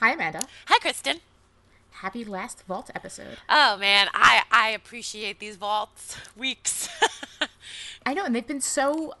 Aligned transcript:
Hi, 0.00 0.12
Amanda. 0.12 0.42
Hi, 0.66 0.78
Kristen. 0.78 1.20
Happy 1.90 2.24
last 2.24 2.62
vault 2.68 2.90
episode. 2.94 3.38
Oh 3.48 3.76
man, 3.76 4.06
I 4.14 4.42
I 4.52 4.70
appreciate 4.70 5.40
these 5.40 5.56
vaults 5.56 6.16
weeks. 6.36 6.88
I 8.06 8.14
know, 8.14 8.24
and 8.24 8.34
they've 8.36 8.46
been 8.46 8.60
so 8.60 9.14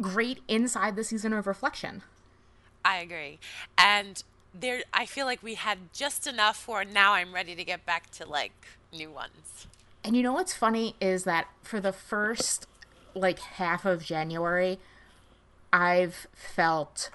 great 0.00 0.40
inside 0.48 0.96
the 0.96 1.04
season 1.04 1.32
of 1.32 1.46
reflection. 1.46 2.02
I 2.84 2.96
agree, 2.98 3.38
and 3.76 4.20
there 4.52 4.82
I 4.92 5.06
feel 5.06 5.26
like 5.26 5.44
we 5.44 5.54
had 5.54 5.92
just 5.92 6.26
enough 6.26 6.56
for 6.56 6.84
now. 6.84 7.12
I'm 7.12 7.32
ready 7.32 7.54
to 7.54 7.62
get 7.62 7.86
back 7.86 8.10
to 8.12 8.26
like 8.26 8.52
new 8.92 9.12
ones. 9.12 9.68
And 10.02 10.16
you 10.16 10.24
know 10.24 10.32
what's 10.32 10.54
funny 10.54 10.96
is 11.00 11.22
that 11.22 11.46
for 11.62 11.78
the 11.78 11.92
first 11.92 12.66
like 13.14 13.38
half 13.38 13.84
of 13.84 14.04
January, 14.04 14.80
I've 15.72 16.26
felt 16.34 17.10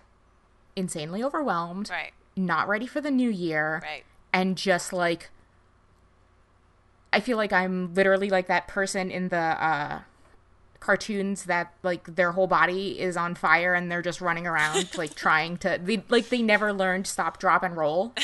insanely 0.77 1.21
overwhelmed, 1.21 1.89
Right. 1.89 2.13
Not 2.35 2.67
ready 2.67 2.87
for 2.87 3.01
the 3.01 3.11
new 3.11 3.29
year, 3.29 3.81
Right. 3.83 4.03
and 4.31 4.57
just 4.57 4.91
like 4.93 5.29
I 7.11 7.19
feel 7.19 7.37
like 7.37 7.53
I'm 7.53 7.93
literally 7.93 8.29
like 8.29 8.47
that 8.47 8.67
person 8.67 9.11
in 9.11 9.29
the 9.29 9.37
uh 9.37 9.99
cartoons 10.79 11.45
that 11.45 11.71
like 11.81 12.15
their 12.15 12.33
whole 12.33 12.47
body 12.47 12.99
is 12.99 13.15
on 13.15 13.35
fire 13.35 13.73
and 13.73 13.89
they're 13.89 14.01
just 14.01 14.19
running 14.19 14.45
around 14.45 14.89
like 14.97 15.15
trying 15.15 15.55
to 15.57 15.79
they, 15.81 16.03
like 16.09 16.27
they 16.29 16.41
never 16.41 16.73
learned 16.73 17.07
stop 17.07 17.39
drop 17.39 17.63
and 17.63 17.77
roll. 17.77 18.13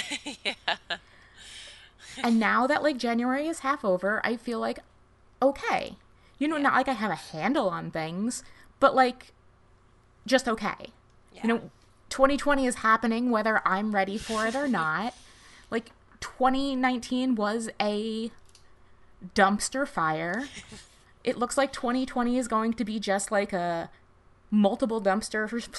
And 2.24 2.40
now 2.40 2.68
that 2.68 2.84
like 2.84 2.98
January 2.98 3.48
is 3.48 3.60
half 3.60 3.86
over, 3.86 4.20
I 4.26 4.36
feel 4.36 4.60
like 4.60 4.80
okay. 5.42 5.96
You 6.38 6.48
know, 6.48 6.58
not 6.58 6.74
like 6.74 6.88
I 6.90 6.94
have 6.94 7.12
a 7.12 7.16
handle 7.16 7.70
on 7.70 7.92
things, 7.92 8.44
but 8.80 8.94
like 8.96 9.32
just 10.26 10.48
okay. 10.48 10.88
Yeah. 11.32 11.42
You 11.44 11.48
know, 11.48 11.70
2020 12.10 12.66
is 12.66 12.76
happening 12.76 13.30
whether 13.30 13.62
I'm 13.66 13.94
ready 13.94 14.18
for 14.18 14.46
it 14.48 14.56
or 14.56 14.68
not. 14.68 15.14
like 15.72 15.92
2019 16.20 17.36
was 17.36 17.70
a 17.82 18.32
dumpster 19.36 19.88
fire. 19.88 20.46
It 21.24 21.38
looks 21.38 21.58
like 21.58 21.74
2020 21.74 22.38
is 22.38 22.48
going 22.48 22.74
to 22.74 22.86
be 22.86 23.00
just 23.00 23.32
like 23.32 23.54
a 23.54 23.90
multiple 24.52 25.02
dumpsters 25.02 25.70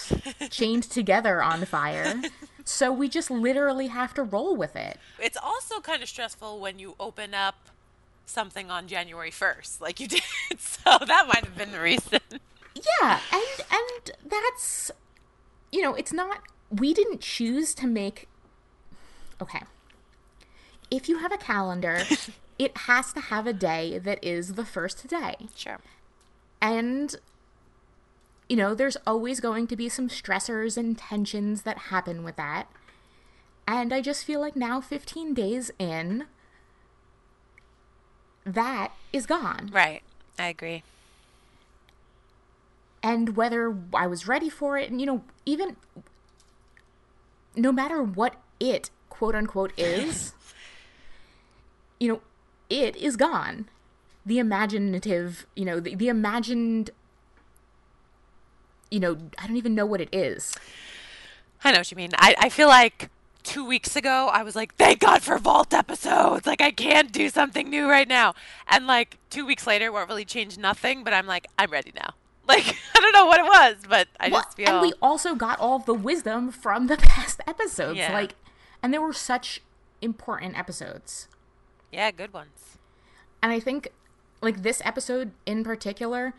chained 0.50 0.84
together 0.84 1.42
on 1.42 1.64
fire. 1.64 2.22
So 2.62 2.92
we 2.92 3.08
just 3.08 3.30
literally 3.30 3.88
have 3.88 4.14
to 4.14 4.22
roll 4.22 4.54
with 4.54 4.76
it. 4.76 4.98
It's 5.18 5.36
also 5.36 5.80
kind 5.80 6.02
of 6.02 6.08
stressful 6.08 6.60
when 6.60 6.78
you 6.78 6.94
open 7.00 7.34
up 7.34 7.56
something 8.26 8.70
on 8.70 8.86
January 8.86 9.30
1st, 9.30 9.80
like 9.80 9.98
you 9.98 10.06
did. 10.06 10.22
So 10.58 10.98
that 11.04 11.26
might 11.26 11.44
have 11.44 11.56
been 11.56 11.72
the 11.72 11.80
reason. 11.80 12.20
Yeah, 12.74 13.20
and 13.32 13.66
and 13.72 14.30
that's 14.30 14.92
you 15.72 15.82
know, 15.82 15.94
it's 15.94 16.12
not 16.12 16.40
we 16.70 16.94
didn't 16.94 17.20
choose 17.20 17.74
to 17.74 17.86
make 17.86 18.28
Okay. 19.42 19.62
If 20.90 21.08
you 21.08 21.18
have 21.18 21.32
a 21.32 21.38
calendar, 21.38 22.02
it 22.58 22.76
has 22.78 23.12
to 23.14 23.20
have 23.20 23.46
a 23.46 23.52
day 23.52 23.98
that 23.98 24.22
is 24.22 24.54
the 24.54 24.64
first 24.64 25.06
day. 25.06 25.36
Sure. 25.54 25.78
And 26.60 27.14
you 28.48 28.56
know, 28.56 28.74
there's 28.74 28.96
always 29.06 29.38
going 29.38 29.68
to 29.68 29.76
be 29.76 29.88
some 29.88 30.08
stressors 30.08 30.76
and 30.76 30.98
tensions 30.98 31.62
that 31.62 31.78
happen 31.78 32.24
with 32.24 32.34
that. 32.34 32.68
And 33.66 33.92
I 33.92 34.00
just 34.00 34.24
feel 34.24 34.40
like 34.40 34.56
now 34.56 34.80
15 34.80 35.34
days 35.34 35.70
in 35.78 36.26
that 38.44 38.92
is 39.12 39.26
gone. 39.26 39.70
Right. 39.72 40.02
I 40.36 40.48
agree. 40.48 40.82
And 43.02 43.36
whether 43.36 43.76
I 43.94 44.06
was 44.06 44.28
ready 44.28 44.48
for 44.48 44.78
it, 44.78 44.90
and 44.90 45.00
you 45.00 45.06
know, 45.06 45.22
even 45.46 45.76
no 47.56 47.72
matter 47.72 48.02
what 48.02 48.36
it 48.58 48.90
quote 49.08 49.34
unquote 49.34 49.72
is, 49.76 50.34
you 52.00 52.08
know, 52.08 52.20
it 52.68 52.96
is 52.96 53.16
gone. 53.16 53.68
The 54.24 54.38
imaginative, 54.38 55.46
you 55.56 55.64
know, 55.64 55.80
the, 55.80 55.94
the 55.94 56.08
imagined, 56.08 56.90
you 58.90 59.00
know, 59.00 59.16
I 59.38 59.46
don't 59.46 59.56
even 59.56 59.74
know 59.74 59.86
what 59.86 60.00
it 60.00 60.08
is. 60.12 60.54
I 61.64 61.72
know 61.72 61.78
what 61.78 61.90
you 61.90 61.96
mean. 61.96 62.10
I, 62.16 62.34
I 62.38 62.48
feel 62.48 62.68
like 62.68 63.10
two 63.42 63.64
weeks 63.64 63.96
ago 63.96 64.28
I 64.32 64.42
was 64.42 64.54
like, 64.54 64.74
thank 64.76 65.00
God 65.00 65.22
for 65.22 65.38
Vault 65.38 65.72
episodes. 65.72 66.46
Like 66.46 66.60
I 66.60 66.70
can't 66.70 67.12
do 67.12 67.28
something 67.28 67.68
new 67.68 67.88
right 67.88 68.08
now. 68.08 68.34
And 68.68 68.86
like 68.86 69.16
two 69.30 69.46
weeks 69.46 69.66
later, 69.66 69.90
what 69.90 70.08
really 70.08 70.24
changed 70.24 70.58
nothing, 70.58 71.02
but 71.02 71.12
I'm 71.12 71.26
like, 71.26 71.48
I'm 71.58 71.70
ready 71.70 71.92
now. 71.94 72.14
Like 72.50 72.76
I 72.96 73.00
don't 73.00 73.12
know 73.12 73.26
what 73.26 73.40
it 73.40 73.44
was, 73.44 73.76
but 73.88 74.08
I 74.18 74.28
Well, 74.28 74.42
just 74.42 74.56
feel 74.56 74.68
and 74.68 74.82
we 74.82 74.92
also 75.00 75.34
got 75.34 75.58
all 75.60 75.76
of 75.76 75.84
the 75.86 75.94
wisdom 75.94 76.50
from 76.50 76.86
the 76.88 76.96
past 77.10 77.40
episodes. 77.46 77.98
Yeah. 77.98 78.12
Like, 78.12 78.34
and 78.82 78.92
there 78.92 79.00
were 79.00 79.12
such 79.12 79.60
important 80.02 80.58
episodes. 80.58 81.28
yeah, 81.92 82.10
good 82.10 82.32
ones. 82.32 82.76
And 83.42 83.52
I 83.52 83.60
think, 83.60 83.88
like, 84.42 84.62
this 84.62 84.82
episode 84.84 85.30
in 85.46 85.64
particular 85.64 86.34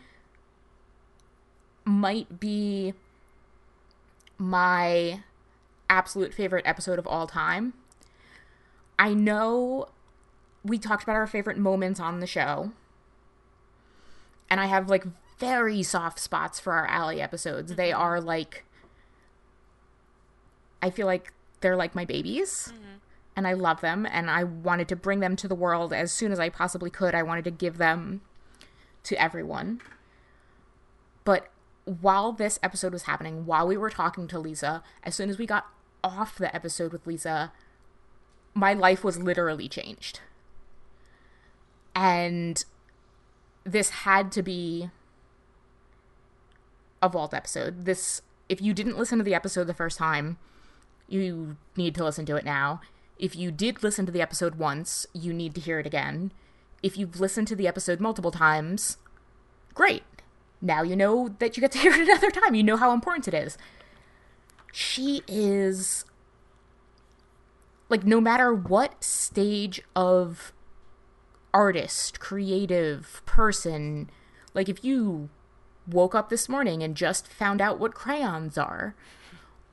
might 1.84 2.38
be 2.40 2.94
my 4.38 5.22
absolute 5.90 6.32
favorite 6.32 6.64
episode 6.66 6.98
of 6.98 7.06
all 7.06 7.26
time. 7.26 7.74
I 8.98 9.14
know 9.14 9.88
we 10.64 10.78
talked 10.78 11.02
about 11.02 11.16
our 11.16 11.26
favorite 11.26 11.58
moments 11.58 11.98
on 11.98 12.20
the 12.20 12.26
show. 12.26 12.72
And 14.48 14.60
I 14.60 14.66
have, 14.66 14.88
like, 14.88 15.04
very 15.42 15.82
soft 15.82 16.20
spots 16.20 16.60
for 16.60 16.72
our 16.72 16.86
Alley 16.86 17.20
episodes. 17.20 17.74
They 17.74 17.90
mm-hmm. 17.90 18.00
are, 18.00 18.20
like, 18.20 18.64
I 20.80 20.88
feel 20.88 21.06
like 21.06 21.32
they're 21.60 21.76
like 21.76 21.96
my 21.96 22.04
babies 22.04 22.72
mm-hmm. 22.72 22.96
and 23.36 23.46
I 23.46 23.52
love 23.54 23.80
them 23.80 24.06
and 24.06 24.30
I 24.30 24.44
wanted 24.44 24.88
to 24.88 24.96
bring 24.96 25.20
them 25.20 25.34
to 25.36 25.48
the 25.48 25.54
world 25.54 25.92
as 25.92 26.12
soon 26.12 26.30
as 26.30 26.38
I 26.38 26.48
possibly 26.48 26.90
could. 26.90 27.14
I 27.14 27.22
wanted 27.22 27.44
to 27.44 27.50
give 27.50 27.78
them 27.78 28.20
to 29.04 29.20
everyone. 29.20 29.80
But 31.24 31.48
while 31.84 32.30
this 32.30 32.60
episode 32.62 32.92
was 32.92 33.04
happening, 33.04 33.44
while 33.44 33.66
we 33.66 33.76
were 33.76 33.90
talking 33.90 34.28
to 34.28 34.38
Lisa, 34.38 34.82
as 35.02 35.16
soon 35.16 35.28
as 35.28 35.38
we 35.38 35.46
got 35.46 35.66
off 36.04 36.38
the 36.38 36.54
episode 36.54 36.92
with 36.92 37.06
Lisa, 37.06 37.52
my 38.54 38.74
life 38.74 39.02
was 39.02 39.18
literally 39.18 39.68
changed. 39.68 40.20
And 41.94 42.64
this 43.64 43.90
had 43.90 44.30
to 44.32 44.42
be 44.42 44.90
a 47.02 47.08
vault 47.08 47.34
episode. 47.34 47.84
This 47.84 48.22
if 48.48 48.62
you 48.62 48.72
didn't 48.72 48.98
listen 48.98 49.18
to 49.18 49.24
the 49.24 49.34
episode 49.34 49.66
the 49.66 49.74
first 49.74 49.98
time, 49.98 50.38
you 51.08 51.56
need 51.76 51.94
to 51.96 52.04
listen 52.04 52.24
to 52.26 52.36
it 52.36 52.44
now. 52.44 52.80
If 53.18 53.36
you 53.36 53.50
did 53.50 53.82
listen 53.82 54.06
to 54.06 54.12
the 54.12 54.22
episode 54.22 54.54
once, 54.54 55.06
you 55.12 55.32
need 55.32 55.54
to 55.54 55.60
hear 55.60 55.78
it 55.78 55.86
again. 55.86 56.32
If 56.82 56.96
you've 56.96 57.20
listened 57.20 57.48
to 57.48 57.56
the 57.56 57.68
episode 57.68 58.00
multiple 58.00 58.30
times, 58.30 58.96
great. 59.74 60.02
Now 60.60 60.82
you 60.82 60.96
know 60.96 61.28
that 61.38 61.56
you 61.56 61.60
get 61.60 61.72
to 61.72 61.78
hear 61.80 61.92
it 61.92 62.00
another 62.00 62.30
time. 62.30 62.54
You 62.54 62.62
know 62.62 62.76
how 62.76 62.92
important 62.92 63.28
it 63.28 63.34
is. 63.34 63.58
She 64.72 65.22
is 65.28 66.04
like 67.88 68.04
no 68.04 68.20
matter 68.20 68.54
what 68.54 69.04
stage 69.04 69.82
of 69.94 70.52
artist, 71.52 72.20
creative 72.20 73.22
person, 73.26 74.10
like 74.54 74.68
if 74.68 74.82
you 74.82 75.28
woke 75.86 76.14
up 76.14 76.28
this 76.28 76.48
morning 76.48 76.82
and 76.82 76.96
just 76.96 77.26
found 77.26 77.60
out 77.60 77.78
what 77.78 77.94
crayons 77.94 78.56
are, 78.56 78.94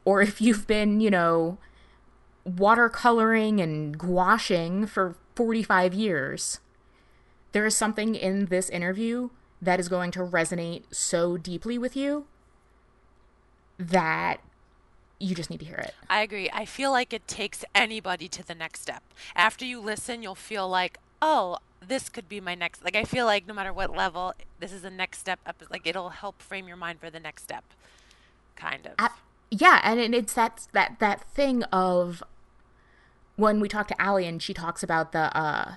or 0.06 0.22
if 0.22 0.42
you've 0.42 0.68
been, 0.68 1.00
you 1.00 1.10
know, 1.10 1.58
watercoloring 2.48 3.62
and 3.62 3.98
gouaching 3.98 4.86
for 4.88 5.16
45 5.36 5.94
years, 5.94 6.60
there 7.52 7.66
is 7.66 7.76
something 7.76 8.16
in 8.16 8.46
this 8.46 8.70
interview 8.70 9.30
that 9.62 9.80
is 9.80 9.90
going 9.90 10.12
to 10.12 10.20
resonate 10.20 10.84
so 10.92 11.38
deeply 11.38 11.78
with 11.78 11.96
you 11.96 12.26
that 13.78 14.38
you 15.20 15.36
just 15.36 15.50
need 15.50 15.60
to 15.60 15.66
hear 15.66 15.78
it. 15.78 15.94
I 16.10 16.22
agree. 16.22 16.50
I 16.54 16.66
feel 16.66 16.92
like 16.92 17.14
it 17.14 17.28
takes 17.28 17.66
anybody 17.76 18.28
to 18.30 18.46
the 18.46 18.56
next 18.56 18.82
step. 18.82 19.04
After 19.36 19.66
you 19.66 19.82
listen, 19.82 20.24
you'll 20.24 20.36
feel 20.36 20.68
like, 20.68 20.98
oh, 21.22 21.58
this 21.86 22.10
could 22.10 22.28
be 22.30 22.40
my 22.42 22.56
next. 22.56 22.84
Like 22.84 22.96
I 22.96 23.04
feel 23.04 23.26
like 23.26 23.48
no 23.48 23.54
matter 23.54 23.74
what 23.74 23.96
level, 23.96 24.34
this 24.60 24.72
is 24.74 24.84
a 24.84 24.90
next 24.90 25.20
step. 25.20 25.40
Up, 25.46 25.62
like 25.70 25.86
it'll 25.88 26.10
help 26.10 26.42
frame 26.42 26.68
your 26.68 26.78
mind 26.78 27.00
for 27.00 27.10
the 27.10 27.20
next 27.20 27.44
step. 27.44 27.64
Kind 28.56 28.86
of. 28.86 28.94
A- 29.00 29.12
yeah, 29.52 29.80
and 29.84 30.00
it- 30.00 30.14
it's 30.14 30.34
that 30.34 30.68
that 30.74 31.00
that 31.00 31.24
thing 31.34 31.64
of 31.66 32.22
when 33.36 33.60
we 33.60 33.70
talk 33.70 33.88
to 33.88 34.02
Allie 34.02 34.28
and 34.28 34.42
she 34.44 34.54
talks 34.54 34.84
about 34.84 35.12
the 35.14 35.36
uh 35.38 35.76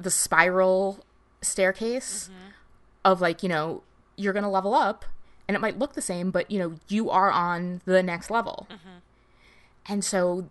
the 0.00 0.10
spiral 0.10 1.04
staircase 1.42 2.30
of 3.04 3.20
like, 3.20 3.42
you 3.42 3.48
know, 3.48 3.82
you're 4.16 4.32
going 4.32 4.44
to 4.44 4.48
level 4.48 4.74
up 4.74 5.04
and 5.48 5.56
it 5.56 5.60
might 5.60 5.76
look 5.78 5.94
the 5.94 6.02
same, 6.02 6.30
but 6.30 6.48
you 6.50 6.58
know, 6.58 6.74
you 6.88 7.10
are 7.10 7.30
on 7.32 7.80
the 7.84 8.00
next 8.02 8.30
level. 8.30 8.68
And 9.86 10.04
so 10.04 10.48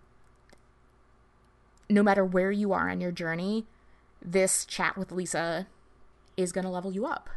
no 1.89 2.03
matter 2.03 2.25
where 2.25 2.51
you 2.51 2.73
are 2.73 2.89
on 2.89 2.99
your 2.99 3.11
journey, 3.11 3.65
this 4.21 4.65
chat 4.65 4.97
with 4.97 5.11
Lisa 5.11 5.67
is 6.35 6.51
going 6.51 6.65
to 6.65 6.71
level 6.71 6.91
you 6.91 7.05
up. 7.05 7.29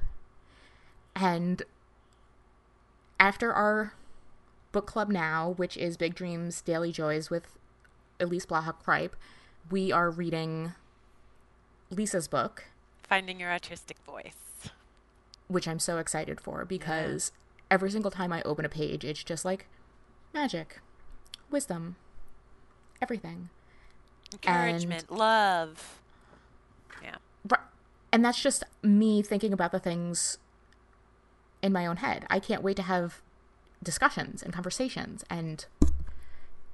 And 1.14 1.62
after 3.18 3.52
our 3.52 3.94
book 4.72 4.86
club 4.86 5.08
now, 5.08 5.54
which 5.56 5.76
is 5.76 5.96
Big 5.96 6.14
Dreams 6.14 6.60
Daily 6.62 6.92
Joys 6.92 7.30
with 7.30 7.48
Elise 8.18 8.46
Blaha 8.46 8.74
Cripe, 8.78 9.16
we 9.70 9.92
are 9.92 10.10
reading 10.10 10.72
Lisa's 11.90 12.28
book, 12.28 12.64
Finding 13.02 13.40
Your 13.40 13.50
Artistic 13.50 13.98
Voice, 14.04 14.70
which 15.48 15.66
I'm 15.66 15.78
so 15.78 15.98
excited 15.98 16.40
for 16.40 16.64
because 16.64 17.32
yeah. 17.34 17.74
every 17.74 17.90
single 17.90 18.10
time 18.10 18.32
I 18.32 18.42
open 18.42 18.64
a 18.64 18.68
page, 18.68 19.04
it's 19.04 19.24
just 19.24 19.44
like 19.44 19.66
magic, 20.32 20.80
wisdom, 21.50 21.96
everything. 23.02 23.50
Encouragement, 24.32 25.06
and, 25.10 25.18
love. 25.18 26.00
And 28.12 28.24
that's 28.24 28.42
just 28.42 28.64
me 28.82 29.22
thinking 29.22 29.52
about 29.52 29.72
the 29.72 29.78
things 29.78 30.38
in 31.62 31.72
my 31.72 31.86
own 31.86 31.98
head. 31.98 32.26
I 32.28 32.40
can't 32.40 32.62
wait 32.62 32.76
to 32.76 32.82
have 32.82 33.22
discussions 33.82 34.42
and 34.42 34.52
conversations 34.52 35.24
and 35.30 35.64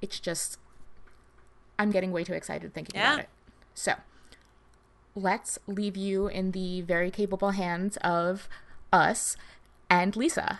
it's 0.01 0.19
just 0.19 0.57
I'm 1.79 1.91
getting 1.91 2.11
way 2.11 2.23
too 2.23 2.33
excited 2.33 2.73
thinking 2.73 2.99
yeah. 2.99 3.13
about 3.13 3.23
it. 3.23 3.29
So, 3.73 3.93
let's 5.15 5.59
leave 5.67 5.95
you 5.95 6.27
in 6.27 6.51
the 6.51 6.81
very 6.81 7.11
capable 7.11 7.51
hands 7.51 7.97
of 7.97 8.49
us 8.91 9.37
and 9.89 10.15
Lisa. 10.15 10.59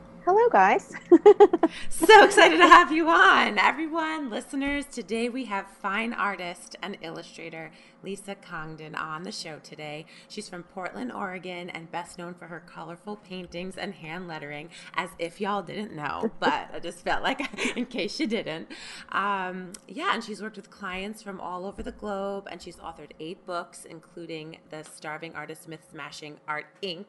Hello, 0.23 0.49
guys. 0.51 0.93
so 1.89 2.23
excited 2.23 2.57
to 2.57 2.67
have 2.67 2.91
you 2.91 3.09
on. 3.09 3.57
Everyone, 3.57 4.29
listeners, 4.29 4.85
today 4.85 5.29
we 5.29 5.45
have 5.45 5.65
fine 5.81 6.13
artist 6.13 6.75
and 6.83 6.95
illustrator 7.01 7.71
Lisa 8.03 8.35
Congdon 8.35 8.95
on 8.95 9.23
the 9.23 9.31
show 9.31 9.59
today. 9.63 10.05
She's 10.27 10.49
from 10.49 10.63
Portland, 10.63 11.11
Oregon, 11.11 11.69
and 11.69 11.91
best 11.91 12.17
known 12.17 12.33
for 12.33 12.47
her 12.47 12.59
colorful 12.59 13.15
paintings 13.17 13.77
and 13.77 13.93
hand 13.93 14.27
lettering, 14.27 14.69
as 14.95 15.09
if 15.19 15.39
y'all 15.39 15.61
didn't 15.61 15.95
know, 15.95 16.31
but 16.39 16.69
I 16.73 16.79
just 16.79 16.99
felt 16.99 17.23
like 17.23 17.41
in 17.77 17.85
case 17.85 18.19
you 18.19 18.27
didn't. 18.27 18.71
Um, 19.09 19.73
yeah, 19.87 20.13
and 20.13 20.23
she's 20.23 20.41
worked 20.41 20.57
with 20.57 20.69
clients 20.69 21.21
from 21.21 21.39
all 21.39 21.65
over 21.65 21.83
the 21.83 21.91
globe, 21.91 22.47
and 22.51 22.61
she's 22.61 22.77
authored 22.77 23.11
eight 23.19 23.45
books, 23.45 23.85
including 23.85 24.57
The 24.69 24.83
Starving 24.83 25.35
Artist 25.35 25.67
Myth 25.67 25.87
Smashing 25.91 26.37
Art 26.47 26.65
Inc., 26.81 27.05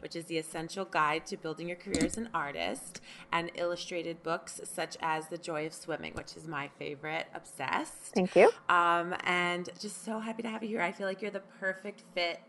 which 0.00 0.16
is 0.16 0.26
the 0.26 0.38
essential 0.38 0.84
guide 0.84 1.26
to 1.26 1.36
building 1.36 1.68
your 1.68 1.76
career 1.76 2.04
as 2.04 2.16
an 2.16 2.28
artist, 2.34 3.00
and 3.32 3.50
illustrated 3.54 4.22
books 4.22 4.60
such 4.64 4.96
as 5.00 5.28
The 5.28 5.38
Joy 5.38 5.66
of 5.66 5.74
Swimming, 5.74 6.14
which 6.14 6.36
is 6.36 6.46
my 6.46 6.68
favorite, 6.78 7.26
Obsessed. 7.34 8.14
Thank 8.14 8.36
you. 8.36 8.50
Um, 8.68 9.14
and 9.24 9.68
just 9.78 10.04
so 10.04 10.18
happy 10.18 10.33
happy 10.34 10.42
to 10.42 10.48
have 10.48 10.62
you 10.64 10.68
here. 10.70 10.80
I 10.80 10.90
feel 10.90 11.06
like 11.06 11.22
you're 11.22 11.30
the 11.30 11.42
perfect 11.60 12.02
fit 12.12 12.40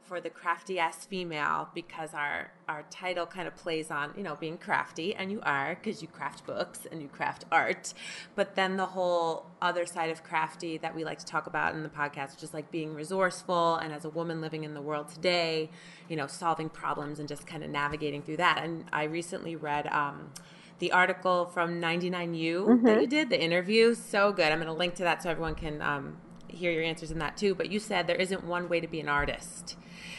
for 0.00 0.20
the 0.20 0.30
crafty 0.30 0.78
ass 0.78 1.04
female 1.04 1.68
because 1.74 2.14
our 2.14 2.52
our 2.68 2.84
title 2.90 3.26
kind 3.26 3.48
of 3.48 3.56
plays 3.56 3.90
on 3.90 4.12
you 4.16 4.22
know 4.22 4.36
being 4.36 4.56
crafty 4.56 5.12
and 5.12 5.32
you 5.32 5.40
are 5.42 5.74
because 5.74 6.00
you 6.00 6.06
craft 6.06 6.46
books 6.46 6.86
and 6.92 7.02
you 7.02 7.08
craft 7.08 7.44
art 7.50 7.92
but 8.36 8.54
then 8.54 8.76
the 8.76 8.86
whole 8.86 9.46
other 9.60 9.84
side 9.84 10.08
of 10.08 10.22
crafty 10.22 10.78
that 10.78 10.94
we 10.94 11.02
like 11.02 11.18
to 11.18 11.26
talk 11.26 11.48
about 11.48 11.74
in 11.74 11.82
the 11.82 11.88
podcast 11.88 12.36
which 12.36 12.44
is 12.44 12.54
like 12.54 12.70
being 12.70 12.94
resourceful 12.94 13.74
and 13.78 13.92
as 13.92 14.04
a 14.04 14.10
woman 14.10 14.40
living 14.40 14.62
in 14.62 14.74
the 14.74 14.80
world 14.80 15.08
today 15.08 15.68
you 16.08 16.14
know 16.14 16.28
solving 16.28 16.68
problems 16.68 17.18
and 17.18 17.28
just 17.28 17.44
kind 17.44 17.64
of 17.64 17.70
navigating 17.70 18.22
through 18.22 18.36
that 18.36 18.60
and 18.62 18.84
i 18.92 19.02
recently 19.02 19.56
read 19.56 19.88
um, 19.88 20.30
the 20.78 20.92
article 20.92 21.46
from 21.46 21.80
99U 21.80 22.66
mm-hmm. 22.66 22.86
that 22.86 23.00
you 23.00 23.06
did, 23.06 23.30
the 23.30 23.42
interview, 23.42 23.94
so 23.94 24.32
good. 24.32 24.52
I'm 24.52 24.58
going 24.58 24.66
to 24.66 24.74
link 24.74 24.94
to 24.96 25.04
that 25.04 25.22
so 25.22 25.30
everyone 25.30 25.54
can 25.54 25.80
um, 25.80 26.18
hear 26.56 26.70
your 26.72 26.82
answers 26.82 27.10
in 27.10 27.18
that 27.18 27.36
too. 27.36 27.54
But 27.54 27.70
you 27.70 27.78
said 27.78 28.06
there 28.06 28.16
isn't 28.16 28.44
one 28.44 28.68
way 28.68 28.80
to 28.80 28.86
be 28.86 29.00
an 29.00 29.08
artist. 29.08 29.76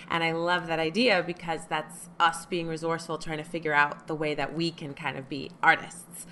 And 0.10 0.24
I 0.24 0.32
love 0.32 0.68
that 0.68 0.80
idea 0.80 1.24
because 1.26 1.62
that's 1.68 2.10
us 2.20 2.46
being 2.46 2.68
resourceful, 2.68 3.18
trying 3.18 3.40
to 3.40 3.44
figure 3.44 3.74
out 3.74 4.08
the 4.08 4.16
way 4.16 4.36
that 4.36 4.56
we 4.56 4.72
can 4.72 4.94
kind 4.94 5.18
of 5.18 5.28
be 5.28 5.52
artists. 5.62 6.26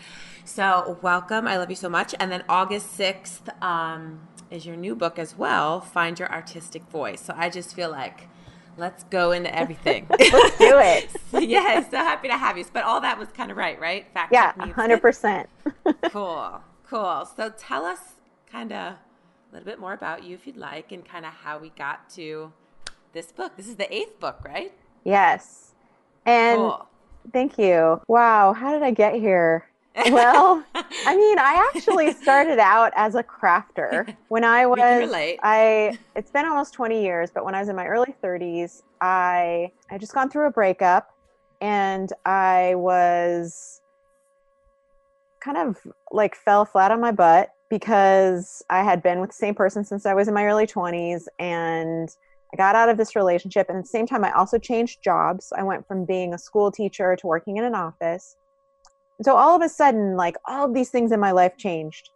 So, 0.46 1.00
welcome. 1.02 1.48
I 1.48 1.58
love 1.58 1.70
you 1.70 1.76
so 1.76 1.90
much. 1.90 2.14
And 2.20 2.32
then 2.32 2.44
August 2.48 2.98
6th 2.98 3.62
um, 3.64 4.28
is 4.52 4.66
your 4.66 4.76
new 4.76 4.96
book 4.96 5.18
as 5.18 5.36
well, 5.36 5.82
Find 5.82 6.18
Your 6.20 6.32
Artistic 6.32 6.84
Voice. 6.84 7.22
So, 7.22 7.34
I 7.36 7.50
just 7.50 7.76
feel 7.76 7.90
like 7.90 8.30
let's 8.78 9.04
go 9.06 9.32
into 9.32 9.54
everything. 9.54 10.06
let's 10.12 10.58
do 10.58 10.80
it. 10.80 11.10
yeah, 11.50 11.90
so 11.90 11.98
happy 11.98 12.28
to 12.28 12.38
have 12.38 12.58
you. 12.58 12.66
But 12.72 12.84
all 12.84 13.02
that 13.02 13.18
was 13.18 13.30
kind 13.30 13.50
of 13.50 13.58
right, 13.58 13.80
right? 13.80 14.06
Fact 14.14 14.32
yeah, 14.32 14.54
100%. 14.54 15.48
cool, 16.12 16.62
cool. 16.88 17.28
So, 17.36 17.52
tell 17.58 17.84
us 17.84 18.00
kind 18.50 18.72
of 18.72 18.96
little 19.56 19.72
bit 19.72 19.80
more 19.80 19.94
about 19.94 20.24
you 20.24 20.36
if 20.36 20.46
you'd 20.46 20.58
like 20.58 20.92
and 20.92 21.06
kind 21.06 21.26
of 21.26 21.32
how 21.32 21.58
we 21.58 21.70
got 21.70 22.10
to 22.10 22.52
this 23.14 23.32
book. 23.32 23.56
This 23.56 23.68
is 23.68 23.78
the 23.78 23.94
eighth 23.94 24.20
book, 24.20 24.44
right? 24.44 24.74
Yes. 25.06 25.74
And 26.26 26.58
cool. 26.58 26.88
thank 27.32 27.58
you. 27.58 28.02
Wow, 28.08 28.52
how 28.52 28.74
did 28.74 28.84
I 28.84 28.92
get 28.92 29.16
here? 29.16 29.66
well, 30.12 30.62
I 30.76 31.16
mean, 31.16 31.40
I 31.40 31.72
actually 31.74 32.12
started 32.12 32.60
out 32.60 32.92
as 32.98 33.16
a 33.16 33.24
crafter 33.24 34.14
when 34.28 34.44
I 34.44 34.66
was 34.66 34.80
I 35.42 35.98
it's 36.18 36.32
been 36.32 36.46
almost 36.46 36.74
20 36.74 37.02
years, 37.02 37.32
but 37.34 37.46
when 37.46 37.56
I 37.56 37.62
was 37.62 37.70
in 37.70 37.78
my 37.78 37.88
early 37.88 38.14
30s, 38.22 38.84
I 39.00 39.72
I 39.90 39.98
just 39.98 40.14
gone 40.14 40.30
through 40.30 40.48
a 40.48 40.52
breakup 40.52 41.14
and 41.62 42.12
I 42.26 42.76
was 42.76 43.80
kind 45.40 45.58
of 45.58 45.78
like 46.12 46.36
fell 46.36 46.66
flat 46.66 46.92
on 46.92 47.00
my 47.00 47.12
butt 47.12 47.55
because 47.70 48.64
I 48.70 48.84
had 48.84 49.02
been 49.02 49.20
with 49.20 49.32
the 49.32 49.36
same 49.36 49.56
person 49.56 49.84
since 49.84 50.06
I 50.06 50.14
was 50.14 50.28
in 50.28 50.34
my 50.34 50.46
early 50.46 50.68
20s 50.68 51.24
and 51.40 52.10
I 52.54 52.58
got 52.58 52.76
out 52.76 52.90
of 52.90 52.98
this 52.98 53.16
relationship. 53.16 53.68
And 53.70 53.78
at 53.78 53.84
the 53.84 53.90
same 53.90 54.06
time, 54.06 54.24
I 54.24 54.32
also 54.32 54.58
changed 54.58 55.04
jobs. 55.04 55.52
I 55.58 55.64
went 55.64 55.88
from 55.88 56.06
being 56.06 56.34
a 56.34 56.38
school 56.38 56.72
teacher 56.72 57.16
to 57.16 57.28
working 57.28 57.58
in 57.58 57.64
an 57.64 57.76
office. 57.76 58.36
And 59.18 59.26
so 59.26 59.36
all 59.36 59.56
of 59.56 59.62
a 59.62 59.70
sudden, 59.70 60.16
like 60.16 60.36
all 60.48 60.66
of 60.66 60.74
these 60.74 60.90
things 60.90 61.12
in 61.12 61.20
my 61.20 61.32
life 61.32 61.58
changed 61.58 62.10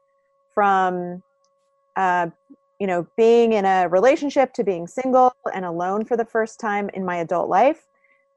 from, 0.53 1.23
uh, 1.95 2.27
you 2.79 2.87
know, 2.87 3.07
being 3.17 3.53
in 3.53 3.65
a 3.65 3.87
relationship 3.89 4.53
to 4.53 4.63
being 4.63 4.87
single 4.87 5.33
and 5.53 5.65
alone 5.65 6.05
for 6.05 6.15
the 6.15 6.25
first 6.25 6.59
time 6.59 6.89
in 6.93 7.03
my 7.03 7.17
adult 7.17 7.49
life 7.49 7.87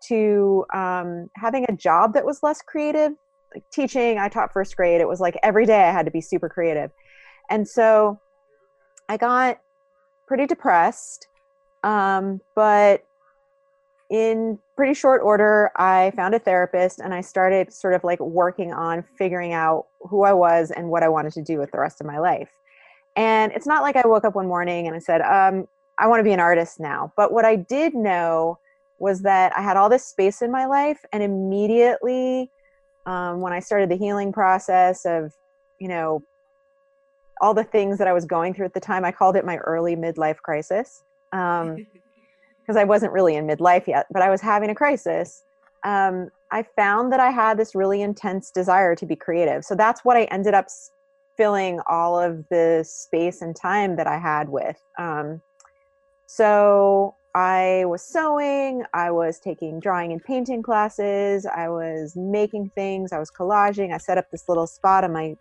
to 0.08 0.64
um, 0.74 1.30
having 1.36 1.64
a 1.68 1.72
job 1.72 2.14
that 2.14 2.24
was 2.24 2.42
less 2.42 2.60
creative 2.62 3.12
like 3.54 3.64
teaching 3.70 4.18
i 4.18 4.28
taught 4.28 4.52
first 4.52 4.76
grade 4.76 5.00
it 5.00 5.08
was 5.08 5.20
like 5.20 5.36
every 5.42 5.66
day 5.66 5.82
i 5.82 5.92
had 5.92 6.06
to 6.06 6.10
be 6.10 6.20
super 6.20 6.48
creative 6.48 6.90
and 7.52 7.68
so 7.68 8.18
i 9.08 9.16
got 9.16 9.60
pretty 10.26 10.46
depressed 10.46 11.28
um, 11.84 12.40
but 12.54 13.04
in 14.10 14.58
pretty 14.76 14.94
short 14.94 15.22
order 15.22 15.70
i 15.76 16.12
found 16.16 16.34
a 16.34 16.38
therapist 16.38 16.98
and 16.98 17.14
i 17.14 17.20
started 17.20 17.72
sort 17.72 17.94
of 17.94 18.02
like 18.04 18.20
working 18.20 18.72
on 18.72 19.04
figuring 19.16 19.52
out 19.52 19.86
who 20.00 20.22
i 20.22 20.32
was 20.32 20.70
and 20.70 20.88
what 20.88 21.02
i 21.02 21.08
wanted 21.08 21.32
to 21.32 21.42
do 21.42 21.58
with 21.58 21.70
the 21.70 21.78
rest 21.78 22.00
of 22.00 22.06
my 22.06 22.18
life. 22.18 22.50
And 23.14 23.52
it's 23.52 23.66
not 23.66 23.82
like 23.82 23.96
i 23.96 24.06
woke 24.06 24.24
up 24.24 24.34
one 24.34 24.48
morning 24.48 24.86
and 24.86 24.96
i 24.96 24.98
said 24.98 25.20
um, 25.20 25.66
i 25.98 26.06
want 26.06 26.20
to 26.20 26.24
be 26.24 26.32
an 26.32 26.40
artist 26.40 26.80
now. 26.80 27.12
But 27.16 27.32
what 27.32 27.44
i 27.44 27.56
did 27.56 27.94
know 27.94 28.58
was 28.98 29.22
that 29.22 29.52
i 29.56 29.62
had 29.62 29.76
all 29.76 29.88
this 29.88 30.06
space 30.06 30.42
in 30.42 30.50
my 30.50 30.66
life 30.66 31.04
and 31.12 31.22
immediately 31.22 32.50
um, 33.06 33.40
when 33.40 33.52
I 33.52 33.60
started 33.60 33.90
the 33.90 33.96
healing 33.96 34.32
process 34.32 35.04
of, 35.04 35.32
you 35.80 35.88
know, 35.88 36.22
all 37.42 37.52
the 37.52 37.64
things 37.64 37.98
that 37.98 38.06
I 38.06 38.12
was 38.12 38.24
going 38.24 38.54
through 38.54 38.66
at 38.66 38.72
the 38.72 38.80
time. 38.80 39.04
I 39.04 39.10
called 39.10 39.36
it 39.36 39.44
my 39.44 39.56
early 39.58 39.96
midlife 39.96 40.38
crisis 40.38 41.02
because 41.30 41.66
um, 41.66 41.86
I 42.76 42.84
wasn't 42.84 43.12
really 43.12 43.34
in 43.34 43.46
midlife 43.46 43.88
yet, 43.88 44.06
but 44.12 44.22
I 44.22 44.30
was 44.30 44.40
having 44.40 44.70
a 44.70 44.74
crisis. 44.74 45.42
Um, 45.82 46.30
I 46.52 46.62
found 46.62 47.12
that 47.12 47.18
I 47.18 47.30
had 47.30 47.58
this 47.58 47.74
really 47.74 48.00
intense 48.00 48.50
desire 48.50 48.94
to 48.94 49.04
be 49.04 49.16
creative. 49.16 49.64
So 49.64 49.74
that's 49.74 50.04
what 50.04 50.16
I 50.16 50.24
ended 50.24 50.54
up 50.54 50.68
filling 51.36 51.80
all 51.88 52.18
of 52.18 52.48
the 52.48 52.84
space 52.86 53.42
and 53.42 53.56
time 53.56 53.96
that 53.96 54.06
I 54.06 54.18
had 54.18 54.48
with. 54.48 54.80
Um, 54.96 55.42
so 56.26 57.16
I 57.34 57.84
was 57.86 58.02
sewing, 58.02 58.84
I 58.94 59.10
was 59.10 59.40
taking 59.40 59.80
drawing 59.80 60.12
and 60.12 60.22
painting 60.22 60.62
classes, 60.62 61.44
I 61.46 61.68
was 61.70 62.14
making 62.14 62.70
things, 62.76 63.12
I 63.12 63.18
was 63.18 63.30
collaging. 63.30 63.92
I 63.92 63.98
set 63.98 64.18
up 64.18 64.30
this 64.30 64.48
little 64.48 64.66
spot 64.66 65.02
on 65.02 65.12
my 65.12 65.36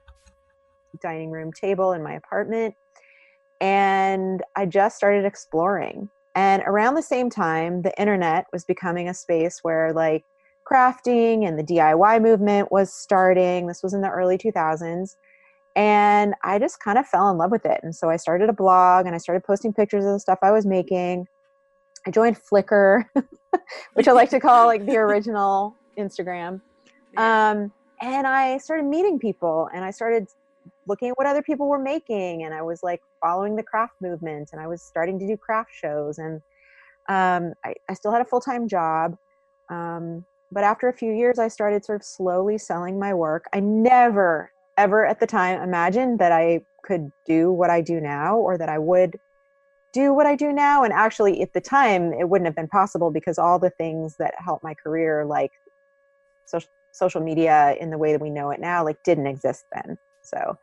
dining 1.00 1.32
room 1.32 1.52
table 1.52 1.94
in 1.94 2.04
my 2.04 2.14
apartment. 2.14 2.76
And 3.60 4.42
I 4.56 4.66
just 4.66 4.98
started 4.98 5.26
exploring. 5.26 6.10
And 6.36 6.64
around 6.66 6.96
the 6.96 7.02
same 7.02 7.30
time, 7.30 7.82
the 7.82 8.00
internet 8.00 8.46
was 8.52 8.64
becoming 8.64 9.10
a 9.10 9.14
space 9.14 9.60
where 9.64 9.94
like 9.94 10.24
crafting 10.70 11.48
and 11.48 11.60
the 11.60 11.64
DIY 11.64 12.22
movement 12.22 12.72
was 12.72 12.94
starting. 12.94 13.68
This 13.68 13.84
was 13.84 13.94
in 13.94 14.02
the 14.02 14.10
early 14.10 14.38
2000s. 14.38 15.16
And 15.76 16.34
I 16.44 16.60
just 16.60 16.80
kind 16.80 16.98
of 16.98 17.08
fell 17.08 17.30
in 17.30 17.38
love 17.38 17.52
with 17.52 17.66
it. 17.66 17.80
And 17.84 17.96
so 17.96 18.10
I 18.10 18.18
started 18.18 18.50
a 18.50 18.54
blog 18.54 19.06
and 19.06 19.16
I 19.16 19.18
started 19.18 19.44
posting 19.44 19.74
pictures 19.74 20.06
of 20.06 20.12
the 20.12 20.20
stuff 20.20 20.40
I 20.42 20.52
was 20.52 20.66
making. 20.66 21.28
I 22.06 22.12
joined 22.12 22.38
Flickr, 22.38 23.06
which 23.94 24.08
I 24.08 24.12
like 24.12 24.30
to 24.32 24.40
call 24.40 24.68
like 24.68 24.86
the 24.86 24.98
original 24.98 25.76
Instagram. 25.98 26.62
Um, 27.18 27.72
and 28.02 28.26
I 28.26 28.58
started 28.58 28.86
meeting 28.86 29.20
people 29.20 29.70
and 29.74 29.86
I 29.86 29.92
started 29.92 30.28
looking 30.88 31.10
at 31.10 31.18
what 31.18 31.28
other 31.28 31.42
people 31.42 31.68
were 31.68 31.80
making 31.80 32.44
and 32.44 32.54
I 32.54 32.62
was 32.62 32.82
like 32.84 33.02
following 33.22 33.56
the 33.56 33.64
craft 33.64 33.94
movement 34.02 34.50
and 34.52 34.62
I 34.62 34.68
was 34.68 34.82
starting 34.82 35.20
to 35.20 35.28
do 35.28 35.38
craft 35.38 35.72
shows 35.74 36.18
and 36.18 36.42
um, 37.10 37.54
I, 37.64 37.74
I, 37.90 37.94
still 37.94 38.12
had 38.12 38.22
a 38.22 38.26
full-time 38.26 38.68
job. 38.68 39.18
Um, 39.70 40.24
but 40.52 40.64
after 40.64 40.88
a 40.88 40.94
few 40.94 41.12
years, 41.12 41.40
I 41.40 41.48
started 41.48 41.84
sort 41.84 42.02
of 42.02 42.06
slowly 42.06 42.58
selling 42.58 43.00
my 43.00 43.14
work. 43.14 43.46
I 43.54 43.60
never, 43.60 44.52
ever 44.78 45.06
at 45.06 45.20
the 45.20 45.28
time 45.28 45.62
imagined 45.62 46.20
that 46.20 46.32
I 46.32 46.62
could 46.84 47.12
do 47.26 47.52
what 47.52 47.70
I 47.70 47.82
do 47.82 48.00
now 48.00 48.38
or 48.38 48.58
that 48.58 48.70
I 48.70 48.78
would 48.78 49.20
do 49.94 50.14
what 50.14 50.26
I 50.26 50.36
do 50.36 50.52
now. 50.52 50.84
And 50.84 50.94
actually, 50.94 51.42
at 51.42 51.54
the 51.54 51.62
time, 51.62 52.14
it 52.14 52.30
wouldn't 52.30 52.48
have 52.48 52.56
been 52.56 52.68
possible 52.68 53.12
because 53.12 53.38
all 53.38 53.60
the 53.60 53.72
things 53.72 54.16
that 54.18 54.34
helped 54.38 54.64
my 54.64 54.74
career, 54.74 55.26
like 55.26 55.52
social, 56.46 56.70
social 56.92 57.22
media 57.22 57.76
in 57.80 57.90
the 57.90 57.98
way 57.98 58.12
that 58.12 58.22
we 58.22 58.30
know 58.30 58.52
it 58.52 58.60
now, 58.60 58.84
like 58.84 59.02
didn't 59.04 59.28
exist 59.28 59.66
then. 59.74 59.98
So 60.22 60.58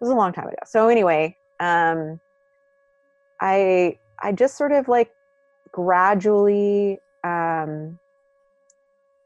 was 0.00 0.10
a 0.10 0.14
long 0.14 0.32
time 0.32 0.46
ago. 0.46 0.56
So 0.64 0.88
anyway, 0.88 1.36
um, 1.60 2.20
I 3.40 3.98
I 4.18 4.32
just 4.32 4.56
sort 4.56 4.72
of 4.72 4.88
like 4.88 5.10
gradually 5.72 6.98
um, 7.24 7.98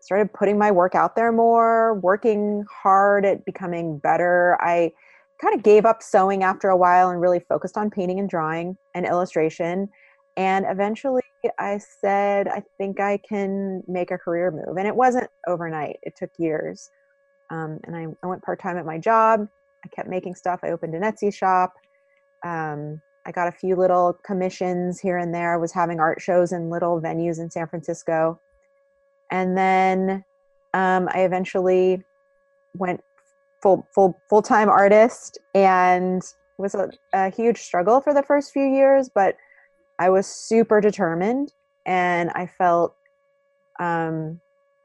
started 0.01 0.33
putting 0.33 0.59
my 0.59 0.71
work 0.71 0.95
out 0.95 1.17
there 1.17 1.33
more, 1.33 1.95
working 1.95 2.65
hard 2.71 3.25
at 3.25 3.45
becoming 3.45 3.99
better. 3.99 4.59
I 4.61 4.93
kind 5.41 5.55
of 5.55 5.63
gave 5.63 5.87
up 5.87 6.03
sewing 6.03 6.43
after 6.43 6.69
a 6.69 6.77
while 6.77 7.11
and 7.11 7.21
really 7.21 7.41
focused 7.41 7.77
on 7.77 7.91
painting 7.91 8.19
and 8.21 8.29
drawing 8.29 8.77
and 8.95 9.07
illustration. 9.07 9.89
And 10.37 10.67
eventually 10.69 11.23
I 11.59 11.79
said, 11.79 12.49
I 12.49 12.63
think 12.79 13.01
I 13.01 13.19
can 13.19 13.83
make 13.87 14.11
a 14.11 14.19
career 14.19 14.51
move. 14.51 14.77
And 14.77 14.87
it 14.87 14.95
wasn't 14.95 15.29
overnight, 15.47 15.99
it 16.03 16.15
took 16.17 16.31
years. 16.39 16.91
Um, 17.51 17.79
and 17.85 17.97
I, 17.97 18.07
I 18.23 18.27
went 18.27 18.43
part 18.43 18.61
time 18.61 18.77
at 18.79 18.87
my 18.87 18.99
job. 18.99 19.49
I 19.85 19.89
kept 19.89 20.09
making 20.09 20.35
stuff. 20.35 20.61
I 20.63 20.71
opened 20.71 20.95
an 20.95 21.03
Etsy 21.03 21.33
shop. 21.33 21.75
Um, 22.45 23.01
I 23.27 23.33
got 23.33 23.49
a 23.49 23.53
few 23.53 23.77
little 23.77 24.19
commissions 24.25 25.01
here 25.01 25.19
and 25.19 25.35
there. 25.35 25.55
I 25.55 25.57
was 25.57 25.73
having 25.73 26.01
art 26.01 26.21
shows 26.21 26.53
in 26.53 26.71
little 26.71 27.01
venues 27.01 27.39
in 27.39 27.51
San 27.51 27.67
Francisco. 27.67 28.39
And 29.31 29.57
then 29.57 30.25
um, 30.75 31.09
I 31.13 31.21
eventually 31.21 32.03
went 32.77 33.03
full 33.63 33.87
full 33.95 34.21
full 34.29 34.43
time 34.43 34.69
artist, 34.69 35.39
and 35.55 36.23
it 36.23 36.63
was 36.63 36.75
a, 36.75 36.91
a 37.13 37.31
huge 37.31 37.59
struggle 37.59 38.01
for 38.01 38.13
the 38.13 38.23
first 38.23 38.53
few 38.53 38.67
years. 38.67 39.09
But 39.09 39.37
I 39.99 40.11
was 40.11 40.27
super 40.27 40.81
determined, 40.81 41.53
and 41.87 42.31
I 42.31 42.47
felt 42.47 42.95
um, 43.81 44.41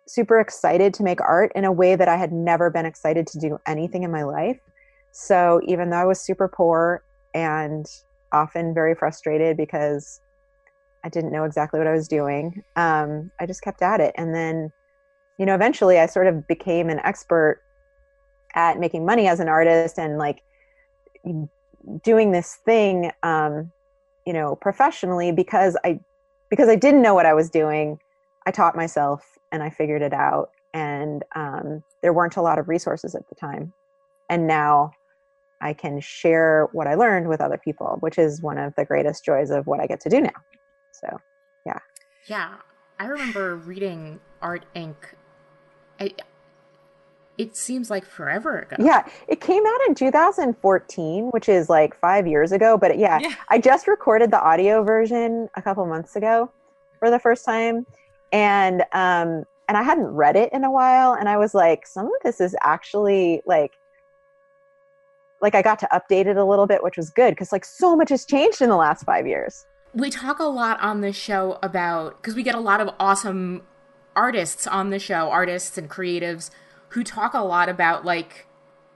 super 0.07 0.39
excited 0.39 0.93
to 0.95 1.03
make 1.03 1.19
art 1.21 1.51
in 1.55 1.65
a 1.65 1.71
way 1.71 1.95
that 1.95 2.07
I 2.07 2.15
had 2.15 2.31
never 2.31 2.69
been 2.69 2.85
excited 2.85 3.27
to 3.27 3.39
do 3.39 3.59
anything 3.67 4.03
in 4.03 4.11
my 4.11 4.23
life. 4.23 4.59
So 5.11 5.61
even 5.65 5.89
though 5.89 5.97
I 5.97 6.05
was 6.05 6.21
super 6.21 6.47
poor 6.47 7.03
and 7.33 7.85
often 8.31 8.73
very 8.73 8.95
frustrated 8.95 9.57
because 9.57 10.21
I 11.03 11.09
didn't 11.09 11.31
know 11.31 11.43
exactly 11.43 11.79
what 11.79 11.87
I 11.87 11.93
was 11.93 12.07
doing, 12.07 12.63
um, 12.75 13.31
I 13.39 13.45
just 13.45 13.61
kept 13.61 13.81
at 13.81 13.99
it. 13.99 14.13
And 14.17 14.35
then, 14.35 14.71
you 15.37 15.45
know, 15.45 15.55
eventually 15.55 15.99
I 15.99 16.05
sort 16.05 16.27
of 16.27 16.47
became 16.47 16.89
an 16.89 16.99
expert 16.99 17.61
at 18.55 18.79
making 18.79 19.05
money 19.05 19.27
as 19.27 19.39
an 19.39 19.47
artist 19.47 19.97
and 19.97 20.17
like 20.17 20.41
doing 22.03 22.31
this 22.31 22.57
thing, 22.65 23.11
um, 23.23 23.71
you 24.25 24.33
know, 24.33 24.55
professionally 24.55 25.31
because 25.31 25.77
I 25.83 25.99
because 26.49 26.67
I 26.67 26.75
didn't 26.75 27.01
know 27.01 27.13
what 27.13 27.25
I 27.25 27.33
was 27.33 27.49
doing. 27.49 27.99
I 28.45 28.51
taught 28.51 28.75
myself 28.75 29.37
and 29.51 29.61
I 29.61 29.69
figured 29.69 30.01
it 30.01 30.13
out. 30.13 30.49
And 30.73 31.23
um, 31.35 31.83
there 32.01 32.13
weren't 32.13 32.37
a 32.37 32.41
lot 32.41 32.59
of 32.59 32.67
resources 32.67 33.15
at 33.15 33.27
the 33.29 33.35
time. 33.35 33.73
And 34.29 34.47
now 34.47 34.91
I 35.61 35.73
can 35.73 35.99
share 35.99 36.67
what 36.71 36.87
I 36.87 36.95
learned 36.95 37.27
with 37.27 37.41
other 37.41 37.57
people, 37.57 37.97
which 37.99 38.17
is 38.17 38.41
one 38.41 38.57
of 38.57 38.75
the 38.75 38.85
greatest 38.85 39.25
joys 39.25 39.49
of 39.49 39.67
what 39.67 39.79
I 39.79 39.87
get 39.87 39.99
to 40.01 40.09
do 40.09 40.21
now. 40.21 40.29
So, 40.91 41.19
yeah. 41.65 41.79
Yeah. 42.27 42.55
I 42.97 43.05
remember 43.05 43.55
reading 43.55 44.19
Art 44.41 44.65
Inc. 44.75 44.95
I, 45.99 46.11
it 47.39 47.55
seems 47.55 47.89
like 47.89 48.05
forever 48.05 48.59
ago. 48.59 48.75
Yeah, 48.79 49.07
it 49.29 49.39
came 49.39 49.65
out 49.65 49.79
in 49.87 49.95
2014, 49.95 51.29
which 51.29 51.47
is 51.47 51.69
like 51.69 51.95
five 51.95 52.27
years 52.27 52.51
ago. 52.51 52.77
But 52.77 52.99
yeah, 52.99 53.19
yeah. 53.21 53.33
I 53.47 53.59
just 53.59 53.87
recorded 53.87 54.29
the 54.29 54.41
audio 54.41 54.83
version 54.83 55.49
a 55.55 55.61
couple 55.61 55.85
months 55.85 56.17
ago 56.17 56.51
for 56.99 57.09
the 57.09 57.17
first 57.17 57.45
time, 57.45 57.85
and 58.33 58.81
um, 58.91 59.45
and 59.69 59.77
I 59.77 59.83
hadn't 59.83 60.07
read 60.07 60.35
it 60.35 60.51
in 60.51 60.65
a 60.65 60.71
while, 60.71 61.13
and 61.13 61.29
I 61.29 61.37
was 61.37 61.53
like, 61.53 61.87
some 61.87 62.07
of 62.07 62.11
this 62.23 62.41
is 62.41 62.57
actually 62.61 63.41
like 63.45 63.78
like 65.41 65.55
I 65.55 65.61
got 65.61 65.79
to 65.79 65.87
update 65.91 66.25
it 66.25 66.37
a 66.37 66.43
little 66.43 66.67
bit, 66.67 66.83
which 66.83 66.97
was 66.97 67.09
good 67.09 67.31
because 67.31 67.51
like 67.51 67.65
so 67.65 67.95
much 67.95 68.09
has 68.09 68.25
changed 68.25 68.61
in 68.61 68.69
the 68.69 68.75
last 68.75 69.03
five 69.03 69.27
years. 69.27 69.65
We 69.93 70.09
talk 70.09 70.39
a 70.39 70.43
lot 70.43 70.79
on 70.81 71.01
this 71.01 71.15
show 71.15 71.57
about 71.63 72.21
because 72.21 72.35
we 72.35 72.43
get 72.43 72.55
a 72.55 72.59
lot 72.59 72.81
of 72.81 72.89
awesome 72.99 73.63
artists 74.15 74.67
on 74.67 74.89
the 74.89 74.99
show, 74.99 75.29
artists 75.29 75.77
and 75.77 75.89
creatives 75.89 76.49
who 76.89 77.03
talk 77.03 77.33
a 77.33 77.43
lot 77.43 77.69
about 77.69 78.05
like 78.05 78.47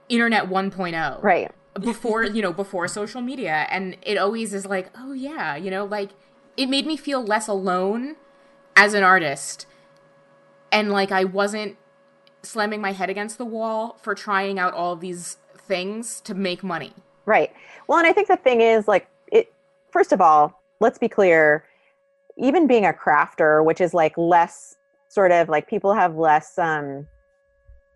internet 0.08 0.48
1.0. 0.48 1.22
Right. 1.22 1.50
Before, 1.80 2.22
you 2.24 2.42
know, 2.42 2.52
before 2.52 2.86
social 2.88 3.20
media. 3.20 3.66
And 3.70 3.96
it 4.02 4.18
always 4.18 4.52
is 4.54 4.66
like, 4.66 4.90
oh 4.96 5.12
yeah, 5.12 5.56
you 5.56 5.70
know, 5.70 5.84
like 5.84 6.10
it 6.56 6.66
made 6.66 6.86
me 6.86 6.96
feel 6.96 7.24
less 7.24 7.48
alone 7.48 8.16
as 8.76 8.94
an 8.94 9.02
artist. 9.02 9.66
And 10.70 10.90
like 10.90 11.10
I 11.10 11.24
wasn't 11.24 11.76
slamming 12.42 12.80
my 12.80 12.92
head 12.92 13.08
against 13.08 13.38
the 13.38 13.44
wall 13.44 13.98
for 14.02 14.14
trying 14.14 14.58
out 14.58 14.74
all 14.74 14.96
these 14.96 15.38
things 15.66 16.20
to 16.22 16.34
make 16.34 16.62
money. 16.62 16.92
Right. 17.26 17.52
Well, 17.88 17.98
and 17.98 18.06
I 18.06 18.12
think 18.12 18.28
the 18.28 18.36
thing 18.36 18.60
is 18.60 18.86
like 18.88 19.08
it 19.32 19.52
first 19.90 20.12
of 20.12 20.20
all, 20.20 20.62
let's 20.80 20.98
be 20.98 21.08
clear, 21.08 21.64
even 22.36 22.66
being 22.66 22.84
a 22.84 22.92
crafter, 22.92 23.64
which 23.64 23.80
is 23.80 23.94
like 23.94 24.16
less 24.16 24.76
sort 25.08 25.32
of 25.32 25.48
like 25.48 25.68
people 25.68 25.94
have 25.94 26.16
less 26.16 26.58
um 26.58 27.06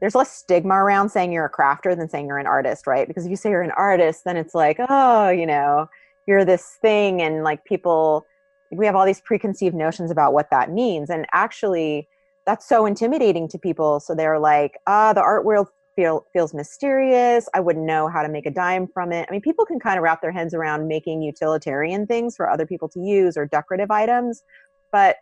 there's 0.00 0.14
less 0.14 0.30
stigma 0.30 0.74
around 0.74 1.08
saying 1.08 1.32
you're 1.32 1.46
a 1.46 1.50
crafter 1.50 1.96
than 1.96 2.08
saying 2.08 2.26
you're 2.26 2.38
an 2.38 2.46
artist, 2.46 2.86
right? 2.86 3.08
Because 3.08 3.24
if 3.24 3.30
you 3.30 3.36
say 3.36 3.50
you're 3.50 3.62
an 3.62 3.72
artist, 3.72 4.22
then 4.24 4.36
it's 4.36 4.54
like, 4.54 4.76
oh, 4.88 5.28
you 5.28 5.44
know, 5.44 5.88
you're 6.28 6.44
this 6.44 6.76
thing 6.82 7.22
and 7.22 7.42
like 7.42 7.64
people 7.64 8.24
we 8.70 8.84
have 8.84 8.94
all 8.94 9.06
these 9.06 9.22
preconceived 9.22 9.74
notions 9.74 10.10
about 10.10 10.34
what 10.34 10.50
that 10.50 10.70
means 10.70 11.08
and 11.08 11.26
actually 11.32 12.06
that's 12.44 12.68
so 12.68 12.84
intimidating 12.84 13.48
to 13.48 13.58
people 13.58 13.98
so 13.98 14.14
they're 14.14 14.38
like 14.38 14.78
ah 14.86 15.14
the 15.14 15.22
art 15.22 15.46
world 15.46 15.68
feel 15.98 16.24
feels 16.32 16.54
mysterious. 16.54 17.48
I 17.54 17.60
wouldn't 17.60 17.84
know 17.84 18.06
how 18.06 18.22
to 18.22 18.28
make 18.28 18.46
a 18.46 18.52
dime 18.52 18.86
from 18.86 19.10
it. 19.10 19.26
I 19.28 19.32
mean, 19.32 19.40
people 19.40 19.66
can 19.66 19.80
kind 19.80 19.98
of 19.98 20.04
wrap 20.04 20.22
their 20.22 20.30
heads 20.30 20.54
around 20.54 20.86
making 20.86 21.22
utilitarian 21.22 22.06
things 22.06 22.36
for 22.36 22.48
other 22.48 22.66
people 22.66 22.88
to 22.90 23.00
use 23.00 23.36
or 23.36 23.46
decorative 23.46 23.90
items, 23.90 24.44
but 24.92 25.16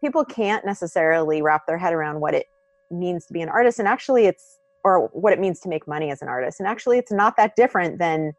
people 0.00 0.24
can't 0.24 0.66
necessarily 0.66 1.42
wrap 1.42 1.64
their 1.68 1.78
head 1.78 1.92
around 1.92 2.18
what 2.18 2.34
it 2.34 2.46
means 2.90 3.24
to 3.26 3.32
be 3.32 3.40
an 3.40 3.48
artist 3.48 3.78
and 3.78 3.86
actually 3.86 4.26
it's 4.26 4.58
or 4.82 5.06
what 5.12 5.32
it 5.32 5.38
means 5.38 5.60
to 5.60 5.68
make 5.68 5.86
money 5.86 6.10
as 6.10 6.22
an 6.22 6.28
artist. 6.28 6.58
And 6.58 6.66
actually 6.66 6.98
it's 6.98 7.12
not 7.12 7.36
that 7.36 7.54
different 7.54 8.00
than 8.00 8.32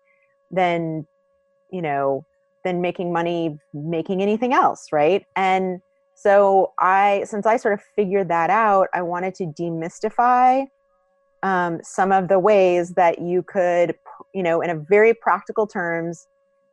than 0.52 1.08
you 1.72 1.82
know, 1.82 2.26
than 2.66 2.82
making 2.82 3.14
money 3.14 3.58
making 3.74 4.22
anything 4.22 4.54
else, 4.54 4.88
right? 4.92 5.24
And 5.38 5.80
so 6.16 6.74
I 6.80 7.24
since 7.24 7.46
I 7.46 7.56
sort 7.56 7.76
of 7.76 7.82
figured 7.96 8.28
that 8.28 8.50
out, 8.50 8.90
I 8.94 9.04
wanted 9.04 9.36
to 9.36 9.46
demystify 9.46 10.66
um, 11.44 11.80
some 11.84 12.12
of 12.12 12.28
the 12.28 12.40
ways 12.40 12.92
that 12.92 13.20
you 13.20 13.44
could, 13.44 13.96
you 14.34 14.44
know, 14.44 14.62
in 14.62 14.70
a 14.70 14.76
very 14.76 15.14
practical 15.14 15.68
terms, 15.68 16.28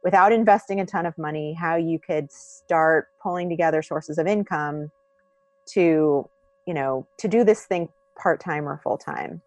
without 0.04 0.32
investing 0.32 0.80
a 0.80 0.86
ton 0.86 1.06
of 1.06 1.16
money, 1.18 1.52
how 1.54 1.76
you 1.76 1.98
could 1.98 2.30
start 2.30 3.08
pulling 3.22 3.48
together 3.48 3.82
sources 3.82 4.18
of 4.18 4.26
income 4.26 4.90
to, 5.66 6.28
you 6.66 6.74
know, 6.74 7.06
to 7.18 7.28
do 7.28 7.44
this 7.44 7.64
thing 7.64 7.88
part 8.20 8.40
time 8.40 8.68
or 8.68 8.80
full 8.82 8.98
time, 8.98 9.40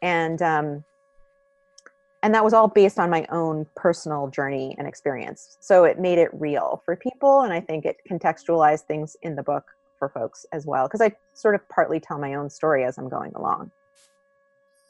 and 0.00 0.40
um, 0.42 0.84
and 2.22 2.34
that 2.34 2.44
was 2.44 2.52
all 2.52 2.68
based 2.68 2.98
on 2.98 3.10
my 3.10 3.26
own 3.30 3.66
personal 3.74 4.28
journey 4.28 4.76
and 4.78 4.86
experience. 4.86 5.56
So 5.60 5.84
it 5.84 5.98
made 5.98 6.18
it 6.18 6.30
real 6.32 6.82
for 6.84 6.94
people, 6.94 7.42
and 7.42 7.52
I 7.52 7.60
think 7.60 7.84
it 7.84 7.96
contextualized 8.08 8.82
things 8.82 9.16
in 9.22 9.34
the 9.34 9.42
book 9.42 9.64
for 9.98 10.08
folks 10.08 10.46
as 10.52 10.66
well 10.66 10.86
because 10.86 11.00
I 11.00 11.12
sort 11.34 11.54
of 11.54 11.68
partly 11.68 12.00
tell 12.00 12.18
my 12.18 12.34
own 12.34 12.48
story 12.48 12.84
as 12.84 12.96
I'm 12.98 13.08
going 13.08 13.32
along. 13.34 13.70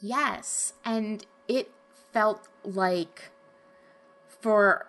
Yes. 0.03 0.75
And 0.85 1.25
it 1.49 1.71
felt 2.13 2.49
like 2.65 3.31
for 4.41 4.87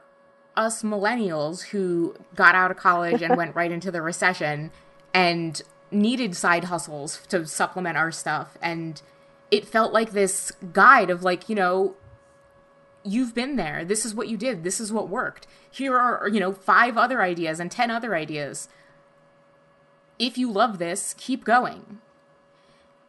us 0.58 0.84
millennials 0.84 1.68
who 1.68 2.16
got 2.36 2.56
out 2.56 2.72
of 2.72 2.78
college 2.78 3.22
and 3.22 3.38
went 3.38 3.56
right 3.56 3.72
into 3.72 3.92
the 3.92 4.02
recession 4.02 4.72
and 5.14 5.62
needed 5.92 6.36
side 6.36 6.66
hustles 6.66 7.22
to 7.28 7.46
supplement 7.46 7.96
our 7.96 8.12
stuff 8.12 8.58
and 8.62 9.04
it 9.52 9.68
felt 9.68 9.94
like 9.94 10.12
this 10.12 10.52
guide 10.74 11.12
of 11.12 11.22
like 11.22 11.48
you 11.48 11.54
know 11.54 11.96
you've 13.04 13.36
been 13.36 13.56
there. 13.56 13.86
This 13.86 14.06
is 14.06 14.16
what 14.16 14.28
you 14.28 14.38
did. 14.38 14.64
This 14.64 14.80
is 14.80 14.92
what 14.92 15.10
worked. 15.10 15.46
Here 15.70 15.96
are 15.96 16.28
you 16.28 16.40
know 16.40 16.52
five 16.52 16.98
other 16.98 17.22
ideas 17.22 17.60
and 17.60 17.72
ten 17.72 17.92
other 17.92 18.16
ideas. 18.16 18.68
If 20.18 20.40
you 20.40 20.52
love 20.52 20.80
this 20.80 21.14
keep 21.18 21.44
going. 21.44 22.00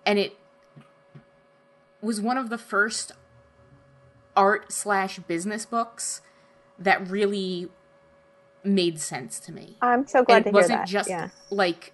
And 0.05 0.19
it 0.19 0.37
was 2.05 2.21
one 2.21 2.39
of 2.39 2.51
the 2.51 2.59
first 2.59 3.13
art 4.37 4.73
slash 4.73 5.19
business 5.21 5.65
books 5.65 6.21
that 6.79 7.09
really 7.09 7.69
made 8.63 9.01
sense 9.01 9.39
to 9.41 9.53
me. 9.53 9.77
I'm 9.81 10.07
so 10.07 10.25
glad 10.25 10.39
and 10.39 10.45
to 10.47 10.51
hear 10.51 10.69
that. 10.69 10.73
It 10.73 10.77
wasn't 10.77 10.89
just 10.89 11.09
yeah. 11.09 11.29
like 11.51 11.93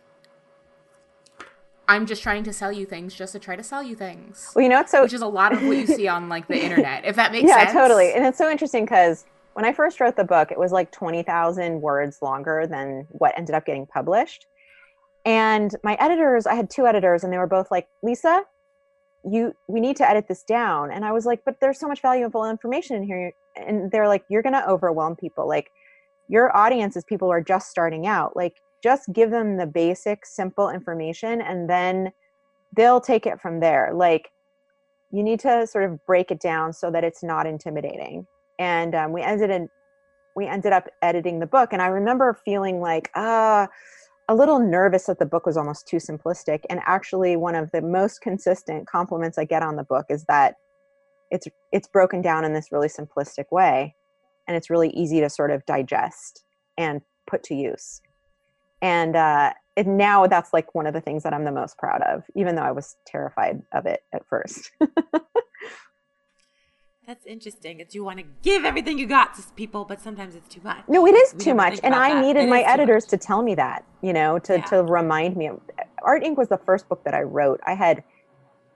I'm 1.91 2.07
just 2.07 2.23
trying 2.23 2.45
to 2.45 2.53
sell 2.53 2.71
you 2.71 2.87
things 2.87 3.15
just 3.15 3.33
to 3.33 3.41
try 3.41 3.57
to 3.57 3.65
sell 3.65 3.83
you 3.83 3.97
things. 3.97 4.53
Well, 4.55 4.63
you 4.63 4.69
know, 4.69 4.85
so 4.87 5.03
which 5.03 5.13
is 5.13 5.23
a 5.23 5.27
lot 5.27 5.53
of 5.53 5.61
what 5.63 5.77
you 5.77 5.87
see 5.89 6.07
on 6.07 6.29
like 6.29 6.47
the 6.47 6.57
internet. 6.65 7.05
If 7.05 7.17
that 7.17 7.33
makes 7.33 7.49
yeah, 7.49 7.59
sense. 7.59 7.75
Yeah, 7.75 7.81
totally. 7.81 8.13
And 8.13 8.25
it's 8.25 8.39
so 8.39 8.49
interesting 8.49 8.85
because 8.85 9.25
when 9.55 9.65
I 9.65 9.73
first 9.73 9.99
wrote 10.01 10.15
the 10.15 10.25
book, 10.25 10.53
it 10.53 10.59
was 10.59 10.71
like 10.71 10.93
twenty 10.93 11.25
thousand 11.25 11.81
words 11.81 12.23
longer 12.23 12.67
than 12.69 13.09
what 13.11 13.37
ended 13.37 13.57
up 13.57 13.67
getting 13.67 13.87
published. 13.87 14.47
And 15.25 15.75
my 15.83 15.97
editors, 16.01 16.47
I 16.47 16.55
had 16.55 16.71
two 16.71 16.87
editors, 16.87 17.25
and 17.25 17.33
they 17.33 17.39
were 17.39 17.49
both 17.49 17.73
like, 17.73 17.89
"Lisa, 18.03 18.45
you 19.25 19.55
we 19.69 19.81
need 19.81 19.97
to 19.97 20.09
edit 20.09 20.29
this 20.29 20.43
down." 20.43 20.91
And 20.93 21.05
I 21.05 21.13
was 21.13 21.27
like, 21.27 21.43
"But 21.45 21.61
there's 21.61 21.79
so 21.79 21.89
much 21.89 22.03
valuable 22.03 22.49
information 22.49 22.97
in 22.97 23.03
here." 23.03 23.33
And 23.57 23.91
they're 23.91 24.09
like, 24.09 24.25
"You're 24.29 24.43
going 24.43 24.55
to 24.55 24.69
overwhelm 24.69 25.17
people. 25.17 25.49
Like, 25.49 25.71
your 26.29 26.57
audience 26.57 26.97
is 26.97 27.05
people 27.05 27.29
who 27.29 27.33
are 27.33 27.43
just 27.43 27.71
starting 27.71 28.07
out. 28.07 28.37
Like, 28.37 28.55
just 28.83 29.13
give 29.13 29.31
them 29.31 29.57
the 29.57 29.67
basic 29.67 30.25
simple 30.25 30.71
information 30.71 31.41
and 31.41 31.69
then 31.69 32.13
they'll 32.77 33.01
take 33.01 33.27
it 33.27 33.41
from 33.41 33.61
there 33.61 33.91
like 33.95 34.31
you 35.13 35.23
need 35.23 35.41
to 35.41 35.67
sort 35.67 35.85
of 35.85 36.05
break 36.07 36.31
it 36.31 36.41
down 36.41 36.73
so 36.73 36.91
that 36.91 37.05
it's 37.05 37.23
not 37.23 37.47
intimidating 37.47 38.27
and 38.59 38.95
um, 38.95 39.13
we 39.13 39.23
ended 39.23 39.51
in 39.51 39.69
we 40.37 40.47
ended 40.47 40.73
up 40.73 40.89
editing 41.03 41.41
the 41.41 41.47
book 41.47 41.73
and 41.73 41.83
i 41.83 41.87
remember 41.87 42.39
feeling 42.45 42.81
like 42.81 43.11
ah 43.15 43.65
uh, 43.65 43.67
a 44.31 44.35
little 44.35 44.61
nervous 44.61 45.07
that 45.07 45.19
the 45.19 45.27
book 45.27 45.45
was 45.45 45.57
almost 45.57 45.89
too 45.89 45.97
simplistic 45.97 46.61
and 46.71 46.81
actually 46.87 47.35
one 47.35 47.57
of 47.57 47.69
the 47.73 47.83
most 47.83 48.21
consistent 48.21 48.87
compliments 48.87 49.37
i 49.39 49.45
get 49.45 49.63
on 49.63 49.75
the 49.75 49.83
book 49.83 50.07
is 50.09 50.25
that 50.27 50.55
it's 51.33 51.49
it's 51.73 51.89
broken 51.89 52.23
down 52.23 52.45
in 52.45 52.55
this 52.55 52.71
really 52.71 52.89
simplistic 52.89 53.47
way 53.51 53.95
and 54.47 54.57
it's 54.57 54.71
really 54.71 54.91
easy 54.91 55.21
to 55.21 55.29
sort 55.29 55.51
of 55.51 55.67
digest 55.67 56.45
and 56.79 57.01
put 57.27 57.43
to 57.43 57.55
use 57.57 58.01
and 58.83 59.17
uh, 59.17 59.53
it, 59.77 59.87
now 59.87 60.27
that's 60.27 60.53
like 60.53 60.75
one 60.75 60.87
of 60.87 60.95
the 60.95 61.01
things 61.01 61.23
that 61.23 61.35
I'm 61.35 61.45
the 61.45 61.53
most 61.53 61.77
proud 61.79 62.03
of, 62.03 62.25
even 62.35 62.57
though 62.57 62.63
I 62.63 62.73
was 62.73 62.97
terrified 63.07 63.63
of 63.73 63.87
it 63.87 64.01
at 64.13 64.27
first. 64.27 64.71
That's 67.11 67.27
interesting. 67.27 67.81
It's 67.81 67.93
you 67.93 68.05
want 68.05 68.21
to 68.21 68.25
give 68.43 68.65
everything 68.65 68.97
you 68.97 69.05
got 69.05 69.35
to 69.35 69.43
people, 69.57 69.85
but 69.85 70.01
sometimes 70.01 70.37
it's 70.37 70.49
too 70.49 70.61
much. 70.63 70.85
No, 70.87 71.05
it 71.09 71.17
is 71.17 71.35
we 71.35 71.41
too 71.41 71.55
much, 71.55 71.81
and 71.83 71.93
I 71.93 72.15
that. 72.15 72.25
needed 72.25 72.45
it 72.45 72.49
my 72.49 72.61
editors 72.61 73.05
to 73.07 73.17
tell 73.17 73.43
me 73.43 73.57
that. 73.57 73.85
You 74.01 74.13
know, 74.13 74.39
to 74.39 74.59
yeah. 74.59 74.65
to 74.67 74.85
remind 74.85 75.37
me. 75.37 75.51
Art 76.05 76.23
Inc. 76.23 76.37
was 76.37 76.47
the 76.51 76.59
first 76.59 76.89
book 76.89 77.03
that 77.03 77.13
I 77.13 77.23
wrote. 77.23 77.59
I 77.67 77.75
had 77.75 78.05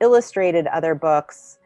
illustrated 0.01 0.67
other 0.67 0.95
books 0.95 1.59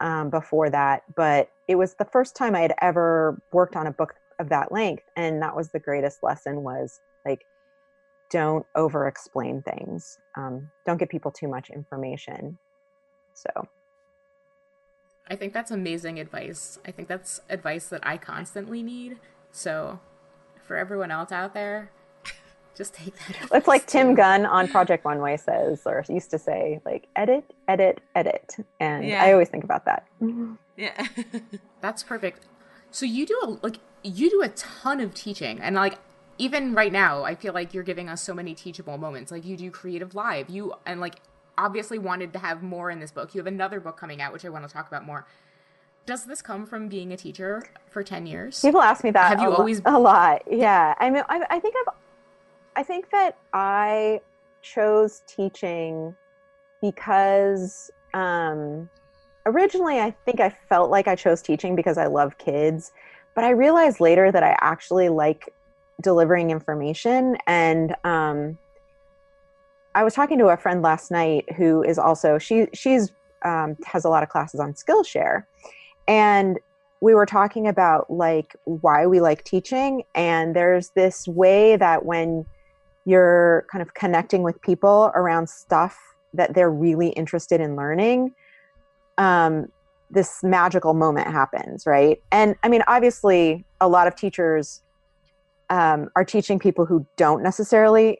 um, 0.00 0.30
before 0.30 0.70
that, 0.70 1.02
but 1.14 1.50
it 1.68 1.74
was 1.74 1.92
the 1.92 2.06
first 2.06 2.34
time 2.34 2.54
I 2.54 2.60
had 2.60 2.72
ever 2.80 3.38
worked 3.52 3.76
on 3.76 3.86
a 3.86 3.92
book 3.92 4.14
of 4.38 4.48
that 4.48 4.72
length, 4.72 5.04
and 5.16 5.42
that 5.42 5.54
was 5.54 5.72
the 5.72 5.78
greatest 5.78 6.22
lesson. 6.22 6.62
Was 6.62 7.02
like 7.26 7.44
don't 8.30 8.64
over 8.74 9.08
explain 9.08 9.60
things 9.60 10.16
um, 10.38 10.70
don't 10.86 10.96
give 10.96 11.10
people 11.10 11.30
too 11.30 11.48
much 11.48 11.68
information 11.68 12.56
so 13.34 13.68
i 15.28 15.36
think 15.36 15.52
that's 15.52 15.70
amazing 15.70 16.18
advice. 16.18 16.78
I 16.86 16.90
think 16.90 17.08
that's 17.08 17.40
advice 17.48 17.88
that 17.88 18.06
i 18.06 18.16
constantly 18.16 18.82
need. 18.82 19.18
So 19.50 20.00
for 20.62 20.76
everyone 20.76 21.10
else 21.10 21.32
out 21.32 21.54
there 21.54 21.90
just 22.76 22.94
take 22.94 23.16
that 23.18 23.30
advice. 23.30 23.50
it's 23.52 23.68
like 23.68 23.86
tim 23.86 24.14
gunn 24.14 24.46
on 24.46 24.68
project 24.68 25.04
runway 25.04 25.36
says 25.36 25.82
or 25.86 26.04
used 26.08 26.30
to 26.30 26.38
say 26.38 26.80
like 26.84 27.08
edit 27.16 27.44
edit 27.68 28.00
edit. 28.14 28.56
And 28.80 29.06
yeah. 29.06 29.22
i 29.22 29.32
always 29.32 29.48
think 29.48 29.64
about 29.64 29.84
that. 29.84 30.06
Yeah. 30.76 31.06
That's 31.80 32.02
perfect. 32.02 32.46
So 32.90 33.06
you 33.06 33.26
do 33.26 33.38
a 33.42 33.46
like 33.62 33.78
you 34.02 34.30
do 34.30 34.42
a 34.42 34.48
ton 34.48 35.00
of 35.00 35.14
teaching 35.14 35.60
and 35.60 35.74
like 35.76 35.98
even 36.38 36.74
right 36.74 36.92
now, 36.92 37.22
I 37.22 37.34
feel 37.34 37.52
like 37.52 37.72
you're 37.72 37.84
giving 37.84 38.08
us 38.08 38.20
so 38.20 38.34
many 38.34 38.54
teachable 38.54 38.98
moments. 38.98 39.30
Like 39.30 39.44
you 39.44 39.56
do 39.56 39.70
creative 39.70 40.14
live, 40.14 40.50
you 40.50 40.74
and 40.84 41.00
like 41.00 41.16
obviously 41.56 41.98
wanted 41.98 42.32
to 42.32 42.38
have 42.38 42.62
more 42.62 42.90
in 42.90 43.00
this 43.00 43.10
book. 43.10 43.34
You 43.34 43.40
have 43.40 43.46
another 43.46 43.80
book 43.80 43.96
coming 43.96 44.20
out, 44.20 44.32
which 44.32 44.44
I 44.44 44.48
want 44.48 44.66
to 44.66 44.72
talk 44.72 44.88
about 44.88 45.04
more. 45.04 45.26
Does 46.06 46.24
this 46.24 46.42
come 46.42 46.66
from 46.66 46.88
being 46.88 47.12
a 47.12 47.16
teacher 47.16 47.62
for 47.90 48.02
ten 48.02 48.26
years? 48.26 48.60
People 48.60 48.82
ask 48.82 49.02
me 49.04 49.10
that. 49.12 49.28
Have 49.28 49.40
you 49.40 49.48
a 49.48 49.54
always 49.54 49.82
lo- 49.84 49.96
a 49.96 49.98
lot? 49.98 50.42
Yeah, 50.50 50.94
I 50.98 51.10
mean, 51.10 51.22
I, 51.28 51.44
I 51.50 51.58
think 51.58 51.74
I've, 51.76 51.94
I 52.76 52.82
think 52.82 53.10
that 53.10 53.38
I 53.52 54.20
chose 54.60 55.22
teaching 55.26 56.14
because 56.82 57.90
um, 58.12 58.88
originally 59.46 60.00
I 60.00 60.10
think 60.24 60.40
I 60.40 60.50
felt 60.68 60.90
like 60.90 61.08
I 61.08 61.14
chose 61.14 61.40
teaching 61.40 61.74
because 61.74 61.96
I 61.96 62.06
love 62.06 62.36
kids, 62.36 62.92
but 63.34 63.44
I 63.44 63.50
realized 63.50 64.00
later 64.00 64.30
that 64.30 64.42
I 64.42 64.56
actually 64.60 65.08
like 65.08 65.54
delivering 66.02 66.50
information 66.50 67.36
and 67.46 67.94
um, 68.04 68.58
i 69.94 70.04
was 70.04 70.14
talking 70.14 70.38
to 70.38 70.48
a 70.48 70.56
friend 70.56 70.82
last 70.82 71.10
night 71.10 71.50
who 71.54 71.82
is 71.82 71.98
also 71.98 72.38
she 72.38 72.66
she's 72.72 73.12
um, 73.44 73.76
has 73.84 74.04
a 74.04 74.08
lot 74.08 74.22
of 74.22 74.28
classes 74.28 74.58
on 74.58 74.72
skillshare. 74.72 75.44
And 76.08 76.58
we 77.00 77.14
were 77.14 77.26
talking 77.26 77.68
about 77.68 78.10
like 78.10 78.56
why 78.64 79.06
we 79.06 79.20
like 79.20 79.44
teaching. 79.44 80.02
And 80.14 80.56
there's 80.56 80.90
this 80.90 81.28
way 81.28 81.76
that 81.76 82.04
when 82.04 82.46
you're 83.04 83.66
kind 83.70 83.82
of 83.82 83.94
connecting 83.94 84.42
with 84.42 84.60
people 84.62 85.12
around 85.14 85.48
stuff 85.48 85.98
that 86.32 86.54
they're 86.54 86.70
really 86.70 87.08
interested 87.10 87.60
in 87.60 87.76
learning 87.76 88.34
um, 89.18 89.70
this 90.10 90.42
magical 90.42 90.94
moment 90.94 91.28
happens 91.28 91.86
right? 91.86 92.20
And 92.32 92.56
i 92.62 92.68
mean 92.68 92.82
obviously 92.86 93.64
a 93.80 93.88
lot 93.88 94.06
of 94.06 94.16
teachers 94.16 94.82
um, 95.70 96.08
are 96.16 96.24
teaching 96.24 96.58
people 96.58 96.86
who 96.86 97.06
don't 97.16 97.42
necessarily 97.42 98.18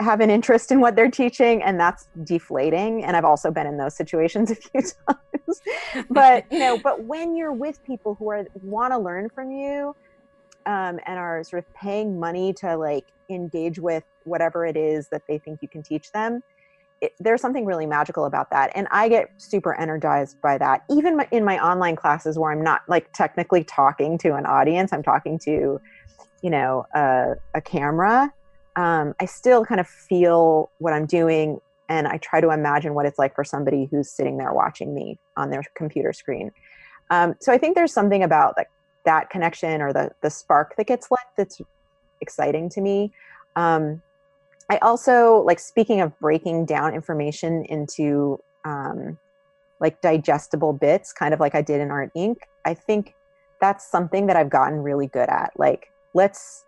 have 0.00 0.20
an 0.20 0.30
interest 0.30 0.70
in 0.70 0.80
what 0.80 0.94
they're 0.94 1.10
teaching 1.10 1.62
and 1.62 1.80
that's 1.80 2.08
deflating 2.24 3.04
and 3.04 3.16
i've 3.16 3.24
also 3.24 3.50
been 3.50 3.66
in 3.66 3.78
those 3.78 3.96
situations 3.96 4.50
a 4.52 4.54
few 4.54 4.80
times. 4.80 5.62
But 6.10 6.44
you 6.50 6.58
know 6.58 6.78
but 6.78 7.04
when 7.04 7.36
you're 7.36 7.52
with 7.52 7.82
people 7.84 8.14
who 8.14 8.28
are 8.30 8.46
want 8.62 8.92
to 8.92 8.98
learn 8.98 9.30
from 9.30 9.50
you 9.50 9.94
um, 10.66 10.98
and 11.06 11.18
are 11.18 11.42
sort 11.44 11.64
of 11.64 11.74
paying 11.74 12.18
money 12.18 12.52
to 12.54 12.76
like 12.76 13.06
engage 13.30 13.78
with 13.78 14.04
whatever 14.24 14.66
it 14.66 14.76
is 14.76 15.08
that 15.08 15.22
they 15.28 15.38
think 15.38 15.60
you 15.62 15.68
can 15.68 15.82
teach 15.82 16.12
them 16.12 16.42
it, 17.00 17.12
there's 17.20 17.40
something 17.40 17.66
really 17.66 17.86
magical 17.86 18.24
about 18.24 18.50
that. 18.50 18.72
And 18.74 18.86
i 18.90 19.08
get 19.08 19.30
super 19.38 19.78
energized 19.78 20.40
by 20.40 20.58
that. 20.58 20.84
Even 20.90 21.16
my, 21.16 21.28
in 21.30 21.44
my 21.44 21.58
online 21.64 21.96
classes 21.96 22.38
where 22.38 22.52
i'm 22.52 22.62
not 22.62 22.82
like 22.88 23.12
technically 23.12 23.64
talking 23.64 24.18
to 24.18 24.34
an 24.34 24.46
audience 24.46 24.92
i'm 24.92 25.02
talking 25.02 25.38
to 25.40 25.80
you 26.42 26.50
know 26.50 26.86
a, 26.94 27.34
a 27.54 27.60
camera 27.60 28.32
um, 28.76 29.14
i 29.20 29.24
still 29.24 29.64
kind 29.64 29.80
of 29.80 29.88
feel 29.88 30.70
what 30.78 30.92
i'm 30.92 31.06
doing 31.06 31.60
and 31.88 32.06
i 32.06 32.16
try 32.18 32.40
to 32.40 32.50
imagine 32.50 32.94
what 32.94 33.06
it's 33.06 33.18
like 33.18 33.34
for 33.34 33.44
somebody 33.44 33.88
who's 33.90 34.10
sitting 34.10 34.36
there 34.36 34.52
watching 34.52 34.94
me 34.94 35.18
on 35.36 35.50
their 35.50 35.62
computer 35.74 36.12
screen. 36.12 36.50
Um, 37.10 37.34
so 37.40 37.52
i 37.52 37.58
think 37.58 37.74
there's 37.74 37.92
something 37.92 38.22
about 38.22 38.54
like 38.56 38.68
that 39.04 39.30
connection 39.30 39.80
or 39.80 39.92
the 39.92 40.10
the 40.22 40.30
spark 40.30 40.74
that 40.76 40.86
gets 40.86 41.10
lit 41.10 41.20
that's 41.36 41.60
exciting 42.20 42.68
to 42.70 42.80
me. 42.80 43.12
Um, 43.54 44.02
i 44.70 44.78
also 44.78 45.42
like 45.46 45.60
speaking 45.60 46.00
of 46.00 46.18
breaking 46.18 46.66
down 46.66 46.94
information 46.94 47.64
into 47.66 48.38
um, 48.64 49.18
like 49.80 50.00
digestible 50.00 50.72
bits 50.72 51.12
kind 51.12 51.32
of 51.32 51.40
like 51.40 51.54
i 51.54 51.62
did 51.62 51.80
in 51.80 51.90
art 51.90 52.10
inc 52.16 52.36
i 52.64 52.74
think 52.74 53.14
that's 53.60 53.88
something 53.90 54.26
that 54.26 54.36
i've 54.36 54.50
gotten 54.50 54.78
really 54.82 55.06
good 55.06 55.28
at. 55.28 55.52
Like 55.56 55.92
let's 56.14 56.64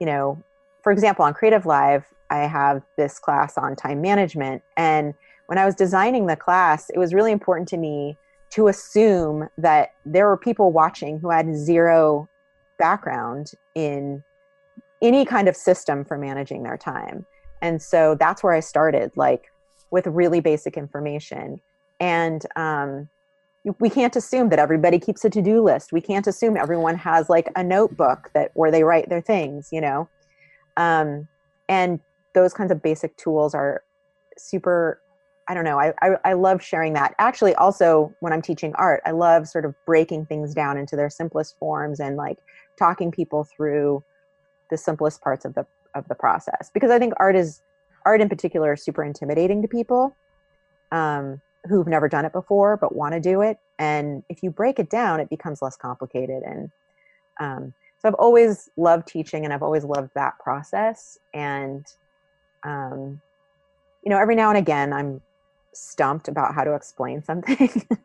you 0.00 0.06
know 0.06 0.42
for 0.82 0.92
example 0.92 1.24
on 1.24 1.34
creative 1.34 1.66
live 1.66 2.04
i 2.30 2.38
have 2.38 2.82
this 2.96 3.18
class 3.18 3.56
on 3.56 3.76
time 3.76 4.00
management. 4.00 4.62
And 4.76 5.14
when 5.46 5.58
i 5.58 5.64
was 5.64 5.74
designing 5.74 6.26
the 6.26 6.36
class 6.36 6.90
it 6.90 6.98
was 6.98 7.14
really 7.14 7.32
important 7.32 7.68
to 7.68 7.76
me 7.76 8.16
to 8.50 8.68
assume 8.68 9.48
that 9.56 9.92
there 10.04 10.26
were 10.26 10.36
people 10.36 10.72
watching 10.72 11.18
who 11.18 11.30
had 11.30 11.56
zero 11.56 12.28
background 12.78 13.52
in 13.74 14.22
any 15.00 15.24
kind 15.24 15.48
of 15.48 15.56
system 15.56 16.04
for 16.04 16.18
managing 16.18 16.62
their 16.62 16.76
time. 16.76 17.24
And 17.62 17.80
so 17.80 18.14
that's 18.14 18.42
where 18.42 18.52
i 18.52 18.60
started 18.60 19.10
like 19.16 19.50
with 19.90 20.06
really 20.06 20.40
basic 20.40 20.76
information. 20.76 21.60
And 22.00 22.44
um, 22.56 23.08
we 23.78 23.88
can't 23.88 24.16
assume 24.16 24.48
that 24.48 24.58
everybody 24.58 24.98
keeps 24.98 25.24
a 25.24 25.30
to-do 25.30 25.62
list. 25.62 25.92
We 25.92 26.00
can't 26.00 26.26
assume 26.26 26.56
everyone 26.56 26.96
has 26.96 27.30
like 27.30 27.48
a 27.54 27.62
notebook 27.62 28.30
that 28.34 28.50
where 28.54 28.70
they 28.70 28.82
write 28.82 29.08
their 29.08 29.20
things 29.20 29.68
you 29.70 29.80
know 29.80 30.08
um, 30.76 31.28
and 31.68 32.00
those 32.34 32.54
kinds 32.54 32.72
of 32.72 32.82
basic 32.82 33.16
tools 33.16 33.54
are 33.54 33.82
super 34.36 35.00
I 35.48 35.54
don't 35.54 35.64
know. 35.64 35.78
I, 35.78 35.92
I, 36.00 36.10
I 36.24 36.32
love 36.34 36.62
sharing 36.62 36.92
that. 36.92 37.14
Actually, 37.18 37.54
also 37.56 38.14
when 38.20 38.32
I'm 38.32 38.42
teaching 38.42 38.72
art, 38.76 39.02
I 39.04 39.10
love 39.10 39.48
sort 39.48 39.64
of 39.64 39.74
breaking 39.84 40.26
things 40.26 40.54
down 40.54 40.78
into 40.78 40.94
their 40.94 41.10
simplest 41.10 41.58
forms 41.58 41.98
and 41.98 42.16
like 42.16 42.38
talking 42.78 43.10
people 43.10 43.44
through 43.44 44.04
the 44.70 44.76
simplest 44.76 45.20
parts 45.20 45.44
of 45.44 45.54
the 45.54 45.66
of 45.94 46.08
the 46.08 46.14
process 46.14 46.70
because 46.72 46.90
I 46.90 46.98
think 46.98 47.12
art 47.18 47.36
is 47.36 47.60
art 48.06 48.20
in 48.20 48.28
particular 48.28 48.72
is 48.72 48.82
super 48.82 49.04
intimidating 49.04 49.60
to 49.62 49.68
people 49.68 50.16
um, 50.90 51.40
who've 51.68 51.86
never 51.86 52.08
done 52.08 52.24
it 52.24 52.32
before 52.32 52.76
but 52.76 52.94
want 52.94 53.12
to 53.12 53.20
do 53.20 53.42
it. 53.42 53.58
And 53.78 54.22
if 54.28 54.42
you 54.42 54.50
break 54.50 54.78
it 54.78 54.88
down, 54.88 55.20
it 55.20 55.28
becomes 55.28 55.60
less 55.60 55.76
complicated. 55.76 56.42
And 56.44 56.70
um, 57.40 57.74
so 58.02 58.08
I've 58.08 58.14
always 58.14 58.68
loved 58.76 59.06
teaching, 59.06 59.44
and 59.44 59.54
I've 59.54 59.62
always 59.62 59.84
loved 59.84 60.10
that 60.14 60.38
process. 60.40 61.18
And 61.32 61.86
um, 62.64 63.20
you 64.04 64.10
know, 64.10 64.18
every 64.18 64.34
now 64.34 64.48
and 64.50 64.58
again, 64.58 64.92
I'm 64.92 65.20
stumped 65.72 66.28
about 66.28 66.54
how 66.54 66.64
to 66.64 66.74
explain 66.74 67.22
something. 67.22 67.70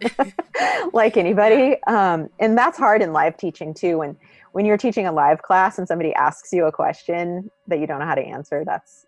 like 0.92 1.16
anybody 1.16 1.76
um, 1.88 2.30
and 2.38 2.56
that's 2.56 2.78
hard 2.78 3.02
in 3.02 3.12
live 3.12 3.36
teaching 3.36 3.74
too 3.74 3.98
when 3.98 4.16
when 4.52 4.64
you're 4.64 4.76
teaching 4.76 5.06
a 5.06 5.12
live 5.12 5.42
class 5.42 5.78
and 5.78 5.86
somebody 5.86 6.14
asks 6.14 6.52
you 6.52 6.64
a 6.66 6.72
question 6.72 7.50
that 7.66 7.78
you 7.78 7.86
don't 7.86 7.98
know 7.98 8.06
how 8.06 8.14
to 8.14 8.22
answer, 8.22 8.64
that's 8.64 9.06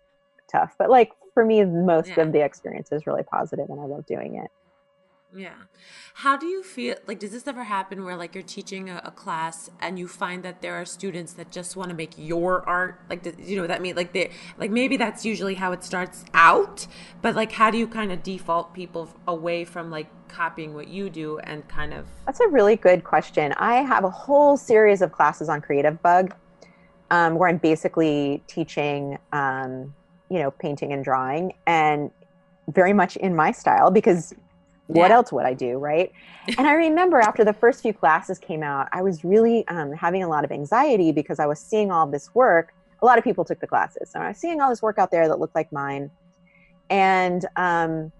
tough. 0.51 0.75
But 0.77 0.89
like 0.89 1.11
for 1.33 1.45
me, 1.45 1.63
most 1.65 2.09
yeah. 2.09 2.21
of 2.21 2.31
the 2.31 2.43
experience 2.43 2.91
is 2.91 3.07
really 3.07 3.23
positive 3.23 3.69
and 3.69 3.79
I 3.79 3.85
love 3.85 4.05
doing 4.05 4.35
it. 4.35 4.51
Yeah. 5.35 5.53
How 6.15 6.35
do 6.35 6.45
you 6.45 6.61
feel 6.61 6.95
like 7.07 7.19
does 7.19 7.31
this 7.31 7.47
ever 7.47 7.63
happen 7.63 8.03
where 8.03 8.15
like 8.15 8.35
you're 8.35 8.43
teaching 8.43 8.89
a, 8.89 9.01
a 9.05 9.11
class 9.11 9.69
and 9.79 9.97
you 9.97 10.07
find 10.07 10.43
that 10.43 10.61
there 10.61 10.75
are 10.75 10.85
students 10.85 11.33
that 11.33 11.51
just 11.51 11.75
want 11.75 11.89
to 11.89 11.95
make 11.95 12.11
your 12.17 12.67
art 12.67 12.99
like 13.09 13.25
you 13.39 13.55
know 13.55 13.67
that 13.67 13.81
mean 13.81 13.95
like 13.95 14.11
they 14.13 14.31
like 14.57 14.71
maybe 14.71 14.97
that's 14.97 15.25
usually 15.25 15.55
how 15.55 15.71
it 15.71 15.83
starts 15.83 16.25
out, 16.33 16.87
but 17.21 17.35
like 17.35 17.53
how 17.53 17.71
do 17.71 17.77
you 17.77 17.87
kind 17.87 18.11
of 18.11 18.23
default 18.23 18.73
people 18.73 19.09
away 19.27 19.63
from 19.63 19.89
like 19.89 20.07
copying 20.27 20.73
what 20.73 20.87
you 20.87 21.09
do 21.09 21.37
and 21.39 21.67
kind 21.67 21.93
of 21.93 22.05
That's 22.25 22.39
a 22.39 22.47
really 22.47 22.75
good 22.75 23.03
question. 23.03 23.53
I 23.57 23.75
have 23.75 24.03
a 24.03 24.09
whole 24.09 24.57
series 24.57 25.01
of 25.01 25.11
classes 25.11 25.49
on 25.49 25.61
Creative 25.61 26.01
Bug 26.01 26.35
um, 27.09 27.35
where 27.35 27.49
I'm 27.49 27.57
basically 27.57 28.43
teaching 28.47 29.17
um, 29.33 29.93
you 30.31 30.39
know, 30.39 30.49
painting 30.49 30.93
and 30.93 31.03
drawing 31.03 31.53
and 31.67 32.09
very 32.69 32.93
much 32.93 33.17
in 33.17 33.35
my 33.35 33.51
style 33.51 33.91
because 33.91 34.33
what 34.93 35.09
yeah. 35.09 35.15
else 35.15 35.31
would 35.31 35.45
I 35.45 35.53
do, 35.53 35.77
right? 35.77 36.11
and 36.57 36.67
I 36.67 36.73
remember 36.73 37.19
after 37.19 37.45
the 37.45 37.53
first 37.53 37.81
few 37.81 37.93
classes 37.93 38.37
came 38.37 38.61
out, 38.61 38.89
I 38.91 39.01
was 39.01 39.23
really 39.23 39.67
um, 39.67 39.93
having 39.93 40.23
a 40.23 40.27
lot 40.27 40.43
of 40.43 40.51
anxiety 40.51 41.11
because 41.11 41.39
I 41.39 41.45
was 41.45 41.59
seeing 41.59 41.91
all 41.91 42.07
this 42.07 42.33
work. 42.35 42.73
A 43.01 43.05
lot 43.05 43.17
of 43.17 43.23
people 43.23 43.45
took 43.45 43.59
the 43.59 43.67
classes, 43.67 44.09
so 44.11 44.19
I 44.19 44.29
was 44.29 44.37
seeing 44.37 44.59
all 44.59 44.69
this 44.69 44.81
work 44.81 44.99
out 44.99 45.11
there 45.11 45.27
that 45.27 45.39
looked 45.39 45.55
like 45.55 45.71
mine, 45.71 46.11
and 46.89 47.45
um, 47.55 48.11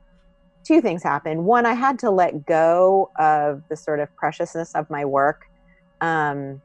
two 0.63 0.81
things 0.81 1.03
happened. 1.03 1.45
One, 1.45 1.65
I 1.65 1.73
had 1.73 1.99
to 1.99 2.09
let 2.09 2.45
go 2.45 3.11
of 3.19 3.61
the 3.69 3.75
sort 3.75 3.99
of 3.99 4.15
preciousness 4.15 4.73
of 4.73 4.89
my 4.89 5.05
work, 5.05 5.45
um, 5.99 6.61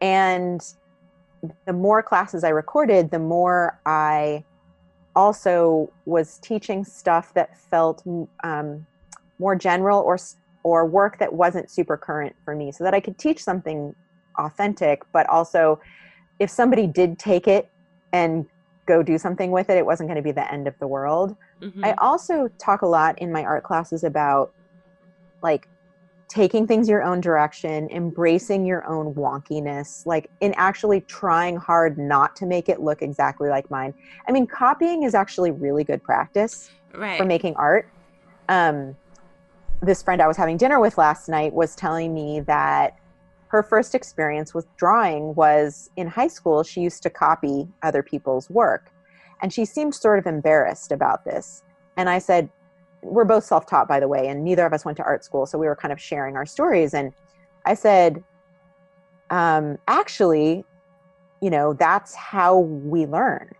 and 0.00 0.62
the 1.64 1.72
more 1.72 2.02
classes 2.02 2.44
I 2.44 2.50
recorded, 2.50 3.10
the 3.10 3.18
more 3.18 3.80
I 3.86 4.44
also 5.14 5.90
was 6.06 6.38
teaching 6.38 6.84
stuff 6.84 7.34
that 7.34 7.58
felt 7.58 8.02
um, 8.44 8.86
more 9.42 9.56
general 9.56 10.00
or 10.00 10.16
or 10.64 10.86
work 10.86 11.18
that 11.18 11.32
wasn't 11.32 11.68
super 11.68 11.96
current 11.96 12.34
for 12.44 12.54
me 12.54 12.70
so 12.70 12.84
that 12.84 12.94
I 12.94 13.00
could 13.00 13.18
teach 13.18 13.42
something 13.42 13.94
authentic 14.38 15.02
but 15.12 15.28
also 15.28 15.80
if 16.38 16.48
somebody 16.48 16.86
did 16.86 17.18
take 17.18 17.46
it 17.46 17.68
and 18.12 18.46
go 18.86 19.02
do 19.02 19.18
something 19.18 19.50
with 19.50 19.68
it 19.70 19.76
it 19.76 19.84
wasn't 19.84 20.08
going 20.08 20.16
to 20.16 20.22
be 20.22 20.32
the 20.32 20.52
end 20.52 20.66
of 20.66 20.74
the 20.78 20.86
world 20.86 21.36
mm-hmm. 21.60 21.84
i 21.84 21.92
also 21.98 22.48
talk 22.58 22.82
a 22.82 22.86
lot 22.86 23.18
in 23.18 23.30
my 23.30 23.44
art 23.44 23.62
classes 23.62 24.04
about 24.04 24.52
like 25.42 25.68
taking 26.28 26.66
things 26.66 26.88
your 26.88 27.02
own 27.02 27.20
direction 27.20 27.88
embracing 27.90 28.64
your 28.64 28.86
own 28.86 29.14
wonkiness 29.14 30.06
like 30.06 30.30
in 30.40 30.54
actually 30.56 31.02
trying 31.02 31.56
hard 31.56 31.98
not 31.98 32.34
to 32.34 32.46
make 32.46 32.68
it 32.68 32.80
look 32.80 33.02
exactly 33.02 33.48
like 33.48 33.70
mine 33.70 33.92
i 34.28 34.32
mean 34.32 34.46
copying 34.46 35.02
is 35.02 35.14
actually 35.14 35.50
really 35.50 35.84
good 35.84 36.02
practice 36.02 36.70
right. 36.94 37.18
for 37.18 37.24
making 37.24 37.54
art 37.56 37.86
um, 38.48 38.96
this 39.82 40.02
friend 40.02 40.22
I 40.22 40.28
was 40.28 40.36
having 40.36 40.56
dinner 40.56 40.78
with 40.80 40.96
last 40.96 41.28
night 41.28 41.52
was 41.52 41.74
telling 41.74 42.14
me 42.14 42.40
that 42.40 42.96
her 43.48 43.62
first 43.62 43.94
experience 43.94 44.54
with 44.54 44.66
drawing 44.76 45.34
was 45.34 45.90
in 45.96 46.06
high 46.06 46.28
school. 46.28 46.62
She 46.62 46.80
used 46.80 47.02
to 47.02 47.10
copy 47.10 47.68
other 47.82 48.02
people's 48.02 48.48
work. 48.48 48.90
And 49.42 49.52
she 49.52 49.64
seemed 49.64 49.94
sort 49.94 50.20
of 50.20 50.26
embarrassed 50.26 50.92
about 50.92 51.24
this. 51.24 51.64
And 51.96 52.08
I 52.08 52.20
said, 52.20 52.48
We're 53.02 53.24
both 53.24 53.44
self 53.44 53.66
taught, 53.66 53.88
by 53.88 53.98
the 53.98 54.08
way, 54.08 54.28
and 54.28 54.44
neither 54.44 54.64
of 54.64 54.72
us 54.72 54.84
went 54.84 54.96
to 54.98 55.04
art 55.04 55.24
school. 55.24 55.46
So 55.46 55.58
we 55.58 55.66
were 55.66 55.76
kind 55.76 55.92
of 55.92 56.00
sharing 56.00 56.36
our 56.36 56.46
stories. 56.46 56.94
And 56.94 57.12
I 57.66 57.74
said, 57.74 58.22
um, 59.30 59.78
Actually, 59.88 60.64
you 61.40 61.50
know, 61.50 61.74
that's 61.74 62.14
how 62.14 62.60
we 62.60 63.04
learn 63.04 63.50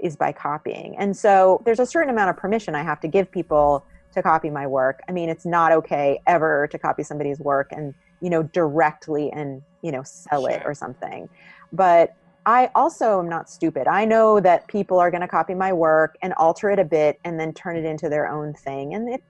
is 0.00 0.14
by 0.14 0.30
copying. 0.30 0.96
And 0.96 1.16
so 1.16 1.60
there's 1.64 1.80
a 1.80 1.86
certain 1.86 2.10
amount 2.10 2.30
of 2.30 2.36
permission 2.36 2.76
I 2.76 2.84
have 2.84 3.00
to 3.00 3.08
give 3.08 3.30
people 3.32 3.84
to 4.16 4.22
copy 4.22 4.50
my 4.50 4.66
work. 4.66 5.00
I 5.08 5.12
mean, 5.12 5.28
it's 5.28 5.46
not 5.46 5.72
okay 5.72 6.20
ever 6.26 6.66
to 6.68 6.78
copy 6.78 7.02
somebody's 7.02 7.38
work 7.38 7.70
and, 7.70 7.94
you 8.20 8.28
know, 8.28 8.42
directly 8.42 9.30
and, 9.30 9.62
you 9.82 9.92
know, 9.92 10.02
sell 10.02 10.42
sure. 10.42 10.50
it 10.50 10.62
or 10.64 10.74
something. 10.74 11.28
But 11.72 12.14
I 12.44 12.70
also 12.74 13.18
am 13.18 13.28
not 13.28 13.48
stupid. 13.50 13.86
I 13.86 14.04
know 14.04 14.40
that 14.40 14.68
people 14.68 14.98
are 14.98 15.10
going 15.10 15.20
to 15.20 15.28
copy 15.28 15.54
my 15.54 15.72
work 15.72 16.16
and 16.22 16.32
alter 16.34 16.70
it 16.70 16.78
a 16.78 16.84
bit 16.84 17.18
and 17.24 17.38
then 17.38 17.52
turn 17.52 17.76
it 17.76 17.84
into 17.84 18.08
their 18.08 18.28
own 18.28 18.54
thing. 18.54 18.94
And 18.94 19.08
it, 19.08 19.22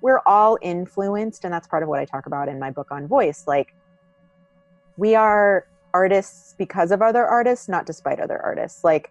we're 0.00 0.20
all 0.26 0.58
influenced. 0.60 1.44
And 1.44 1.52
that's 1.52 1.66
part 1.66 1.82
of 1.82 1.88
what 1.88 2.00
I 2.00 2.04
talk 2.04 2.26
about 2.26 2.48
in 2.48 2.58
my 2.58 2.70
book 2.70 2.88
on 2.90 3.06
voice. 3.06 3.44
Like, 3.46 3.74
we 4.96 5.14
are 5.14 5.66
artists 5.92 6.54
because 6.58 6.90
of 6.90 7.00
other 7.02 7.24
artists, 7.24 7.68
not 7.68 7.86
despite 7.86 8.20
other 8.20 8.40
artists. 8.40 8.84
Like, 8.84 9.10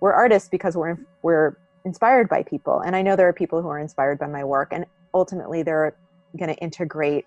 we're 0.00 0.12
artists 0.12 0.48
because 0.48 0.76
we're 0.76 0.98
we're 1.22 1.56
inspired 1.84 2.28
by 2.28 2.42
people. 2.42 2.80
And 2.80 2.94
I 2.94 3.02
know 3.02 3.16
there 3.16 3.28
are 3.28 3.32
people 3.32 3.62
who 3.62 3.68
are 3.68 3.78
inspired 3.78 4.18
by 4.18 4.26
my 4.26 4.44
work, 4.44 4.68
and 4.72 4.86
ultimately 5.14 5.62
they're 5.62 5.96
going 6.38 6.54
to 6.54 6.60
integrate 6.60 7.24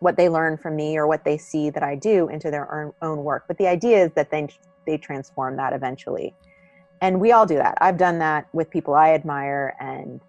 what 0.00 0.16
they 0.16 0.28
learn 0.28 0.56
from 0.56 0.76
me 0.76 0.96
or 0.96 1.06
what 1.06 1.24
they 1.24 1.36
see 1.36 1.70
that 1.70 1.82
I 1.82 1.94
do 1.94 2.28
into 2.28 2.50
their 2.50 2.92
own 3.02 3.24
work. 3.24 3.44
But 3.46 3.58
the 3.58 3.66
idea 3.66 4.04
is 4.04 4.12
that 4.12 4.30
they 4.30 4.48
they 4.86 4.96
transform 4.96 5.56
that 5.56 5.72
eventually. 5.72 6.34
And 7.02 7.20
we 7.20 7.32
all 7.32 7.46
do 7.46 7.56
that. 7.56 7.78
I've 7.80 7.98
done 7.98 8.18
that 8.18 8.46
with 8.52 8.70
people 8.70 8.94
I 8.94 9.10
admire 9.10 9.76
and 9.78 10.20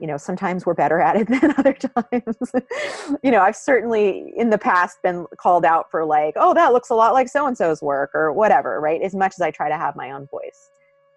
you 0.00 0.06
know, 0.06 0.16
sometimes 0.16 0.64
we're 0.64 0.74
better 0.74 1.00
at 1.00 1.16
it 1.16 1.26
than 1.40 1.54
other 1.58 1.72
times. 1.72 2.52
you 3.22 3.30
know, 3.30 3.40
I've 3.40 3.56
certainly 3.56 4.32
in 4.36 4.50
the 4.50 4.58
past 4.58 5.02
been 5.02 5.26
called 5.36 5.64
out 5.64 5.90
for 5.90 6.04
like, 6.04 6.34
oh, 6.36 6.54
that 6.54 6.72
looks 6.72 6.90
a 6.90 6.94
lot 6.94 7.14
like 7.14 7.28
so 7.28 7.46
and 7.46 7.56
so's 7.56 7.82
work 7.82 8.10
or 8.14 8.32
whatever, 8.32 8.80
right? 8.80 9.02
As 9.02 9.14
much 9.14 9.34
as 9.34 9.40
I 9.40 9.50
try 9.50 9.68
to 9.68 9.76
have 9.76 9.96
my 9.96 10.12
own 10.12 10.26
voice. 10.26 10.70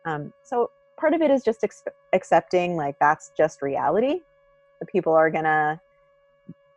Um, 0.05 0.33
so 0.43 0.71
part 1.01 1.13
of 1.13 1.21
it 1.21 1.31
is 1.31 1.43
just 1.43 1.63
ex- 1.63 1.83
accepting 2.13 2.77
like 2.77 2.95
that's 2.99 3.31
just 3.35 3.61
reality. 3.61 4.21
The 4.79 4.85
people 4.85 5.13
are 5.13 5.29
gonna 5.29 5.81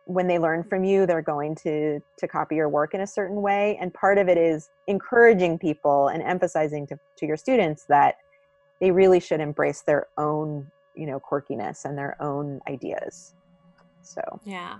when 0.07 0.27
they 0.27 0.37
learn 0.37 0.63
from 0.63 0.83
you 0.83 1.07
they're 1.07 1.21
going 1.21 1.55
to 1.55 1.99
to 2.17 2.27
copy 2.27 2.55
your 2.55 2.69
work 2.69 2.93
in 2.93 3.01
a 3.01 3.07
certain 3.07 3.41
way. 3.41 3.77
And 3.79 3.93
part 3.93 4.17
of 4.17 4.27
it 4.27 4.37
is 4.37 4.69
encouraging 4.87 5.57
people 5.59 6.09
and 6.09 6.21
emphasizing 6.21 6.85
to, 6.87 6.99
to 7.17 7.25
your 7.25 7.37
students 7.37 7.85
that 7.89 8.15
they 8.81 8.91
really 8.91 9.19
should 9.19 9.39
embrace 9.39 9.81
their 9.81 10.07
own 10.17 10.69
you 10.95 11.05
know 11.05 11.19
quirkiness 11.19 11.85
and 11.85 11.97
their 11.97 12.21
own 12.21 12.59
ideas. 12.67 13.35
So. 14.01 14.21
Yeah 14.43 14.77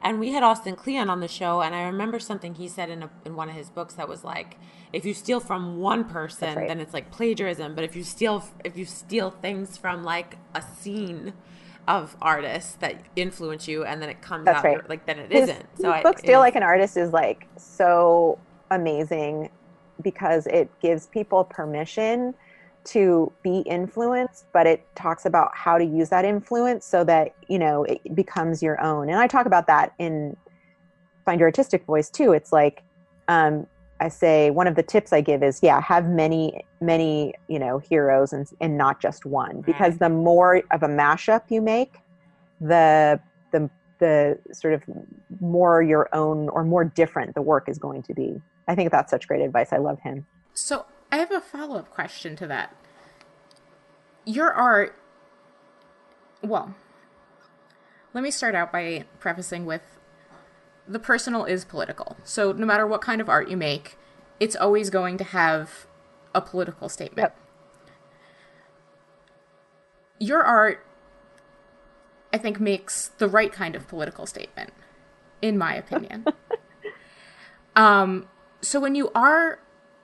and 0.00 0.20
we 0.20 0.32
had 0.32 0.42
Austin 0.42 0.76
Kleon 0.76 1.10
on 1.10 1.20
the 1.20 1.28
show, 1.28 1.60
and 1.60 1.74
I 1.74 1.82
remember 1.82 2.18
something 2.18 2.54
he 2.54 2.68
said 2.68 2.90
in, 2.90 3.02
a, 3.02 3.10
in 3.24 3.34
one 3.34 3.48
of 3.48 3.54
his 3.54 3.70
books 3.70 3.94
that 3.94 4.08
was 4.08 4.24
like, 4.24 4.56
if 4.92 5.04
you 5.04 5.14
steal 5.14 5.40
from 5.40 5.78
one 5.78 6.04
person, 6.04 6.56
right. 6.56 6.68
then 6.68 6.80
it's 6.80 6.94
like 6.94 7.10
plagiarism. 7.10 7.74
But 7.74 7.84
if 7.84 7.96
you 7.96 8.04
steal 8.04 8.44
if 8.64 8.76
you 8.76 8.84
steal 8.84 9.30
things 9.30 9.76
from 9.76 10.04
like 10.04 10.36
a 10.54 10.62
scene 10.62 11.32
of 11.86 12.16
artists 12.20 12.74
that 12.76 13.02
influence 13.16 13.66
you, 13.66 13.84
and 13.84 14.00
then 14.00 14.08
it 14.08 14.20
comes 14.20 14.44
That's 14.44 14.58
out 14.58 14.64
right. 14.64 14.88
like 14.88 15.06
then 15.06 15.18
it 15.18 15.32
his, 15.32 15.48
not 15.48 15.56
So 15.74 15.84
his 15.84 15.84
I, 15.84 16.02
book 16.02 16.18
"Steal 16.18 16.40
Like 16.40 16.56
an 16.56 16.62
Artist" 16.62 16.96
is 16.96 17.12
like 17.12 17.46
so 17.56 18.38
amazing 18.70 19.50
because 20.02 20.46
it 20.46 20.70
gives 20.80 21.06
people 21.06 21.44
permission 21.44 22.34
to 22.88 23.30
be 23.42 23.58
influenced 23.60 24.46
but 24.52 24.66
it 24.66 24.86
talks 24.94 25.26
about 25.26 25.50
how 25.54 25.76
to 25.76 25.84
use 25.84 26.08
that 26.08 26.24
influence 26.24 26.86
so 26.86 27.04
that 27.04 27.34
you 27.48 27.58
know 27.58 27.84
it 27.84 28.14
becomes 28.14 28.62
your 28.62 28.80
own. 28.80 29.08
And 29.08 29.18
i 29.18 29.26
talk 29.26 29.46
about 29.46 29.66
that 29.66 29.92
in 29.98 30.36
find 31.24 31.38
your 31.40 31.48
artistic 31.48 31.84
voice 31.84 32.08
too. 32.08 32.32
It's 32.32 32.52
like 32.52 32.82
um, 33.28 33.66
i 34.00 34.08
say 34.08 34.50
one 34.50 34.66
of 34.66 34.76
the 34.76 34.82
tips 34.82 35.12
i 35.12 35.20
give 35.20 35.42
is 35.42 35.58
yeah 35.60 35.80
have 35.80 36.06
many 36.06 36.64
many 36.80 37.34
you 37.48 37.58
know 37.58 37.78
heroes 37.78 38.32
and, 38.32 38.48
and 38.60 38.78
not 38.78 39.00
just 39.00 39.26
one. 39.26 39.60
Because 39.60 39.98
the 39.98 40.08
more 40.08 40.62
of 40.70 40.82
a 40.82 40.88
mashup 40.88 41.42
you 41.50 41.60
make 41.60 41.98
the 42.60 43.20
the 43.52 43.68
the 43.98 44.38
sort 44.52 44.74
of 44.74 44.82
more 45.40 45.82
your 45.82 46.08
own 46.14 46.48
or 46.50 46.64
more 46.64 46.84
different 46.84 47.34
the 47.34 47.42
work 47.42 47.68
is 47.68 47.78
going 47.78 48.02
to 48.04 48.14
be. 48.14 48.40
I 48.66 48.74
think 48.74 48.90
that's 48.90 49.10
such 49.10 49.28
great 49.28 49.42
advice. 49.42 49.72
I 49.72 49.78
love 49.78 49.98
him. 50.00 50.26
So 50.54 50.86
I 51.10 51.18
have 51.18 51.30
a 51.30 51.40
follow 51.40 51.76
up 51.78 51.90
question 51.90 52.36
to 52.36 52.46
that. 52.46 52.74
Your 54.24 54.52
art, 54.52 54.94
well, 56.42 56.74
let 58.12 58.22
me 58.22 58.30
start 58.30 58.54
out 58.54 58.72
by 58.72 59.04
prefacing 59.18 59.64
with 59.64 59.98
the 60.86 60.98
personal 60.98 61.44
is 61.44 61.64
political. 61.64 62.16
So 62.24 62.52
no 62.52 62.66
matter 62.66 62.86
what 62.86 63.00
kind 63.00 63.20
of 63.20 63.28
art 63.28 63.48
you 63.48 63.56
make, 63.56 63.98
it's 64.40 64.56
always 64.56 64.90
going 64.90 65.18
to 65.18 65.24
have 65.24 65.86
a 66.34 66.40
political 66.40 66.88
statement. 66.88 67.18
Yep. 67.18 67.36
Your 70.20 70.42
art, 70.42 70.84
I 72.32 72.38
think, 72.38 72.58
makes 72.58 73.08
the 73.18 73.28
right 73.28 73.52
kind 73.52 73.76
of 73.76 73.86
political 73.86 74.26
statement, 74.26 74.72
in 75.40 75.56
my 75.56 75.74
opinion. 75.74 76.26
um, 77.76 78.28
so 78.60 78.80
when 78.80 78.94
you 78.94 79.10
are 79.14 79.60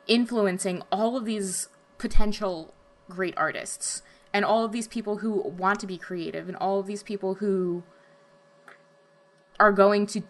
influencing 0.06 0.82
all 0.90 1.16
of 1.16 1.24
these 1.24 1.68
potential 1.98 2.74
great 3.08 3.34
artists 3.36 4.02
and 4.32 4.44
all 4.44 4.64
of 4.64 4.72
these 4.72 4.88
people 4.88 5.18
who 5.18 5.40
want 5.40 5.80
to 5.80 5.86
be 5.86 5.96
creative 5.96 6.48
and 6.48 6.56
all 6.56 6.80
of 6.80 6.86
these 6.86 7.02
people 7.02 7.34
who 7.34 7.82
are 9.60 9.72
going 9.72 10.06
to 10.06 10.22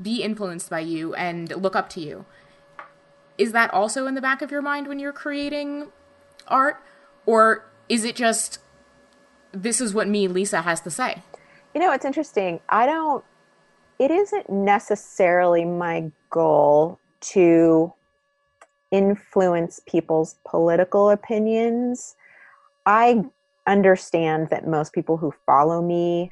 be 0.00 0.22
influenced 0.22 0.68
by 0.68 0.80
you 0.80 1.14
and 1.14 1.50
look 1.62 1.76
up 1.76 1.88
to 1.90 2.00
you. 2.00 2.24
Is 3.36 3.52
that 3.52 3.72
also 3.72 4.06
in 4.06 4.14
the 4.14 4.20
back 4.20 4.42
of 4.42 4.50
your 4.50 4.62
mind 4.62 4.88
when 4.88 4.98
you're 4.98 5.12
creating 5.12 5.92
art? 6.48 6.82
Or 7.24 7.70
is 7.88 8.04
it 8.04 8.16
just, 8.16 8.58
this 9.52 9.80
is 9.80 9.94
what 9.94 10.08
me, 10.08 10.26
Lisa, 10.26 10.62
has 10.62 10.80
to 10.80 10.90
say? 10.90 11.22
You 11.74 11.80
know, 11.80 11.92
it's 11.92 12.04
interesting. 12.04 12.60
I 12.68 12.86
don't, 12.86 13.24
it 13.98 14.10
isn't 14.10 14.50
necessarily 14.50 15.64
my 15.64 16.10
goal 16.30 16.98
to 17.20 17.92
influence 18.90 19.80
people's 19.86 20.36
political 20.46 21.10
opinions. 21.10 22.16
I 22.86 23.24
understand 23.66 24.48
that 24.50 24.66
most 24.66 24.92
people 24.92 25.16
who 25.16 25.32
follow 25.46 25.82
me, 25.82 26.30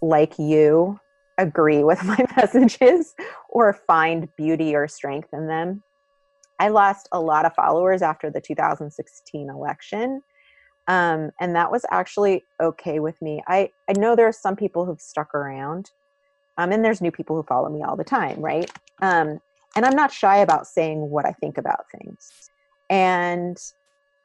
like 0.00 0.38
you, 0.38 0.98
agree 1.36 1.84
with 1.84 2.02
my 2.04 2.18
messages 2.36 3.14
or 3.48 3.72
find 3.72 4.28
beauty 4.36 4.74
or 4.74 4.88
strength 4.88 5.28
in 5.32 5.46
them. 5.46 5.82
I 6.58 6.68
lost 6.68 7.08
a 7.12 7.20
lot 7.20 7.44
of 7.44 7.54
followers 7.54 8.02
after 8.02 8.30
the 8.30 8.40
2016 8.40 9.48
election. 9.48 10.22
Um, 10.88 11.30
and 11.38 11.54
that 11.54 11.70
was 11.70 11.84
actually 11.90 12.44
okay 12.60 12.98
with 12.98 13.20
me. 13.22 13.42
I, 13.46 13.70
I 13.88 13.92
know 13.92 14.16
there 14.16 14.26
are 14.26 14.32
some 14.32 14.56
people 14.56 14.86
who've 14.86 15.00
stuck 15.00 15.34
around, 15.34 15.90
um, 16.56 16.72
and 16.72 16.84
there's 16.84 17.02
new 17.02 17.12
people 17.12 17.36
who 17.36 17.42
follow 17.42 17.68
me 17.68 17.82
all 17.82 17.94
the 17.94 18.04
time, 18.04 18.40
right? 18.40 18.70
Um, 19.00 19.40
and 19.76 19.84
I'm 19.84 19.94
not 19.94 20.12
shy 20.12 20.38
about 20.38 20.66
saying 20.66 21.10
what 21.10 21.26
I 21.26 21.32
think 21.32 21.58
about 21.58 21.84
things. 21.90 22.30
And 22.90 23.56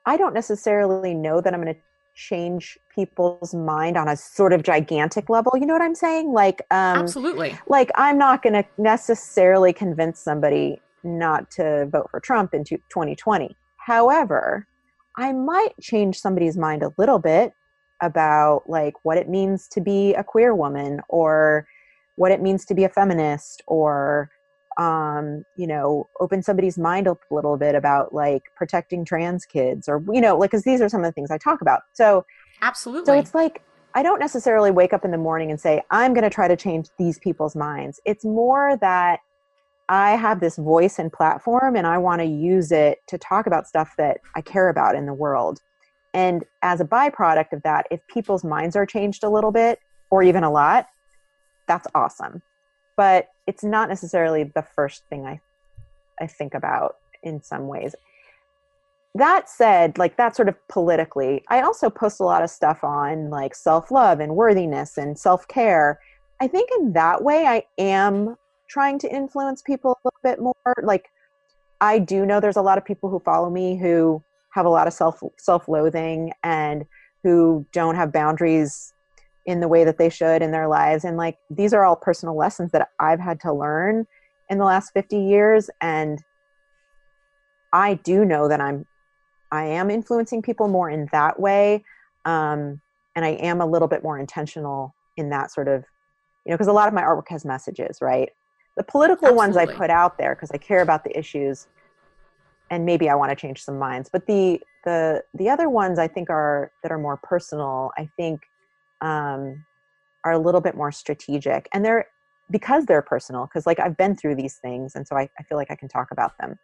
I 0.06 0.18
don't 0.18 0.34
necessarily 0.34 1.14
know 1.14 1.42
that 1.42 1.54
I'm 1.54 1.62
going 1.62 1.74
to 1.74 1.80
change 2.16 2.78
people's 2.94 3.54
mind 3.54 3.98
on 3.98 4.08
a 4.08 4.16
sort 4.16 4.54
of 4.54 4.64
gigantic 4.64 5.30
level. 5.30 5.54
You 5.56 5.66
know 5.66 5.74
what 5.74 5.82
I'm 5.82 5.96
saying? 5.96 6.32
Like, 6.32 6.62
um, 6.72 7.00
absolutely. 7.00 7.58
Like, 7.68 7.92
I'm 7.96 8.18
not 8.18 8.44
going 8.44 8.54
to 8.54 8.66
necessarily 8.78 9.74
convince 9.74 10.20
somebody 10.20 10.80
not 11.04 11.50
to 11.52 11.88
vote 11.88 12.10
for 12.12 12.20
Trump 12.20 12.54
in 12.54 12.64
2020. 12.64 13.56
However, 13.78 14.68
I 15.18 15.34
might 15.34 15.74
change 15.82 16.20
somebody's 16.20 16.58
mind 16.58 16.84
a 16.84 16.94
little 16.98 17.20
bit 17.20 17.54
about 18.02 18.64
like 18.68 18.94
what 19.04 19.18
it 19.18 19.30
means 19.30 19.68
to 19.70 19.82
be 19.82 20.14
a 20.14 20.24
queer 20.24 20.56
woman 20.56 21.02
or 21.10 21.68
what 22.16 22.32
it 22.32 22.42
means 22.42 22.66
to 22.66 22.74
be 22.74 22.84
a 22.84 22.90
feminist 22.90 23.62
or 23.68 24.30
um, 24.78 25.46
you 25.56 25.68
know, 25.68 26.10
open 26.20 26.42
somebody's 26.42 26.78
mind 26.78 27.08
up 27.08 27.20
a 27.30 27.34
little 27.34 27.58
bit 27.58 27.76
about 27.76 28.14
like 28.14 28.44
protecting 28.56 29.06
trans 29.06 29.46
kids 29.46 29.88
or, 29.88 30.04
you 30.12 30.22
know, 30.22 30.38
like, 30.38 30.52
cause 30.52 30.64
these 30.64 30.82
are 30.82 30.90
some 30.90 31.02
of 31.02 31.06
the 31.06 31.12
things 31.12 31.32
I 31.32 31.38
talk 31.38 31.62
about. 31.62 31.82
So, 31.94 32.26
absolutely. 32.62 33.06
So 33.06 33.14
it's 33.14 33.34
like, 33.34 33.62
I 33.96 34.04
don't 34.04 34.20
necessarily 34.20 34.72
wake 34.72 34.94
up 34.94 35.06
in 35.06 35.12
the 35.12 35.18
morning 35.18 35.52
and 35.52 35.60
say, 35.60 35.82
I'm 35.92 36.14
going 36.14 36.24
to 36.24 36.30
try 36.30 36.48
to 36.48 36.56
change 36.56 36.88
these 36.98 37.20
people's 37.20 37.56
minds. 37.56 38.00
It's 38.06 38.26
more 38.26 38.78
that 38.82 39.20
I 39.88 40.12
have 40.12 40.40
this 40.40 40.56
voice 40.56 40.98
and 40.98 41.14
platform 41.14 41.76
and 41.76 41.86
I 41.86 41.98
want 41.98 42.22
to 42.22 42.26
use 42.26 42.72
it 42.72 43.00
to 43.08 43.18
talk 43.18 43.46
about 43.46 43.68
stuff 43.68 43.94
that 43.98 44.20
I 44.36 44.42
care 44.42 44.70
about 44.70 44.96
in 44.96 45.06
the 45.06 45.14
world. 45.14 45.62
And 46.16 46.44
as 46.62 46.80
a 46.80 46.86
byproduct 46.86 47.54
of 47.54 47.64
that, 47.64 47.86
if 47.92 48.00
people's 48.08 48.44
minds 48.44 48.76
are 48.76 48.86
changed 48.86 49.24
a 49.24 49.30
little 49.30 49.52
bit 49.52 49.80
or 50.10 50.24
even 50.24 50.44
a 50.44 50.52
lot, 50.52 50.88
that's 51.68 51.88
awesome 51.94 52.42
but 52.96 53.28
it's 53.48 53.64
not 53.64 53.90
necessarily 53.90 54.44
the 54.44 54.62
first 54.62 55.04
thing 55.10 55.26
I 55.26 55.40
I 56.20 56.28
think 56.28 56.54
about 56.54 56.98
in 57.24 57.42
some 57.42 57.68
ways. 57.68 57.96
That 59.16 59.50
said, 59.50 59.98
like 59.98 60.18
that 60.18 60.36
sort 60.36 60.50
of 60.50 60.56
politically, 60.68 61.44
I 61.50 61.62
also 61.62 61.90
post 61.90 62.20
a 62.20 62.24
lot 62.24 62.44
of 62.44 62.50
stuff 62.50 62.84
on 62.84 63.30
like 63.30 63.56
self-love 63.56 64.20
and 64.20 64.36
worthiness 64.36 64.98
and 64.98 65.18
self-care. 65.18 66.00
I 66.40 66.48
think 66.48 66.70
in 66.78 66.94
that 66.94 67.24
way 67.24 67.46
I 67.46 67.64
am 67.78 68.38
trying 68.68 68.98
to 69.00 69.14
influence 69.14 69.62
people 69.62 69.92
a 69.92 70.08
little 70.08 70.20
bit 70.24 70.42
more. 70.42 70.76
Like 70.82 71.10
I 71.80 72.00
do 72.00 72.26
know 72.26 72.40
there's 72.40 72.58
a 72.58 72.62
lot 72.62 72.78
of 72.78 72.86
people 72.86 73.10
who 73.10 73.20
follow 73.20 73.50
me 73.50 73.78
who 73.78 74.24
have 74.52 74.66
a 74.66 74.70
lot 74.70 74.88
of 74.88 74.94
self 74.94 75.22
self-loathing 75.38 76.32
and 76.44 76.86
who 77.24 77.66
don't 77.72 77.96
have 77.96 78.12
boundaries 78.12 78.93
in 79.46 79.60
the 79.60 79.68
way 79.68 79.84
that 79.84 79.98
they 79.98 80.10
should 80.10 80.42
in 80.42 80.52
their 80.52 80.68
lives. 80.68 81.04
And 81.04 81.18
like 81.18 81.38
these 81.50 81.74
are 81.74 81.84
all 81.84 81.96
personal 81.96 82.36
lessons 82.36 82.72
that 82.72 82.90
i've 83.00 83.20
had 83.20 83.40
to 83.42 83.54
learn 83.54 84.06
in 84.50 84.58
the 84.58 84.66
last 84.66 84.92
50 84.94 85.18
years. 85.18 85.70
And 85.82 86.24
i 87.72 87.96
do 87.96 88.26
know 88.26 88.48
that 88.48 88.62
i'm 88.62 88.86
i 89.52 89.66
am 89.66 89.90
influencing 89.90 90.42
people 90.42 90.68
more 90.68 90.90
in 90.90 91.10
that 91.12 91.40
way. 91.40 91.84
Um, 92.26 92.82
and 93.16 93.26
i 93.26 93.30
am 93.30 93.62
a 93.62 93.66
little 93.66 93.88
bit 93.88 94.04
more 94.04 94.18
intentional 94.18 94.96
in 95.18 95.30
that 95.30 95.52
sort 95.52 95.68
of 95.68 95.84
you 96.46 96.52
know 96.52 96.56
because 96.56 96.68
a 96.68 96.74
lot 96.74 96.88
of 96.88 96.94
my 96.94 97.02
artwork 97.02 97.30
has 97.30 97.46
messages 97.46 98.00
right? 98.02 98.30
The 98.76 98.84
political 98.84 99.28
Absolutely. 99.28 99.38
ones 99.38 99.58
i 99.58 99.78
put 99.78 99.90
out 99.90 100.18
there 100.18 100.36
because 100.36 100.52
i 100.52 100.58
care 100.58 100.82
about 100.82 101.04
the 101.04 101.18
issues 101.18 101.68
and 102.72 102.86
maybe 102.86 103.10
i 103.10 103.16
want 103.16 103.30
to 103.30 103.36
change 103.36 103.62
some 103.62 103.78
minds. 103.78 104.10
But 104.12 104.26
the 104.26 104.60
the 104.84 105.24
the 105.34 105.50
other 105.50 105.70
ones 105.70 106.00
i 106.00 106.08
think 106.08 106.30
are 106.30 106.72
that 106.82 106.92
are 106.92 106.98
more 106.98 107.18
personal 107.18 107.92
i 107.98 108.10
think 108.18 108.42
um, 109.04 109.64
are 110.26 110.32
a 110.32 110.40
little 110.40 110.62
bit 110.62 110.76
more 110.76 110.92
strategic 110.92 111.70
and 111.74 111.86
they're 111.86 112.08
because 112.50 112.86
they're 112.86 113.02
personal 113.02 113.46
because 113.46 113.66
like 113.66 113.80
i've 113.80 113.96
been 113.98 114.16
through 114.16 114.36
these 114.36 114.56
things 114.56 114.96
and 114.96 115.08
so 115.08 115.16
i, 115.16 115.30
I 115.40 115.44
feel 115.44 115.58
like 115.58 115.72
i 115.72 115.76
can 115.76 115.88
talk 115.88 116.10
about 116.12 116.38
them 116.40 116.58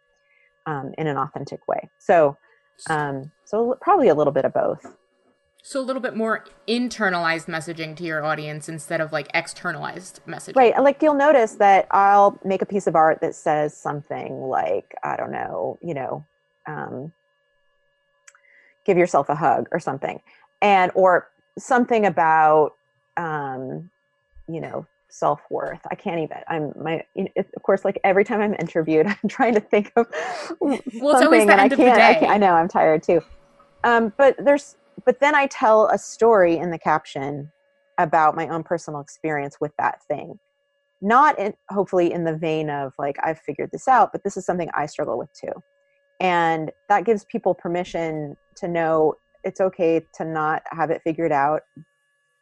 um, 0.66 0.92
in 0.98 1.06
an 1.06 1.16
authentic 1.16 1.66
way. 1.68 1.90
So 1.98 2.36
um, 2.88 3.30
so 3.44 3.76
probably 3.80 4.08
a 4.08 4.14
little 4.14 4.32
bit 4.32 4.44
of 4.44 4.54
both. 4.54 4.96
So 5.62 5.78
a 5.78 5.82
little 5.82 6.00
bit 6.00 6.16
more 6.16 6.46
internalized 6.66 7.46
messaging 7.46 7.94
to 7.96 8.04
your 8.04 8.24
audience 8.24 8.68
instead 8.68 9.02
of 9.02 9.12
like 9.12 9.28
externalized 9.34 10.20
messaging. 10.26 10.56
Right 10.56 10.82
like 10.82 11.02
you'll 11.02 11.14
notice 11.14 11.52
that 11.56 11.86
i'll 11.90 12.38
make 12.44 12.62
a 12.62 12.66
piece 12.66 12.86
of 12.86 12.96
art 12.96 13.20
that 13.20 13.34
says 13.34 13.76
something 13.76 14.40
like 14.40 14.94
i 15.02 15.16
don't 15.16 15.30
know 15.30 15.78
you 15.82 15.92
know 15.92 16.24
um, 16.66 17.12
give 18.86 18.96
yourself 18.96 19.28
a 19.28 19.34
hug 19.34 19.68
or 19.70 19.80
something 19.80 20.22
and 20.62 20.92
or 20.94 21.28
something 21.58 22.06
about 22.06 22.72
um, 23.16 23.90
you 24.48 24.60
know 24.60 24.86
self-worth. 25.08 25.80
I 25.90 25.94
can't 25.94 26.20
even 26.20 26.38
i'm 26.48 26.72
my 26.80 27.04
of 27.36 27.62
course 27.62 27.84
like 27.84 27.98
every 28.04 28.24
time 28.24 28.40
i'm 28.40 28.54
interviewed 28.54 29.06
i'm 29.22 29.28
trying 29.28 29.54
to 29.54 29.60
think 29.60 29.92
of 29.96 30.06
well, 30.60 30.78
something 31.18 31.50
and 31.50 31.60
I 31.60 31.68
can't, 31.68 32.00
I 32.00 32.14
can't 32.14 32.30
i 32.30 32.36
know 32.36 32.52
i'm 32.52 32.68
tired 32.68 33.02
too. 33.02 33.20
Um, 33.82 34.12
but 34.16 34.36
there's 34.38 34.76
but 35.04 35.20
then 35.20 35.34
i 35.34 35.46
tell 35.46 35.86
a 35.88 35.98
story 35.98 36.58
in 36.58 36.70
the 36.70 36.78
caption 36.78 37.50
about 37.98 38.34
my 38.34 38.48
own 38.48 38.62
personal 38.62 39.00
experience 39.00 39.58
with 39.60 39.72
that 39.78 40.02
thing. 40.04 40.38
Not 41.02 41.38
in, 41.38 41.54
hopefully 41.70 42.12
in 42.12 42.24
the 42.24 42.36
vein 42.36 42.70
of 42.70 42.92
like 42.98 43.16
i've 43.22 43.40
figured 43.40 43.70
this 43.72 43.88
out 43.88 44.12
but 44.12 44.22
this 44.22 44.36
is 44.36 44.44
something 44.44 44.70
i 44.74 44.86
struggle 44.86 45.18
with 45.18 45.32
too. 45.32 45.52
And 46.20 46.70
that 46.90 47.04
gives 47.04 47.24
people 47.24 47.54
permission 47.54 48.36
to 48.56 48.68
know 48.68 49.14
it's 49.44 49.60
okay 49.60 50.06
to 50.14 50.24
not 50.24 50.62
have 50.70 50.90
it 50.90 51.02
figured 51.02 51.32
out 51.32 51.62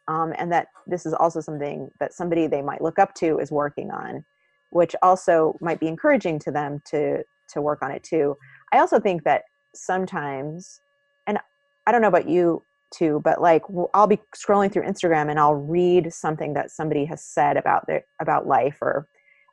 um, 0.07 0.33
and 0.37 0.51
that 0.51 0.67
this 0.87 1.05
is 1.05 1.13
also 1.13 1.39
something 1.39 1.91
that 1.99 2.13
somebody 2.13 2.47
they 2.47 2.61
might 2.61 2.81
look 2.81 2.99
up 2.99 3.13
to 3.15 3.39
is 3.39 3.51
working 3.51 3.91
on 3.91 4.23
which 4.71 4.95
also 5.01 5.57
might 5.61 5.79
be 5.79 5.87
encouraging 5.87 6.39
to 6.39 6.51
them 6.51 6.81
to 6.85 7.23
to 7.47 7.61
work 7.61 7.81
on 7.81 7.89
it 7.89 8.03
too. 8.03 8.37
I 8.71 8.77
also 8.77 8.99
think 8.99 9.23
that 9.23 9.43
sometimes 9.75 10.81
and 11.27 11.37
i 11.85 11.91
don't 11.91 12.01
know 12.01 12.07
about 12.07 12.27
you 12.27 12.63
too 12.91 13.21
but 13.23 13.41
like 13.41 13.61
i'll 13.93 14.07
be 14.07 14.19
scrolling 14.35 14.71
through 14.71 14.83
instagram 14.83 15.29
and 15.29 15.39
i'll 15.39 15.55
read 15.55 16.11
something 16.11 16.53
that 16.53 16.71
somebody 16.71 17.05
has 17.05 17.23
said 17.23 17.55
about 17.55 17.85
their 17.85 18.03
about 18.19 18.47
life 18.47 18.77
or 18.81 19.07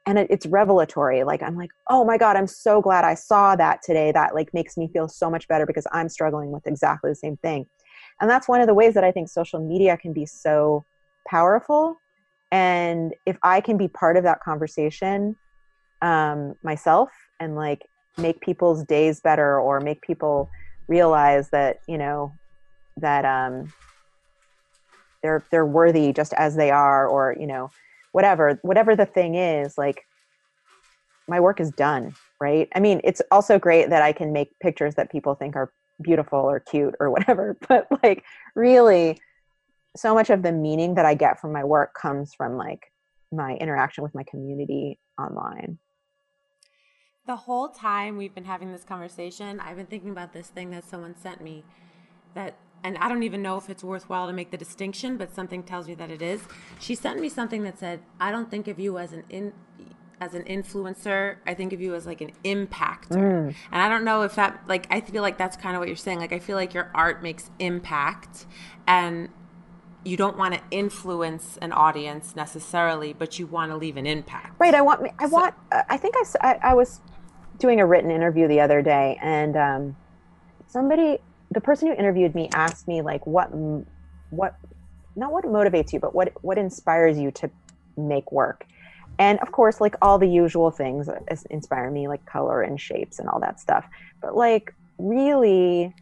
and 0.07 0.19
it, 0.19 0.27
it's 0.31 0.47
revelatory 0.47 1.25
like 1.25 1.43
i'm 1.43 1.57
like 1.57 1.71
oh 1.91 2.05
my 2.05 2.17
god 2.17 2.37
i'm 2.37 2.47
so 2.47 2.81
glad 2.81 3.05
i 3.05 3.15
saw 3.15 3.57
that 3.57 3.83
today 3.83 4.13
that 4.13 4.35
like 4.35 4.53
makes 4.55 4.77
me 4.77 4.89
feel 4.93 5.09
so 5.09 5.29
much 5.29 5.47
better 5.49 5.67
because 5.67 5.87
i'm 5.93 6.09
struggling 6.09 6.51
with 6.51 6.67
exactly 6.67 7.11
the 7.11 7.17
same 7.17 7.37
thing. 7.39 7.67
And 8.21 8.31
that's 8.31 8.49
one 8.49 8.61
of 8.61 8.67
the 8.67 8.75
ways 8.75 8.95
that 8.95 9.05
i 9.05 9.13
think 9.13 9.29
social 9.29 9.61
media 9.61 9.97
can 9.97 10.13
be 10.13 10.27
so 10.27 10.85
powerful. 11.29 12.01
And 12.51 13.15
if 13.27 13.37
i 13.43 13.61
can 13.61 13.77
be 13.77 13.89
part 13.89 14.17
of 14.17 14.25
that 14.25 14.41
conversation 14.41 15.37
um, 16.03 16.55
myself 16.63 17.11
and 17.41 17.57
like 17.57 17.87
make 18.19 18.41
people's 18.41 18.85
days 18.85 19.21
better 19.21 19.61
or 19.61 19.81
make 19.81 20.01
people 20.03 20.51
realize 20.89 21.51
that 21.51 21.79
you 21.89 21.99
know 21.99 22.33
that 22.99 23.25
um 23.25 23.73
they're 25.23 25.45
they're 25.51 25.67
worthy 25.67 26.13
just 26.13 26.33
as 26.35 26.57
they 26.57 26.71
are 26.71 27.07
or 27.07 27.37
you 27.39 27.47
know 27.47 27.71
whatever 28.17 28.59
whatever 28.63 28.97
the 28.97 29.05
thing 29.05 29.35
is 29.35 29.75
like 29.77 30.07
my 31.29 31.39
work 31.39 31.61
is 31.61 31.71
done 31.73 32.15
right? 32.41 32.67
I 32.75 32.81
mean 32.81 33.03
it's 33.05 33.21
also 33.31 33.59
great 33.59 33.91
that 33.91 34.01
i 34.01 34.13
can 34.13 34.33
make 34.33 34.59
pictures 34.59 34.95
that 34.95 35.13
people 35.13 35.35
think 35.35 35.55
are 35.55 35.71
beautiful 36.01 36.39
or 36.39 36.61
cute 36.61 36.95
or 36.99 37.11
whatever 37.11 37.59
but 37.69 37.87
like 38.03 38.25
really 38.55 39.21
so 39.99 40.15
much 40.15 40.31
of 40.31 40.43
the 40.43 40.53
meaning 40.53 40.95
that 40.95 41.05
i 41.05 41.15
get 41.15 41.39
from 41.39 41.53
my 41.53 41.63
work 41.63 41.93
comes 41.93 42.33
from 42.35 42.57
like 42.57 42.91
my 43.31 43.55
interaction 43.57 44.03
with 44.05 44.15
my 44.15 44.25
community 44.31 44.99
online. 45.21 45.79
The 47.27 47.37
whole 47.37 47.69
time 47.69 48.17
we've 48.17 48.35
been 48.35 48.45
having 48.45 48.73
this 48.73 48.85
conversation 48.85 49.61
i've 49.61 49.77
been 49.77 49.93
thinking 49.95 50.11
about 50.11 50.33
this 50.33 50.49
thing 50.49 50.71
that 50.71 50.85
someone 50.85 51.15
sent 51.17 51.43
me 51.43 51.65
that 52.33 52.57
and 52.85 52.97
I 52.99 53.09
don't 53.09 53.23
even 53.23 53.43
know 53.43 53.57
if 53.57 53.69
it's 53.69 53.83
worthwhile 53.83 54.27
to 54.27 54.33
make 54.33 54.51
the 54.51 54.57
distinction, 54.57 55.17
but 55.17 55.35
something 55.35 55.63
tells 55.63 55.89
me 55.89 55.95
that 55.95 56.11
it 56.11 56.23
is. 56.23 56.43
She 56.79 56.95
sent 56.95 57.21
me 57.21 57.29
something 57.29 57.65
that 57.65 57.79
said, 57.79 58.01
"I 58.21 58.31
don't 58.31 58.51
think 58.51 58.69
of 58.69 58.79
you 58.79 58.99
as 58.99 59.13
an 59.13 59.25
in 59.29 59.53
as 60.21 60.35
an 60.35 60.45
influencer. 60.45 61.37
I 61.47 61.55
think 61.55 61.73
of 61.73 61.81
you 61.81 61.95
as 61.95 62.07
like 62.07 62.21
an 62.21 62.33
impactor." 62.45 63.17
Mm. 63.17 63.55
And 63.73 63.83
I 63.83 63.89
don't 63.89 64.05
know 64.05 64.23
if 64.23 64.37
that 64.37 64.63
like 64.69 64.87
I 64.91 65.01
feel 65.01 65.23
like 65.23 65.37
that's 65.37 65.57
kind 65.57 65.75
of 65.75 65.81
what 65.81 65.89
you're 65.89 65.97
saying. 65.97 66.21
Like 66.21 66.33
I 66.33 66.39
feel 66.39 66.57
like 66.57 66.75
your 66.75 66.91
art 66.95 67.23
makes 67.23 67.51
impact 67.59 68.47
and 68.87 69.31
you 70.07 70.17
don't 70.17 70.39
want 70.39 70.55
to 70.55 70.61
influence 70.71 71.59
an 71.61 71.73
audience 71.73 72.37
necessarily, 72.37 73.13
but 73.13 73.41
you 73.41 73.47
want 73.47 73.73
to 73.73 73.77
leave 73.77 73.97
an 73.97 74.07
impact. 74.07 74.55
Right. 74.61 74.75
I 74.75 74.81
want. 74.81 75.03
Me 75.03 75.11
I 75.19 75.27
want. 75.27 75.55
Uh, 75.73 75.83
I 75.89 75.97
think 75.97 76.15
I, 76.17 76.49
I, 76.49 76.71
I 76.71 76.75
was 76.75 77.01
doing 77.59 77.81
a 77.81 77.87
written 77.87 78.13
interview 78.13 78.47
the 78.47 78.61
other 78.61 78.83
day, 78.83 79.19
and 79.21 79.57
um, 79.57 79.97
somebody 80.69 81.19
the 81.51 81.61
person 81.61 81.89
who 81.89 81.95
interviewed 81.95 82.35
me 82.35 82.49
asked 82.53 82.89
me 82.89 83.03
like 83.03 83.27
what 83.27 83.47
what 84.31 84.57
not 85.15 85.33
what 85.33 85.45
motivates 85.45 85.93
you 85.93 86.01
but 86.01 86.15
what 86.15 86.33
what 86.43 86.59
inspires 86.59 87.19
you 87.19 87.31
to 87.33 87.51
make 87.97 88.31
work. 88.33 88.67
And 89.19 89.39
of 89.41 89.53
course 89.53 89.81
like 89.81 89.95
all 90.03 90.19
the 90.19 90.29
usual 90.29 90.71
things 90.71 91.09
inspire 91.51 91.91
me 91.91 92.09
like 92.09 92.25
color 92.27 92.63
and 92.63 92.81
shapes 92.81 93.19
and 93.19 93.29
all 93.29 93.41
that 93.41 93.61
stuff. 93.61 93.87
But 94.21 94.37
like 94.37 94.75
really 94.99 95.95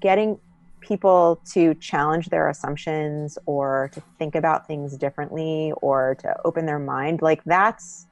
getting 0.00 0.38
people 0.80 1.40
to 1.52 1.74
challenge 1.74 2.28
their 2.28 2.48
assumptions 2.48 3.38
or 3.46 3.90
to 3.92 4.02
think 4.18 4.34
about 4.34 4.66
things 4.66 4.96
differently 4.96 5.72
or 5.78 6.16
to 6.20 6.36
open 6.44 6.64
their 6.64 6.78
mind 6.78 7.22
like 7.22 7.42
that's 7.44 8.06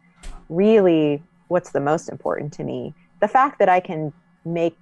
really 0.48 1.22
what's 1.48 1.70
the 1.70 1.80
most 1.80 2.08
important 2.08 2.52
to 2.52 2.64
me. 2.64 2.94
The 3.20 3.28
fact 3.28 3.58
that 3.58 3.68
i 3.68 3.80
can 3.80 4.12
make 4.44 4.76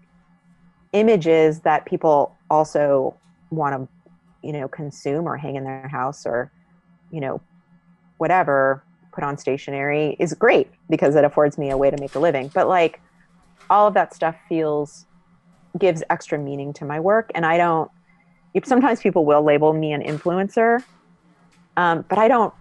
images 0.92 1.60
that 1.60 1.86
people 1.86 2.36
also 2.50 3.16
want 3.50 3.74
to 3.74 3.88
you 4.46 4.52
know 4.52 4.68
consume 4.68 5.26
or 5.26 5.36
hang 5.36 5.56
in 5.56 5.64
their 5.64 5.88
house 5.88 6.26
or 6.26 6.50
you 7.10 7.20
know 7.20 7.40
whatever 8.18 8.84
put 9.12 9.24
on 9.24 9.36
stationery 9.36 10.16
is 10.18 10.34
great 10.34 10.68
because 10.88 11.14
it 11.14 11.24
affords 11.24 11.58
me 11.58 11.70
a 11.70 11.76
way 11.76 11.90
to 11.90 11.96
make 11.98 12.14
a 12.14 12.18
living. 12.18 12.50
But 12.54 12.66
like 12.66 13.00
all 13.70 13.86
of 13.86 13.94
that 13.94 14.14
stuff 14.14 14.36
feels 14.48 15.06
gives 15.78 16.02
extra 16.10 16.38
meaning 16.38 16.72
to 16.74 16.84
my 16.84 17.00
work. 17.00 17.30
And 17.34 17.46
i 17.46 17.56
don't 17.56 17.90
sometimes 18.64 19.00
people 19.00 19.24
will 19.24 19.42
label 19.42 19.72
me 19.72 19.92
an 19.92 20.02
influencer 20.02 20.84
um, 21.78 22.04
but 22.10 22.18
i 22.18 22.28
don't 22.28 22.52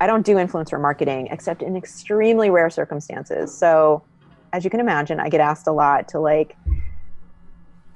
i 0.00 0.06
don't 0.06 0.24
do 0.24 0.36
influencer 0.36 0.80
marketing 0.80 1.26
except 1.32 1.62
in 1.62 1.76
extremely 1.76 2.48
rare 2.48 2.70
circumstances. 2.70 3.56
So 3.56 4.04
as 4.52 4.64
you 4.64 4.70
can 4.70 4.80
imagine 4.80 5.18
i 5.20 5.28
get 5.28 5.40
asked 5.40 5.66
a 5.66 5.72
lot 5.72 6.08
to 6.08 6.20
like 6.20 6.56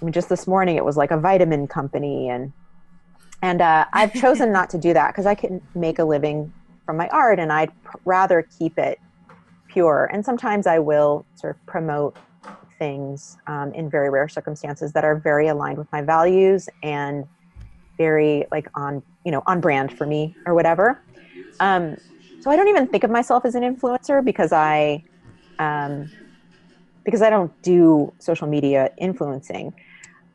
I 0.02 0.04
mean, 0.04 0.12
just 0.12 0.28
this 0.28 0.48
morning 0.48 0.76
it 0.76 0.84
was 0.84 0.96
like 0.96 1.12
a 1.12 1.16
vitamin 1.18 1.68
company, 1.68 2.28
and 2.28 2.52
and 3.40 3.62
uh, 3.62 3.84
I've 3.92 4.12
chosen 4.12 4.52
not 4.52 4.68
to 4.70 4.78
do 4.78 4.92
that 4.92 5.12
because 5.12 5.26
I 5.26 5.36
can 5.36 5.60
make 5.76 6.00
a 6.00 6.04
living 6.04 6.52
from 6.84 6.96
my 6.96 7.08
art, 7.08 7.38
and 7.38 7.52
I'd 7.52 7.70
rather 8.04 8.46
keep 8.58 8.78
it 8.78 8.98
pure. 9.68 10.10
And 10.12 10.24
sometimes 10.24 10.66
I 10.66 10.80
will 10.80 11.24
sort 11.36 11.54
of 11.54 11.66
promote 11.66 12.16
things 12.80 13.36
um, 13.46 13.72
in 13.74 13.88
very 13.88 14.10
rare 14.10 14.28
circumstances 14.28 14.92
that 14.92 15.04
are 15.04 15.20
very 15.20 15.46
aligned 15.46 15.78
with 15.78 15.86
my 15.92 16.02
values 16.02 16.68
and 16.82 17.24
very 17.96 18.44
like 18.50 18.68
on 18.74 19.02
you 19.24 19.30
know 19.30 19.42
on 19.46 19.60
brand 19.60 19.92
for 19.92 20.04
me 20.04 20.34
or 20.46 20.54
whatever. 20.54 21.00
Um, 21.60 21.96
so 22.40 22.50
I 22.50 22.56
don't 22.56 22.66
even 22.66 22.88
think 22.88 23.04
of 23.04 23.10
myself 23.10 23.44
as 23.44 23.54
an 23.54 23.62
influencer 23.62 24.24
because 24.24 24.52
I 24.52 25.04
um, 25.60 26.10
because 27.04 27.22
I 27.22 27.30
don't 27.30 27.52
do 27.62 28.12
social 28.18 28.48
media 28.48 28.90
influencing. 28.98 29.72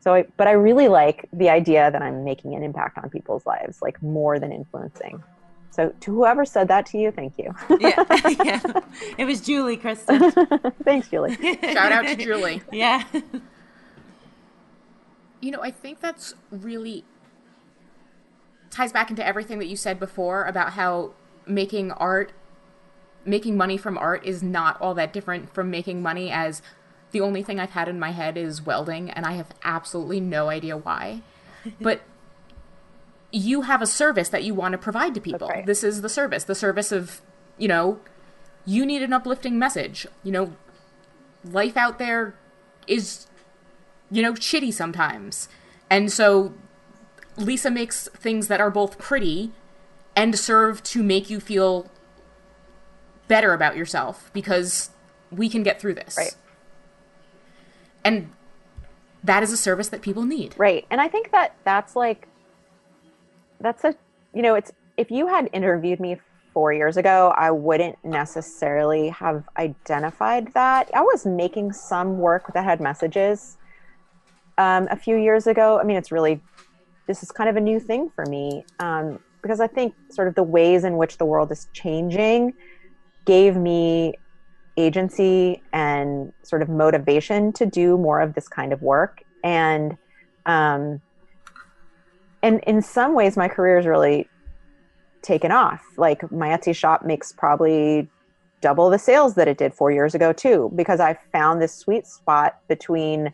So, 0.00 0.14
I, 0.14 0.26
but 0.36 0.46
I 0.46 0.52
really 0.52 0.88
like 0.88 1.28
the 1.32 1.48
idea 1.48 1.90
that 1.90 2.02
I'm 2.02 2.24
making 2.24 2.54
an 2.54 2.62
impact 2.62 2.98
on 2.98 3.10
people's 3.10 3.44
lives, 3.46 3.82
like 3.82 4.00
more 4.02 4.38
than 4.38 4.52
influencing. 4.52 5.22
So, 5.70 5.92
to 6.00 6.14
whoever 6.14 6.44
said 6.44 6.68
that 6.68 6.86
to 6.86 6.98
you, 6.98 7.10
thank 7.10 7.38
you. 7.38 7.54
yeah, 7.80 8.04
yeah. 8.44 8.80
It 9.18 9.24
was 9.24 9.40
Julie, 9.40 9.76
Kristen. 9.76 10.30
Thanks, 10.84 11.08
Julie. 11.08 11.36
Shout 11.36 11.92
out 11.92 12.06
to 12.06 12.16
Julie. 12.16 12.62
Yeah. 12.72 13.04
You 15.40 15.50
know, 15.50 15.62
I 15.62 15.70
think 15.70 16.00
that's 16.00 16.34
really 16.50 17.04
ties 18.70 18.92
back 18.92 19.10
into 19.10 19.24
everything 19.26 19.58
that 19.58 19.66
you 19.66 19.76
said 19.76 19.98
before 19.98 20.44
about 20.44 20.72
how 20.72 21.12
making 21.46 21.92
art 21.92 22.32
making 23.24 23.56
money 23.56 23.76
from 23.76 23.98
art 23.98 24.24
is 24.24 24.42
not 24.42 24.80
all 24.80 24.94
that 24.94 25.12
different 25.12 25.52
from 25.52 25.70
making 25.70 26.02
money 26.02 26.30
as 26.30 26.62
the 27.10 27.20
only 27.20 27.42
thing 27.42 27.58
I've 27.58 27.70
had 27.70 27.88
in 27.88 27.98
my 27.98 28.10
head 28.10 28.36
is 28.36 28.64
welding, 28.64 29.10
and 29.10 29.24
I 29.24 29.32
have 29.32 29.48
absolutely 29.64 30.20
no 30.20 30.48
idea 30.48 30.76
why. 30.76 31.22
but 31.80 32.02
you 33.30 33.62
have 33.62 33.82
a 33.82 33.86
service 33.86 34.28
that 34.30 34.42
you 34.42 34.54
want 34.54 34.72
to 34.72 34.78
provide 34.78 35.14
to 35.14 35.20
people. 35.20 35.48
Right. 35.48 35.66
This 35.66 35.84
is 35.84 36.02
the 36.02 36.08
service, 36.08 36.44
the 36.44 36.54
service 36.54 36.92
of, 36.92 37.20
you 37.56 37.68
know, 37.68 38.00
you 38.64 38.86
need 38.86 39.02
an 39.02 39.12
uplifting 39.12 39.58
message. 39.58 40.06
You 40.22 40.32
know, 40.32 40.56
life 41.44 41.76
out 41.76 41.98
there 41.98 42.34
is, 42.86 43.26
you 44.10 44.22
know, 44.22 44.32
shitty 44.32 44.72
sometimes. 44.72 45.48
And 45.90 46.12
so 46.12 46.54
Lisa 47.36 47.70
makes 47.70 48.08
things 48.08 48.48
that 48.48 48.60
are 48.60 48.70
both 48.70 48.98
pretty 48.98 49.52
and 50.16 50.38
serve 50.38 50.82
to 50.84 51.02
make 51.02 51.30
you 51.30 51.40
feel 51.40 51.90
better 53.28 53.52
about 53.52 53.76
yourself 53.76 54.30
because 54.32 54.90
we 55.30 55.48
can 55.48 55.62
get 55.62 55.80
through 55.80 55.94
this. 55.94 56.16
Right 56.16 56.34
and 58.08 58.30
that 59.24 59.42
is 59.42 59.52
a 59.52 59.56
service 59.56 59.88
that 59.88 60.02
people 60.02 60.24
need. 60.24 60.54
Right. 60.56 60.86
And 60.90 61.00
i 61.00 61.08
think 61.08 61.30
that 61.32 61.54
that's 61.64 61.94
like 61.94 62.26
that's 63.60 63.84
a 63.84 63.94
you 64.34 64.42
know 64.42 64.54
it's 64.54 64.72
if 64.96 65.10
you 65.10 65.26
had 65.26 65.48
interviewed 65.52 66.00
me 66.00 66.20
four 66.54 66.72
years 66.72 66.96
ago 66.96 67.32
i 67.36 67.50
wouldn't 67.50 67.96
necessarily 68.04 69.08
have 69.10 69.44
identified 69.56 70.52
that. 70.54 70.90
I 70.94 71.02
was 71.02 71.26
making 71.26 71.72
some 71.72 72.18
work 72.18 72.52
that 72.54 72.64
had 72.64 72.80
messages 72.80 73.58
um, 74.56 74.88
a 74.90 74.96
few 74.96 75.16
years 75.16 75.46
ago. 75.46 75.78
I 75.80 75.84
mean 75.84 75.96
it's 75.96 76.12
really 76.12 76.40
this 77.06 77.22
is 77.22 77.30
kind 77.30 77.48
of 77.48 77.56
a 77.56 77.60
new 77.60 77.80
thing 77.80 78.10
for 78.14 78.24
me 78.26 78.64
um, 78.80 79.18
because 79.42 79.60
i 79.60 79.66
think 79.66 79.94
sort 80.10 80.28
of 80.28 80.34
the 80.34 80.42
ways 80.42 80.84
in 80.84 80.96
which 80.96 81.16
the 81.18 81.24
world 81.24 81.50
is 81.52 81.68
changing 81.72 82.52
gave 83.24 83.56
me 83.56 84.14
agency 84.78 85.60
and 85.72 86.32
sort 86.42 86.62
of 86.62 86.68
motivation 86.68 87.52
to 87.52 87.66
do 87.66 87.98
more 87.98 88.20
of 88.20 88.34
this 88.34 88.48
kind 88.48 88.72
of 88.72 88.80
work. 88.80 89.22
And 89.44 89.96
um, 90.46 91.00
and 92.42 92.60
in 92.66 92.80
some 92.80 93.14
ways 93.14 93.36
my 93.36 93.48
career 93.48 93.76
has 93.76 93.86
really 93.86 94.28
taken 95.22 95.50
off. 95.50 95.84
Like 95.96 96.30
my 96.32 96.48
etsy 96.48 96.74
shop 96.74 97.04
makes 97.04 97.32
probably 97.32 98.08
double 98.60 98.90
the 98.90 98.98
sales 98.98 99.34
that 99.34 99.48
it 99.48 99.58
did 99.58 99.74
four 99.74 99.90
years 99.90 100.14
ago 100.14 100.32
too 100.32 100.70
because 100.74 100.98
i 100.98 101.16
found 101.32 101.62
this 101.62 101.72
sweet 101.72 102.06
spot 102.06 102.58
between 102.66 103.32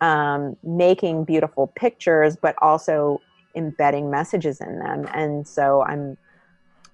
um, 0.00 0.56
making 0.62 1.24
beautiful 1.24 1.66
pictures 1.74 2.34
but 2.36 2.54
also 2.62 3.20
embedding 3.54 4.10
messages 4.10 4.60
in 4.60 4.78
them. 4.78 5.06
And 5.12 5.46
so 5.46 5.82
i'm 5.82 6.16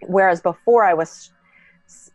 whereas 0.00 0.40
before 0.40 0.84
i 0.84 0.94
was 0.94 1.30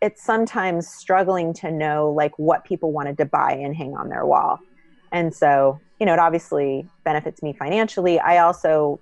it's 0.00 0.22
sometimes 0.22 0.88
struggling 0.88 1.52
to 1.54 1.70
know 1.70 2.10
like 2.10 2.38
what 2.38 2.64
people 2.64 2.92
wanted 2.92 3.18
to 3.18 3.24
buy 3.24 3.52
and 3.52 3.74
hang 3.74 3.94
on 3.94 4.08
their 4.08 4.26
wall. 4.26 4.58
And 5.12 5.34
so 5.34 5.80
you 5.98 6.06
know 6.06 6.12
it 6.12 6.18
obviously 6.18 6.86
benefits 7.04 7.42
me 7.42 7.52
financially. 7.52 8.18
I 8.18 8.38
also 8.38 9.00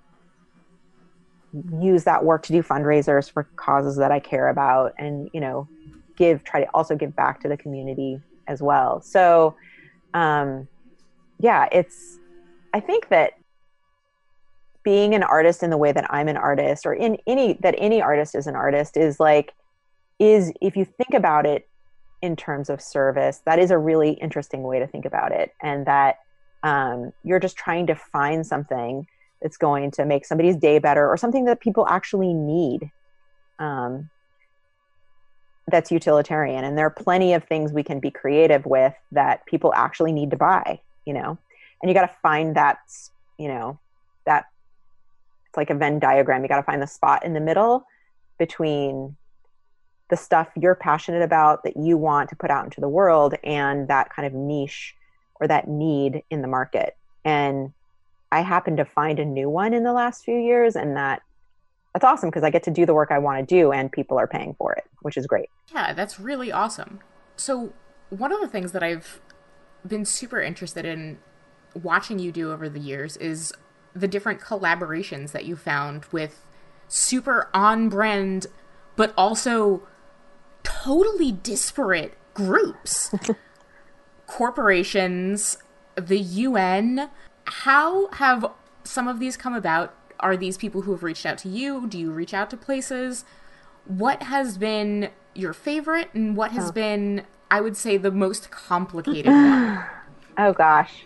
use 1.79 2.03
that 2.03 2.23
work 2.23 2.43
to 2.43 2.53
do 2.53 2.61
fundraisers 2.61 3.31
for 3.31 3.49
causes 3.55 3.97
that 3.97 4.11
i 4.11 4.19
care 4.19 4.49
about 4.49 4.93
and 4.99 5.27
you 5.33 5.39
know 5.39 5.67
give 6.15 6.43
try 6.43 6.63
to 6.63 6.69
also 6.75 6.95
give 6.95 7.15
back 7.15 7.41
to 7.41 7.47
the 7.47 7.57
community 7.57 8.21
as 8.47 8.61
well. 8.61 9.01
So 9.01 9.55
um 10.13 10.67
yeah 11.39 11.67
it's 11.71 12.17
i 12.73 12.79
think 12.79 13.09
that 13.09 13.33
being 14.83 15.13
an 15.13 15.23
artist 15.23 15.61
in 15.63 15.69
the 15.69 15.77
way 15.77 15.91
that 15.91 16.11
i'm 16.11 16.27
an 16.27 16.37
artist 16.37 16.85
or 16.85 16.93
in 16.93 17.17
any 17.27 17.53
that 17.61 17.75
any 17.77 18.01
artist 18.01 18.35
is 18.35 18.47
an 18.47 18.55
artist 18.55 18.97
is 18.97 19.19
like 19.19 19.53
is 20.19 20.51
if 20.61 20.75
you 20.75 20.85
think 20.85 21.13
about 21.13 21.45
it 21.45 21.69
in 22.21 22.35
terms 22.35 22.69
of 22.69 22.81
service. 22.81 23.41
That 23.45 23.59
is 23.59 23.71
a 23.71 23.77
really 23.77 24.11
interesting 24.11 24.63
way 24.63 24.79
to 24.79 24.87
think 24.87 25.05
about 25.05 25.31
it. 25.31 25.53
And 25.61 25.85
that 25.85 26.19
um, 26.63 27.13
you're 27.23 27.39
just 27.39 27.57
trying 27.57 27.87
to 27.87 27.95
find 27.95 28.45
something 28.45 29.07
that's 29.41 29.57
going 29.57 29.91
to 29.91 30.05
make 30.05 30.25
somebody's 30.25 30.57
day 30.57 30.79
better 30.79 31.07
or 31.07 31.15
something 31.15 31.45
that 31.45 31.61
people 31.61 31.87
actually 31.87 32.33
need 32.33 32.91
um, 33.57 34.09
that's 35.67 35.91
utilitarian. 35.91 36.65
And 36.65 36.77
there 36.77 36.85
are 36.87 36.91
plenty 36.91 37.33
of 37.33 37.45
things 37.45 37.71
we 37.71 37.83
can 37.83 37.99
be 37.99 38.11
creative 38.11 38.65
with 38.65 38.93
that 39.11 39.45
people 39.45 39.73
actually 39.73 40.11
need 40.11 40.31
to 40.31 40.37
buy, 40.37 40.81
you 41.05 41.13
know? 41.13 41.37
And 41.81 41.89
you 41.89 41.93
got 41.93 42.07
to 42.07 42.15
find 42.21 42.55
that, 42.57 42.79
you 43.37 43.47
know, 43.47 43.79
that 44.25 44.45
it's 45.47 45.55
like 45.55 45.69
a 45.69 45.75
Venn 45.75 45.99
diagram. 45.99 46.41
You 46.41 46.49
got 46.49 46.57
to 46.57 46.63
find 46.63 46.81
the 46.81 46.87
spot 46.87 47.23
in 47.23 47.33
the 47.33 47.39
middle 47.39 47.85
between 48.37 49.15
the 50.09 50.17
stuff 50.17 50.49
you're 50.55 50.75
passionate 50.75 51.21
about 51.21 51.63
that 51.63 51.77
you 51.77 51.97
want 51.97 52.29
to 52.29 52.35
put 52.35 52.49
out 52.49 52.65
into 52.65 52.81
the 52.81 52.89
world 52.89 53.35
and 53.43 53.87
that 53.87 54.09
kind 54.13 54.25
of 54.25 54.33
niche 54.33 54.95
or 55.35 55.47
that 55.47 55.67
need 55.67 56.23
in 56.29 56.41
the 56.41 56.47
market. 56.47 56.97
And 57.23 57.73
I 58.31 58.41
happened 58.41 58.77
to 58.77 58.85
find 58.85 59.19
a 59.19 59.25
new 59.25 59.49
one 59.49 59.73
in 59.73 59.83
the 59.83 59.93
last 59.93 60.23
few 60.23 60.37
years 60.37 60.75
and 60.75 60.95
that 60.97 61.21
that's 61.93 62.05
awesome 62.05 62.29
because 62.29 62.43
I 62.43 62.51
get 62.51 62.63
to 62.63 62.71
do 62.71 62.85
the 62.85 62.93
work 62.93 63.09
I 63.11 63.17
want 63.17 63.39
to 63.39 63.55
do 63.55 63.71
and 63.71 63.91
people 63.91 64.17
are 64.19 64.27
paying 64.27 64.55
for 64.57 64.73
it, 64.73 64.83
which 65.01 65.17
is 65.17 65.25
great. 65.25 65.49
Yeah, 65.73 65.93
that's 65.93 66.19
really 66.19 66.51
awesome. 66.51 66.99
So, 67.35 67.73
one 68.09 68.31
of 68.31 68.41
the 68.41 68.47
things 68.47 68.73
that 68.73 68.83
I've 68.83 69.21
been 69.87 70.05
super 70.05 70.41
interested 70.41 70.85
in 70.85 71.19
watching 71.73 72.19
you 72.19 72.31
do 72.31 72.51
over 72.51 72.69
the 72.69 72.79
years 72.79 73.17
is 73.17 73.53
the 73.95 74.07
different 74.07 74.39
collaborations 74.39 75.31
that 75.31 75.45
you 75.45 75.55
found 75.55 76.05
with 76.11 76.45
super 76.87 77.49
on 77.53 77.89
brand 77.89 78.47
but 78.99 79.13
also 79.15 79.87
totally 80.83 81.31
disparate 81.31 82.13
groups. 82.33 83.13
Corporations, 84.27 85.57
the 85.95 86.19
UN, 86.19 87.09
how 87.45 88.09
have 88.11 88.45
some 88.83 89.07
of 89.07 89.19
these 89.19 89.35
come 89.35 89.53
about? 89.53 89.93
Are 90.19 90.37
these 90.37 90.57
people 90.57 90.81
who 90.81 90.91
have 90.91 91.03
reached 91.03 91.25
out 91.25 91.37
to 91.39 91.49
you? 91.49 91.87
Do 91.87 91.97
you 91.97 92.11
reach 92.11 92.33
out 92.33 92.49
to 92.51 92.57
places? 92.57 93.25
What 93.85 94.23
has 94.23 94.57
been 94.57 95.09
your 95.33 95.53
favorite 95.53 96.09
and 96.13 96.35
what 96.35 96.51
has 96.51 96.69
oh. 96.69 96.73
been, 96.73 97.25
I 97.49 97.61
would 97.61 97.77
say, 97.77 97.97
the 97.97 98.11
most 98.11 98.51
complicated 98.51 99.31
one? 99.31 99.85
Oh 100.37 100.53
gosh. 100.53 101.05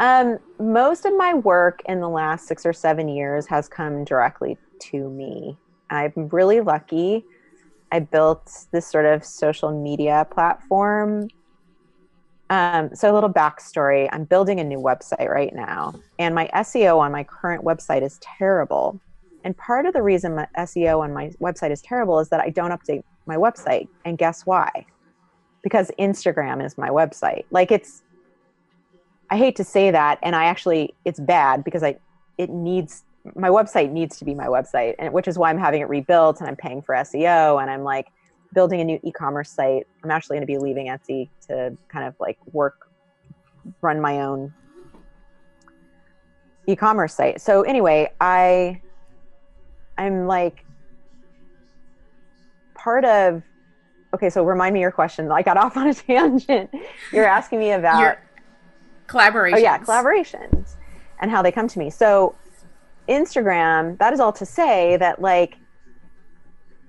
Um, 0.00 0.38
most 0.58 1.04
of 1.04 1.16
my 1.16 1.32
work 1.32 1.80
in 1.86 2.00
the 2.00 2.08
last 2.08 2.48
six 2.48 2.66
or 2.66 2.72
seven 2.72 3.06
years 3.06 3.46
has 3.46 3.68
come 3.68 4.04
directly 4.04 4.58
to 4.90 5.08
me. 5.10 5.56
I'm 5.90 6.12
really 6.16 6.60
lucky. 6.60 7.24
I 7.94 8.00
built 8.00 8.66
this 8.72 8.86
sort 8.86 9.06
of 9.06 9.24
social 9.24 9.70
media 9.70 10.26
platform 10.30 11.28
um, 12.50 12.94
so 12.94 13.10
a 13.10 13.14
little 13.14 13.32
backstory: 13.32 14.08
I'm 14.12 14.24
building 14.24 14.60
a 14.60 14.64
new 14.64 14.78
website 14.78 15.28
right 15.28 15.54
now, 15.54 15.94
and 16.18 16.34
my 16.34 16.48
SEO 16.54 16.98
on 16.98 17.10
my 17.10 17.24
current 17.24 17.64
website 17.64 18.02
is 18.02 18.18
terrible. 18.20 19.00
And 19.44 19.56
part 19.56 19.86
of 19.86 19.92
the 19.92 20.02
reason 20.02 20.36
my 20.36 20.46
SEO 20.58 21.00
on 21.00 21.12
my 21.12 21.30
website 21.40 21.70
is 21.70 21.82
terrible 21.82 22.18
is 22.20 22.28
that 22.30 22.40
I 22.40 22.50
don't 22.50 22.70
update 22.70 23.02
my 23.26 23.36
website. 23.36 23.88
And 24.04 24.16
guess 24.16 24.46
why? 24.46 24.86
Because 25.62 25.90
Instagram 25.98 26.64
is 26.64 26.78
my 26.78 26.88
website. 26.88 27.44
Like 27.50 27.70
it's, 27.70 28.02
I 29.30 29.36
hate 29.36 29.56
to 29.56 29.64
say 29.64 29.90
that, 29.90 30.18
and 30.22 30.36
I 30.36 30.44
actually 30.44 30.94
it's 31.04 31.20
bad 31.20 31.64
because 31.64 31.82
I 31.82 31.96
it 32.36 32.50
needs 32.50 33.04
my 33.34 33.48
website 33.48 33.90
needs 33.90 34.18
to 34.18 34.24
be 34.24 34.34
my 34.34 34.46
website, 34.46 34.94
and 34.98 35.12
which 35.12 35.28
is 35.28 35.38
why 35.38 35.50
I'm 35.50 35.58
having 35.58 35.80
it 35.80 35.88
rebuilt 35.88 36.40
and 36.40 36.48
I'm 36.48 36.56
paying 36.56 36.82
for 36.82 36.94
SEO, 36.94 37.60
and 37.60 37.70
I'm 37.70 37.82
like 37.82 38.08
building 38.52 38.80
a 38.80 38.84
new 38.84 39.00
e-commerce 39.02 39.50
site. 39.50 39.86
I'm 40.02 40.10
actually 40.10 40.36
going 40.36 40.46
to 40.46 40.52
be 40.52 40.58
leaving 40.58 40.86
Etsy 40.86 41.28
to 41.48 41.76
kind 41.88 42.06
of 42.06 42.14
like 42.20 42.38
work, 42.52 42.88
run 43.80 44.00
my 44.00 44.20
own 44.20 44.52
e-commerce 46.66 47.14
site. 47.14 47.40
So 47.40 47.62
anyway, 47.62 48.12
I, 48.20 48.80
I'm 49.96 50.26
like 50.26 50.64
part 52.74 53.04
of. 53.04 53.42
Okay, 54.12 54.30
so 54.30 54.44
remind 54.44 54.74
me 54.74 54.80
your 54.80 54.92
question. 54.92 55.30
I 55.32 55.42
got 55.42 55.56
off 55.62 55.76
on 55.76 55.88
a 55.88 55.94
tangent. 55.94 56.70
You're 57.10 57.26
asking 57.26 57.58
me 57.58 57.72
about 57.72 58.00
your 58.00 58.22
collaborations. 59.08 59.54
Oh 59.54 59.58
yeah, 59.58 59.78
collaborations 59.78 60.76
and 61.20 61.30
how 61.30 61.42
they 61.42 61.50
come 61.50 61.68
to 61.68 61.78
me. 61.78 61.90
So 61.90 62.34
Instagram. 63.08 63.98
That 63.98 64.12
is 64.12 64.20
all 64.20 64.32
to 64.32 64.46
say 64.46 64.96
that 64.98 65.20
like 65.20 65.56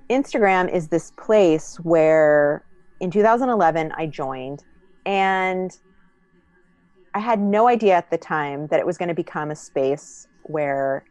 Instagram 0.09 0.72
is 0.74 0.88
this 0.88 1.11
place 1.11 1.78
where 1.78 2.63
in 2.99 3.11
2011 3.11 3.91
I 3.97 4.07
joined 4.07 4.63
and 5.05 5.78
I 7.13 7.20
had 7.20 7.39
no 7.39 7.68
idea 7.68 7.95
at 7.95 8.11
the 8.11 8.18
time 8.18 8.68
that 8.68 8.80
it 8.80 8.86
was 8.86 8.97
going 8.97 9.09
to 9.09 9.16
become 9.16 9.51
a 9.51 9.55
space 9.55 10.28
where 10.43 11.05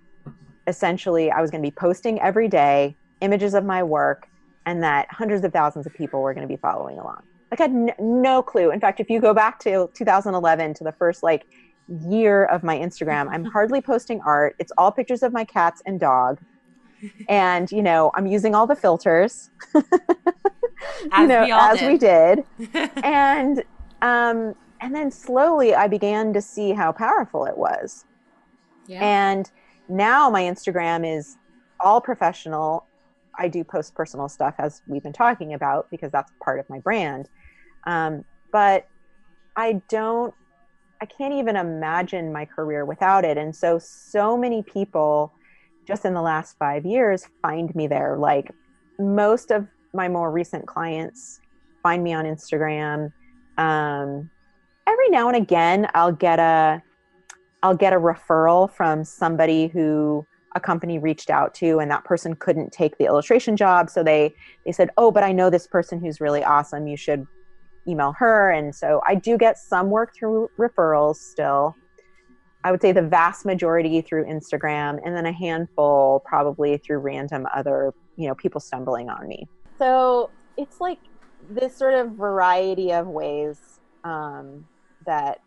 essentially 0.66 1.30
I 1.30 1.40
was 1.40 1.50
going 1.50 1.62
to 1.62 1.66
be 1.66 1.74
posting 1.74 2.20
every 2.20 2.48
day 2.48 2.96
images 3.20 3.55
of 3.55 3.64
my 3.64 3.82
work 3.82 4.28
and 4.66 4.82
that 4.82 5.11
hundreds 5.11 5.44
of 5.44 5.52
thousands 5.52 5.86
of 5.86 5.94
people 5.94 6.22
were 6.22 6.34
going 6.34 6.46
to 6.46 6.52
be 6.52 6.61
following 6.61 6.98
along. 6.98 7.22
Like 7.50 7.61
I 7.61 7.64
had 7.64 7.94
no 8.00 8.42
clue. 8.42 8.70
In 8.70 8.80
fact, 8.80 9.00
if 9.00 9.09
you 9.09 9.20
go 9.20 9.32
back 9.32 9.59
to 9.61 9.90
2011 9.94 10.74
to 10.74 10.84
the 10.84 10.92
first 10.92 11.22
like 11.22 11.46
year 11.89 12.45
of 12.47 12.62
my 12.62 12.76
Instagram, 12.76 13.28
I'm 13.30 13.45
hardly 13.45 13.80
posting 13.80 14.20
art. 14.22 14.57
It's 14.59 14.72
all 14.78 14.91
pictures 14.91 15.22
of 15.22 15.32
my 15.32 15.45
cats 15.45 15.82
and 15.87 16.01
dog 16.01 16.41
and 17.28 17.70
you 17.70 17.82
know 17.82 18.11
i'm 18.14 18.26
using 18.26 18.55
all 18.55 18.66
the 18.66 18.76
filters 18.76 19.51
you 19.74 21.26
know 21.26 21.45
we 21.45 21.53
as 21.53 21.78
did. 21.78 21.93
we 21.93 21.99
did 21.99 22.45
and 23.05 23.62
um 24.03 24.55
and 24.80 24.95
then 24.95 25.11
slowly 25.11 25.74
i 25.74 25.87
began 25.87 26.32
to 26.32 26.41
see 26.41 26.72
how 26.72 26.93
powerful 26.93 27.45
it 27.45 27.57
was 27.57 28.05
yeah. 28.87 29.03
and 29.03 29.51
now 29.89 30.30
my 30.30 30.43
instagram 30.43 31.07
is 31.07 31.37
all 31.80 32.01
professional 32.01 32.87
i 33.39 33.49
do 33.49 33.64
post 33.64 33.95
personal 33.95 34.28
stuff 34.28 34.55
as 34.59 34.82
we've 34.87 35.03
been 35.03 35.12
talking 35.12 35.55
about 35.55 35.91
because 35.91 36.11
that's 36.11 36.32
part 36.43 36.59
of 36.59 36.68
my 36.68 36.78
brand 36.78 37.28
um, 37.87 38.24
but 38.53 38.89
i 39.57 39.74
don't 39.89 40.35
i 41.05 41.07
can't 41.07 41.34
even 41.34 41.57
imagine 41.57 42.32
my 42.32 42.44
career 42.44 42.84
without 42.84 43.24
it 43.24 43.36
and 43.36 43.55
so 43.55 43.78
so 43.78 44.36
many 44.36 44.62
people 44.62 45.32
just 45.86 46.05
in 46.05 46.14
the 46.14 46.22
last 46.22 46.57
five 46.59 46.84
years 46.84 47.28
find 47.42 47.74
me 47.74 47.86
there. 47.86 48.16
Like 48.18 48.50
most 48.98 49.50
of 49.50 49.66
my 49.92 50.09
more 50.09 50.30
recent 50.30 50.66
clients 50.66 51.40
find 51.82 52.02
me 52.02 52.12
on 52.12 52.24
Instagram. 52.24 53.12
Um, 53.59 54.30
every 54.86 55.09
now 55.11 55.28
and 55.28 55.36
again, 55.36 55.88
I'll 55.94 56.12
get 56.12 56.38
a 56.38 56.82
I'll 57.62 57.76
get 57.76 57.92
a 57.92 57.98
referral 57.98 58.70
from 58.70 59.05
somebody 59.05 59.68
who 59.68 60.26
a 60.57 60.61
company 60.61 60.98
reached 60.98 61.30
out 61.30 61.52
to 61.55 61.80
and 61.80 61.90
that 61.90 62.05
person 62.05 62.36
couldn't 62.36 62.72
take 62.72 62.96
the 62.98 63.07
illustration 63.07 63.57
job 63.57 63.90
so 63.90 64.05
they 64.05 64.32
they 64.64 64.70
said 64.70 64.88
oh 64.96 65.11
but 65.11 65.24
i 65.24 65.32
know 65.32 65.50
this 65.50 65.66
person 65.66 65.98
who's 65.98 66.20
really 66.20 66.44
awesome 66.44 66.86
you 66.86 66.96
should 66.96 67.26
email 67.87 68.12
her 68.12 68.51
and 68.51 68.74
so 68.74 69.01
i 69.07 69.14
do 69.14 69.37
get 69.37 69.59
some 69.59 69.91
work 69.91 70.14
through 70.14 70.49
referrals 70.59 71.16
still 71.16 71.74
I 72.64 72.70
would 72.70 72.80
say 72.80 72.93
the 72.93 73.03
vast 73.03 73.45
majority 73.45 74.01
through 74.01 74.24
Instagram, 74.24 74.99
and 75.05 75.14
then 75.14 75.26
a 75.26 75.32
handful 75.32 76.22
probably 76.24 76.78
through 76.78 76.99
random 76.99 77.47
other, 77.55 77.93
you 78.16 78.26
know, 78.26 78.35
people 78.35 78.59
stumbling 78.59 79.11
on 79.11 79.28
me. 79.28 79.47
So 79.78 80.30
it's 80.57 80.80
like 80.80 80.99
this 81.51 81.76
sort 81.76 81.93
of 81.93 82.12
variety 82.12 82.91
of 82.91 83.07
ways 83.07 83.61
um, 84.03 84.66
that 85.05 85.41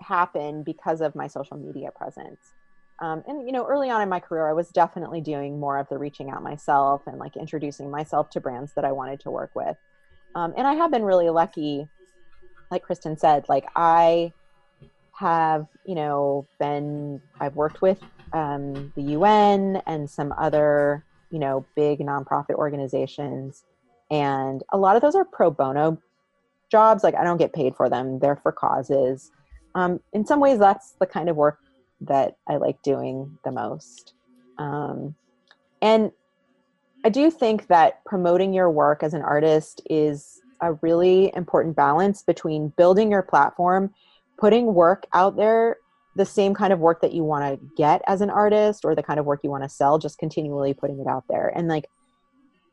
happen 0.00 0.62
because 0.62 1.00
of 1.00 1.14
my 1.14 1.28
social 1.28 1.56
media 1.56 1.90
presence. 1.96 2.52
Um, 3.00 3.22
and 3.26 3.46
you 3.46 3.52
know, 3.52 3.66
early 3.66 3.88
on 3.88 4.02
in 4.02 4.08
my 4.10 4.20
career, 4.20 4.46
I 4.46 4.52
was 4.52 4.68
definitely 4.68 5.22
doing 5.22 5.58
more 5.58 5.78
of 5.78 5.88
the 5.88 5.96
reaching 5.96 6.30
out 6.30 6.42
myself 6.42 7.02
and 7.06 7.18
like 7.18 7.38
introducing 7.38 7.90
myself 7.90 8.28
to 8.30 8.40
brands 8.40 8.74
that 8.74 8.84
I 8.84 8.92
wanted 8.92 9.20
to 9.20 9.30
work 9.30 9.52
with. 9.54 9.78
Um, 10.34 10.52
and 10.56 10.66
I 10.66 10.74
have 10.74 10.90
been 10.90 11.04
really 11.04 11.30
lucky, 11.30 11.86
like 12.70 12.82
Kristen 12.82 13.16
said, 13.16 13.44
like 13.48 13.66
I 13.76 14.32
have 15.12 15.66
you 15.86 15.94
know 15.94 16.46
been 16.58 17.20
I've 17.40 17.54
worked 17.54 17.80
with 17.80 18.00
um, 18.32 18.92
the 18.96 19.02
UN 19.02 19.80
and 19.86 20.10
some 20.10 20.34
other 20.36 21.04
you 21.30 21.38
know 21.38 21.64
big 21.76 22.00
nonprofit 22.00 22.54
organizations, 22.54 23.64
and 24.10 24.62
a 24.72 24.78
lot 24.78 24.96
of 24.96 25.02
those 25.02 25.14
are 25.14 25.24
pro 25.24 25.50
bono 25.50 25.98
jobs. 26.70 27.04
Like 27.04 27.14
I 27.14 27.24
don't 27.24 27.38
get 27.38 27.52
paid 27.52 27.76
for 27.76 27.88
them; 27.88 28.18
they're 28.18 28.36
for 28.36 28.52
causes. 28.52 29.30
Um, 29.76 30.00
in 30.12 30.24
some 30.26 30.40
ways, 30.40 30.58
that's 30.58 30.92
the 31.00 31.06
kind 31.06 31.28
of 31.28 31.36
work 31.36 31.58
that 32.00 32.36
I 32.48 32.56
like 32.56 32.82
doing 32.82 33.38
the 33.44 33.52
most. 33.52 34.14
Um, 34.58 35.14
and 35.82 36.12
I 37.04 37.10
do 37.10 37.30
think 37.30 37.66
that 37.68 38.04
promoting 38.04 38.52
your 38.52 38.70
work 38.70 39.02
as 39.02 39.14
an 39.14 39.22
artist 39.22 39.82
is 39.88 40.40
a 40.60 40.72
really 40.74 41.32
important 41.36 41.76
balance 41.76 42.22
between 42.22 42.68
building 42.76 43.10
your 43.10 43.22
platform 43.22 43.92
putting 44.38 44.74
work 44.74 45.06
out 45.12 45.36
there 45.36 45.76
the 46.16 46.24
same 46.24 46.54
kind 46.54 46.72
of 46.72 46.78
work 46.78 47.00
that 47.02 47.12
you 47.12 47.22
want 47.24 47.44
to 47.44 47.66
get 47.76 48.00
as 48.06 48.20
an 48.20 48.30
artist 48.30 48.84
or 48.84 48.94
the 48.94 49.02
kind 49.02 49.20
of 49.20 49.26
work 49.26 49.40
you 49.42 49.50
want 49.50 49.62
to 49.64 49.68
sell 49.68 49.98
just 49.98 50.18
continually 50.18 50.72
putting 50.72 50.98
it 51.00 51.06
out 51.06 51.24
there 51.28 51.52
and 51.54 51.68
like 51.68 51.88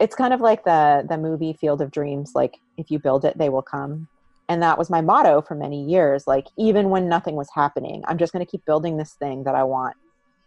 it's 0.02 0.16
kind 0.16 0.34
of 0.34 0.42
like 0.42 0.66
the 0.66 1.06
the 1.08 1.18
movie 1.18 1.54
Field 1.54 1.80
of 1.80 1.92
Dreams. 1.92 2.32
Like 2.34 2.58
if 2.76 2.90
you 2.90 2.98
build 2.98 3.24
it, 3.24 3.38
they 3.38 3.50
will 3.50 3.62
come. 3.62 4.08
And 4.50 4.62
that 4.64 4.78
was 4.78 4.90
my 4.90 5.00
motto 5.00 5.42
for 5.42 5.54
many 5.54 5.86
years. 5.86 6.26
Like 6.26 6.48
even 6.58 6.90
when 6.90 7.08
nothing 7.08 7.36
was 7.36 7.50
happening, 7.54 8.04
I'm 8.08 8.18
just 8.18 8.34
to 8.46 8.52
keep 8.52 8.66
building 8.66 8.98
this 8.98 9.14
thing 9.14 9.44
that 9.44 9.54
I 9.54 9.64
want. 9.64 9.96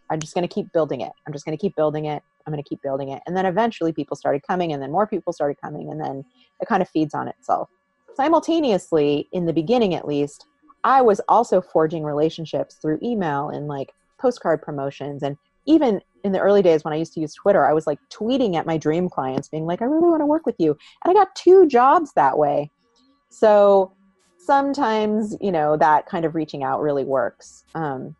I'm 0.09 0.19
just 0.19 0.35
to 0.47 0.53
keep 0.53 0.71
building 0.73 1.01
it. 1.01 1.13
I'm 1.25 1.33
just 1.33 1.45
to 1.57 1.61
keep 1.61 1.75
building 1.75 2.05
it. 2.05 2.21
I'm 2.45 2.53
going 2.53 2.63
to 2.63 2.67
keep 2.67 2.81
building 2.81 3.09
it. 3.09 3.21
And 3.25 3.35
then 3.35 3.45
eventually 3.45 3.93
people 3.93 4.15
started 4.15 4.43
coming, 4.47 4.71
and 4.73 4.81
then 4.81 4.91
more 4.91 5.07
people 5.07 5.33
started 5.33 5.59
coming, 5.61 5.89
and 5.91 5.99
then 5.99 6.23
it 6.61 6.67
kind 6.67 6.81
of 6.81 6.89
feeds 6.89 7.13
on 7.13 7.27
itself. 7.27 7.69
Simultaneously, 8.15 9.27
in 9.31 9.45
the 9.45 9.53
beginning 9.53 9.93
at 9.93 10.07
least, 10.07 10.45
I 10.83 11.01
was 11.01 11.19
also 11.27 11.61
forging 11.61 12.03
relationships 12.03 12.75
through 12.75 12.99
email 13.01 13.49
and 13.49 13.67
like 13.67 13.93
postcard 14.19 14.61
promotions 14.61 15.23
and 15.23 15.37
even 15.65 16.01
in 16.23 16.31
the 16.31 16.39
early 16.39 16.61
days 16.61 16.83
when 16.83 16.93
I 16.93 16.97
used 16.97 17.13
to 17.13 17.19
use 17.19 17.33
Twitter, 17.33 17.65
I 17.65 17.73
was 17.73 17.85
like 17.85 17.99
tweeting 18.09 18.55
at 18.55 18.65
my 18.65 18.77
dream 18.77 19.09
clients, 19.09 19.47
being 19.47 19.65
like, 19.65 19.81
I 19.81 19.85
really 19.85 20.09
want 20.09 20.21
to 20.21 20.25
work 20.25 20.45
with 20.45 20.55
you. 20.57 20.77
And 21.03 21.11
I 21.11 21.13
got 21.13 21.35
two 21.35 21.67
jobs 21.67 22.13
that 22.13 22.37
way. 22.37 22.71
So 23.29 23.91
sometimes, 24.37 25.35
you 25.41 25.51
know, 25.51 25.77
that 25.77 26.07
kind 26.07 26.25
of 26.25 26.35
reaching 26.35 26.63
out 26.63 26.81
really 26.81 27.03
works. 27.03 27.63
Um, 27.75 28.15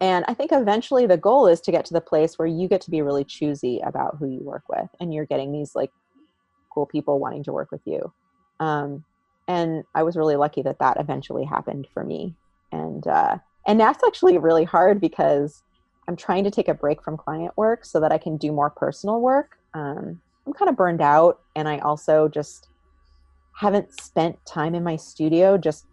and 0.00 0.24
I 0.28 0.34
think 0.34 0.52
eventually 0.52 1.06
the 1.06 1.16
goal 1.16 1.46
is 1.46 1.60
to 1.62 1.72
get 1.72 1.84
to 1.86 1.94
the 1.94 2.00
place 2.00 2.38
where 2.38 2.48
you 2.48 2.68
get 2.68 2.80
to 2.82 2.90
be 2.90 3.02
really 3.02 3.24
choosy 3.24 3.80
about 3.84 4.16
who 4.18 4.28
you 4.28 4.40
work 4.40 4.64
with 4.68 4.88
and 5.00 5.12
you're 5.12 5.26
getting 5.26 5.52
these 5.52 5.74
like 5.74 5.90
cool 6.72 6.86
people 6.86 7.18
wanting 7.18 7.42
to 7.44 7.52
work 7.52 7.72
with 7.72 7.82
you. 7.84 8.12
Um, 8.60 9.04
and 9.48 9.84
I 9.94 10.02
was 10.02 10.16
really 10.16 10.36
lucky 10.36 10.62
that 10.62 10.78
that 10.78 11.00
eventually 11.00 11.44
happened 11.44 11.88
for 11.92 12.04
me. 12.04 12.34
And, 12.70 13.06
uh, 13.06 13.38
and 13.66 13.80
that's 13.80 14.04
actually 14.04 14.38
really 14.38 14.64
hard 14.64 15.00
because 15.00 15.62
I'm 16.06 16.16
trying 16.16 16.44
to 16.44 16.50
take 16.50 16.68
a 16.68 16.74
break 16.74 17.02
from 17.02 17.16
client 17.16 17.56
work 17.56 17.84
so 17.84 18.00
that 18.00 18.12
I 18.12 18.18
can 18.18 18.36
do 18.36 18.52
more 18.52 18.70
personal 18.70 19.20
work. 19.20 19.58
Um, 19.74 20.20
I'm 20.46 20.54
kind 20.54 20.70
of 20.70 20.76
burned 20.76 21.02
out, 21.02 21.40
and 21.54 21.68
I 21.68 21.78
also 21.78 22.28
just 22.28 22.68
haven't 23.54 23.92
spent 24.00 24.38
time 24.46 24.74
in 24.74 24.82
my 24.82 24.96
studio 24.96 25.58
just 25.58 25.84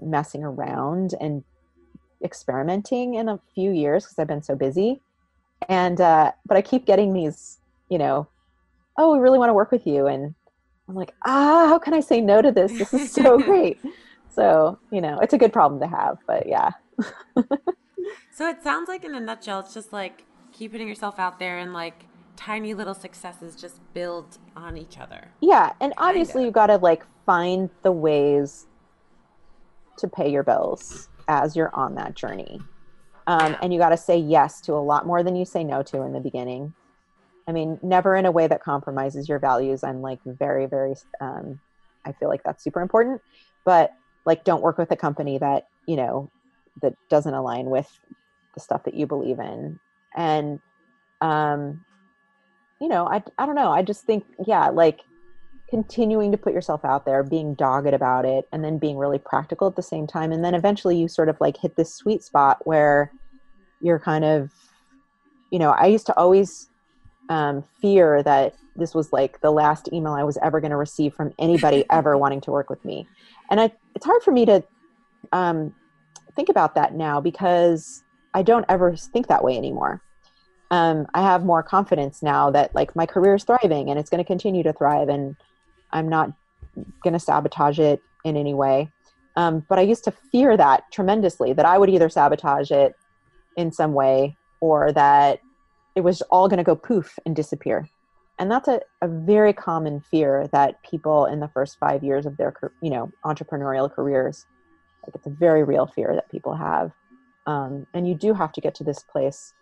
messing 0.00 0.42
around 0.42 1.14
and 1.20 1.44
experimenting 2.22 3.14
in 3.14 3.28
a 3.28 3.40
few 3.54 3.70
years 3.70 4.04
because 4.04 4.18
I've 4.18 4.28
been 4.28 4.42
so 4.42 4.54
busy. 4.54 5.00
And 5.68 6.00
uh, 6.00 6.32
but 6.46 6.56
I 6.56 6.62
keep 6.62 6.86
getting 6.86 7.12
these, 7.12 7.58
you 7.88 7.98
know, 7.98 8.26
oh, 8.98 9.12
we 9.12 9.20
really 9.20 9.38
want 9.38 9.50
to 9.50 9.54
work 9.54 9.70
with 9.70 9.86
you, 9.86 10.06
and 10.06 10.34
I'm 10.88 10.96
like, 10.96 11.14
ah, 11.24 11.66
how 11.68 11.78
can 11.78 11.94
I 11.94 12.00
say 12.00 12.20
no 12.20 12.42
to 12.42 12.50
this? 12.50 12.72
This 12.72 12.92
is 12.92 13.12
so 13.12 13.38
great. 13.50 13.78
so 14.28 14.78
you 14.90 15.00
know, 15.00 15.20
it's 15.20 15.34
a 15.34 15.38
good 15.38 15.52
problem 15.52 15.80
to 15.80 15.86
have, 15.86 16.18
but 16.26 16.48
yeah. 16.48 16.72
So 18.32 18.48
it 18.48 18.62
sounds 18.62 18.88
like, 18.88 19.04
in 19.04 19.14
a 19.14 19.20
nutshell, 19.20 19.60
it's 19.60 19.74
just 19.74 19.92
like 19.92 20.24
keep 20.52 20.72
putting 20.72 20.88
yourself 20.88 21.18
out 21.18 21.38
there 21.38 21.58
and 21.58 21.72
like 21.72 22.06
tiny 22.34 22.72
little 22.72 22.94
successes 22.94 23.54
just 23.54 23.80
build 23.92 24.38
on 24.56 24.76
each 24.76 24.98
other. 24.98 25.28
Yeah, 25.40 25.72
and 25.80 25.92
obviously 25.98 26.44
you 26.44 26.50
got 26.50 26.68
to 26.68 26.76
like 26.76 27.04
find 27.26 27.68
the 27.82 27.92
ways 27.92 28.66
to 29.98 30.08
pay 30.08 30.30
your 30.30 30.42
bills 30.42 31.08
as 31.28 31.56
you're 31.56 31.74
on 31.74 31.94
that 31.96 32.14
journey. 32.14 32.60
Um, 33.26 33.56
and 33.62 33.72
you 33.72 33.78
got 33.78 33.90
to 33.90 33.96
say 33.96 34.18
yes 34.18 34.60
to 34.62 34.72
a 34.72 34.82
lot 34.82 35.06
more 35.06 35.22
than 35.22 35.36
you 35.36 35.44
say 35.44 35.62
no 35.62 35.82
to 35.84 36.02
in 36.02 36.12
the 36.12 36.20
beginning. 36.20 36.74
I 37.46 37.52
mean, 37.52 37.78
never 37.82 38.16
in 38.16 38.26
a 38.26 38.32
way 38.32 38.46
that 38.46 38.62
compromises 38.62 39.28
your 39.28 39.38
values. 39.38 39.84
I'm 39.84 40.00
like 40.00 40.20
very, 40.24 40.66
very, 40.66 40.94
um, 41.20 41.60
I 42.04 42.12
feel 42.12 42.28
like 42.28 42.42
that's 42.44 42.64
super 42.64 42.80
important. 42.80 43.20
But 43.64 43.92
like, 44.24 44.44
don't 44.44 44.62
work 44.62 44.78
with 44.78 44.90
a 44.90 44.96
company 44.96 45.38
that, 45.38 45.68
you 45.86 45.96
know, 45.96 46.30
that 46.80 46.94
doesn't 47.08 47.34
align 47.34 47.66
with 47.66 47.88
the 48.54 48.60
stuff 48.60 48.84
that 48.84 48.94
you 48.94 49.06
believe 49.06 49.38
in 49.38 49.78
and 50.14 50.60
um 51.20 51.84
you 52.80 52.88
know 52.88 53.06
i 53.06 53.22
i 53.38 53.46
don't 53.46 53.54
know 53.54 53.70
i 53.70 53.82
just 53.82 54.04
think 54.04 54.24
yeah 54.46 54.68
like 54.68 55.00
continuing 55.72 56.30
to 56.30 56.36
put 56.36 56.52
yourself 56.52 56.84
out 56.84 57.06
there 57.06 57.22
being 57.22 57.54
dogged 57.54 57.94
about 57.94 58.26
it 58.26 58.46
and 58.52 58.62
then 58.62 58.76
being 58.76 58.98
really 58.98 59.18
practical 59.18 59.66
at 59.66 59.74
the 59.74 59.82
same 59.82 60.06
time 60.06 60.30
and 60.30 60.44
then 60.44 60.54
eventually 60.54 60.98
you 60.98 61.08
sort 61.08 61.30
of 61.30 61.40
like 61.40 61.56
hit 61.56 61.74
this 61.76 61.94
sweet 61.94 62.22
spot 62.22 62.58
where 62.66 63.10
you're 63.80 63.98
kind 63.98 64.22
of 64.22 64.50
you 65.50 65.58
know 65.58 65.70
i 65.70 65.86
used 65.86 66.04
to 66.04 66.14
always 66.18 66.68
um, 67.30 67.64
fear 67.80 68.22
that 68.22 68.54
this 68.76 68.94
was 68.94 69.14
like 69.14 69.40
the 69.40 69.50
last 69.50 69.90
email 69.94 70.12
i 70.12 70.22
was 70.22 70.36
ever 70.42 70.60
going 70.60 70.72
to 70.72 70.76
receive 70.76 71.14
from 71.14 71.32
anybody 71.38 71.86
ever 71.90 72.18
wanting 72.18 72.42
to 72.42 72.50
work 72.50 72.68
with 72.68 72.84
me 72.84 73.08
and 73.50 73.58
I, 73.58 73.72
it's 73.94 74.04
hard 74.04 74.22
for 74.22 74.30
me 74.30 74.44
to 74.46 74.62
um, 75.32 75.74
think 76.34 76.48
about 76.48 76.74
that 76.74 76.94
now 76.94 77.20
because 77.20 78.02
I 78.34 78.42
don't 78.42 78.66
ever 78.68 78.96
think 78.96 79.28
that 79.28 79.44
way 79.44 79.56
anymore. 79.56 80.02
Um, 80.70 81.06
I 81.14 81.22
have 81.22 81.44
more 81.44 81.62
confidence 81.62 82.22
now 82.22 82.50
that 82.50 82.74
like 82.74 82.96
my 82.96 83.04
career 83.04 83.34
is 83.34 83.44
thriving 83.44 83.90
and 83.90 83.98
it's 83.98 84.08
going 84.08 84.22
to 84.22 84.26
continue 84.26 84.62
to 84.62 84.72
thrive, 84.72 85.08
and 85.08 85.36
I'm 85.92 86.08
not 86.08 86.32
going 87.02 87.12
to 87.12 87.20
sabotage 87.20 87.78
it 87.78 88.02
in 88.24 88.36
any 88.36 88.54
way. 88.54 88.90
Um, 89.36 89.64
but 89.68 89.78
I 89.78 89.82
used 89.82 90.04
to 90.04 90.12
fear 90.30 90.56
that 90.56 90.84
tremendously 90.92 91.52
that 91.54 91.64
I 91.64 91.78
would 91.78 91.90
either 91.90 92.08
sabotage 92.08 92.70
it 92.70 92.94
in 93.56 93.72
some 93.72 93.94
way 93.94 94.36
or 94.60 94.92
that 94.92 95.40
it 95.94 96.02
was 96.02 96.22
all 96.22 96.48
going 96.48 96.58
to 96.58 96.64
go 96.64 96.76
poof 96.76 97.18
and 97.26 97.34
disappear. 97.34 97.88
And 98.38 98.50
that's 98.50 98.68
a, 98.68 98.80
a 99.00 99.08
very 99.08 99.52
common 99.52 100.00
fear 100.00 100.48
that 100.52 100.82
people 100.82 101.26
in 101.26 101.40
the 101.40 101.48
first 101.48 101.78
five 101.78 102.02
years 102.02 102.26
of 102.26 102.36
their, 102.36 102.54
you 102.80 102.90
know, 102.90 103.10
entrepreneurial 103.24 103.92
careers, 103.92 104.46
like 105.06 105.14
it's 105.14 105.26
a 105.26 105.30
very 105.30 105.64
real 105.64 105.86
fear 105.86 106.14
that 106.14 106.30
people 106.30 106.54
have. 106.54 106.92
Um, 107.46 107.86
and 107.92 108.08
you 108.08 108.14
do 108.14 108.34
have 108.34 108.52
to 108.52 108.60
get 108.60 108.74
to 108.76 108.84
this 108.84 109.02
place 109.02 109.52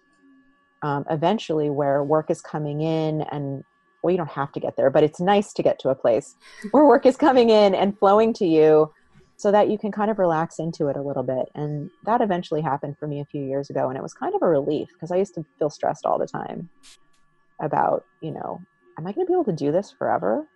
um, 0.83 1.05
eventually 1.11 1.71
where 1.71 2.03
work 2.03 2.31
is 2.31 2.41
coming 2.41 2.81
in 2.81 3.23
and 3.23 3.65
well 4.03 4.11
you 4.11 4.17
don't 4.17 4.31
have 4.31 4.53
to 4.53 4.61
get 4.61 4.77
there 4.77 4.91
but 4.91 5.03
it's 5.03 5.21
nice 5.21 5.53
to 5.53 5.63
get 5.63 5.79
to 5.79 5.89
a 5.89 5.95
place 5.95 6.37
where 6.71 6.85
work 6.85 7.07
is 7.07 7.17
coming 7.17 7.51
in 7.51 7.75
and 7.75 7.99
flowing 7.99 8.33
to 8.33 8.47
you 8.47 8.93
so 9.37 9.51
that 9.51 9.71
you 9.71 9.79
can 9.79 9.91
kind 9.91 10.11
of 10.11 10.19
relax 10.19 10.59
into 10.59 10.89
it 10.89 10.97
a 10.97 11.03
little 11.03 11.23
bit 11.23 11.49
and 11.55 11.91
that 12.05 12.21
eventually 12.21 12.61
happened 12.61 12.97
for 12.99 13.07
me 13.07 13.21
a 13.21 13.25
few 13.25 13.43
years 13.43 13.71
ago 13.71 13.89
and 13.89 13.97
it 13.97 14.03
was 14.03 14.13
kind 14.13 14.35
of 14.35 14.43
a 14.43 14.47
relief 14.47 14.89
because 14.93 15.11
i 15.11 15.17
used 15.17 15.35
to 15.35 15.45
feel 15.59 15.71
stressed 15.71 16.05
all 16.05 16.19
the 16.19 16.27
time 16.27 16.69
about 17.61 18.05
you 18.21 18.31
know 18.31 18.61
am 18.99 19.07
i 19.07 19.13
going 19.13 19.27
to 19.27 19.31
be 19.31 19.35
able 19.35 19.45
to 19.45 19.53
do 19.53 19.73
this 19.73 19.91
forever 19.91 20.47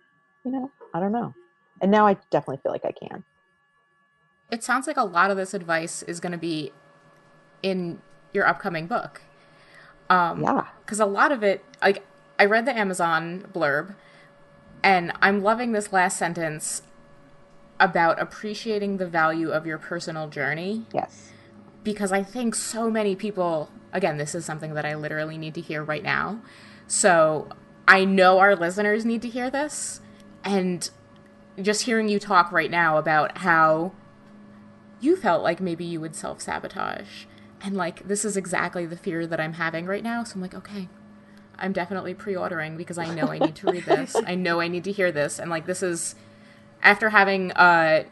you 0.43 0.51
know 0.51 0.71
i 0.93 0.99
don't 0.99 1.11
know 1.11 1.33
and 1.81 1.91
now 1.91 2.05
i 2.05 2.15
definitely 2.29 2.61
feel 2.61 2.71
like 2.71 2.85
i 2.85 2.91
can 2.91 3.23
it 4.51 4.63
sounds 4.63 4.87
like 4.87 4.97
a 4.97 5.03
lot 5.03 5.31
of 5.31 5.37
this 5.37 5.53
advice 5.53 6.03
is 6.03 6.19
going 6.19 6.31
to 6.31 6.37
be 6.37 6.71
in 7.63 8.01
your 8.33 8.47
upcoming 8.47 8.87
book. 8.87 9.21
Um, 10.09 10.43
yeah. 10.43 10.67
Because 10.85 10.99
a 10.99 11.05
lot 11.05 11.31
of 11.31 11.41
it, 11.43 11.63
like, 11.81 12.05
I 12.37 12.45
read 12.45 12.65
the 12.65 12.77
Amazon 12.77 13.47
blurb, 13.53 13.95
and 14.83 15.11
I'm 15.21 15.41
loving 15.41 15.71
this 15.71 15.93
last 15.93 16.17
sentence 16.17 16.81
about 17.79 18.21
appreciating 18.21 18.97
the 18.97 19.07
value 19.07 19.49
of 19.49 19.65
your 19.65 19.77
personal 19.77 20.27
journey. 20.27 20.85
Yes. 20.93 21.31
Because 21.83 22.11
I 22.11 22.23
think 22.23 22.55
so 22.55 22.89
many 22.89 23.15
people, 23.15 23.69
again, 23.93 24.17
this 24.17 24.33
is 24.33 24.45
something 24.45 24.73
that 24.73 24.85
I 24.85 24.95
literally 24.95 25.37
need 25.37 25.53
to 25.55 25.61
hear 25.61 25.83
right 25.83 26.03
now. 26.03 26.41
So 26.87 27.49
I 27.87 28.05
know 28.05 28.39
our 28.39 28.55
listeners 28.55 29.05
need 29.05 29.21
to 29.23 29.29
hear 29.29 29.49
this. 29.49 30.01
And 30.43 30.89
just 31.61 31.83
hearing 31.83 32.09
you 32.09 32.19
talk 32.19 32.51
right 32.51 32.71
now 32.71 32.97
about 32.97 33.39
how 33.39 33.93
you 34.99 35.15
felt 35.15 35.43
like 35.43 35.59
maybe 35.59 35.85
you 35.85 35.99
would 36.01 36.15
self 36.15 36.41
sabotage 36.41 37.25
and 37.61 37.75
like 37.75 38.07
this 38.07 38.25
is 38.25 38.37
exactly 38.37 38.85
the 38.85 38.97
fear 38.97 39.25
that 39.25 39.39
I'm 39.39 39.53
having 39.53 39.85
right 39.85 40.03
now. 40.03 40.23
So 40.23 40.35
I'm 40.35 40.41
like, 40.41 40.53
okay, 40.53 40.87
I'm 41.57 41.73
definitely 41.73 42.13
pre-ordering 42.13 42.77
because 42.77 42.97
I 42.97 43.13
know 43.13 43.27
I 43.27 43.39
need 43.39 43.55
to 43.55 43.71
read 43.71 43.85
this. 43.85 44.15
I 44.25 44.35
know 44.35 44.59
I 44.59 44.67
need 44.67 44.83
to 44.85 44.91
hear 44.91 45.11
this, 45.11 45.39
and 45.39 45.49
like 45.49 45.65
this 45.65 45.83
is 45.83 46.15
after 46.81 47.09
having 47.09 47.51
uh 47.53 48.03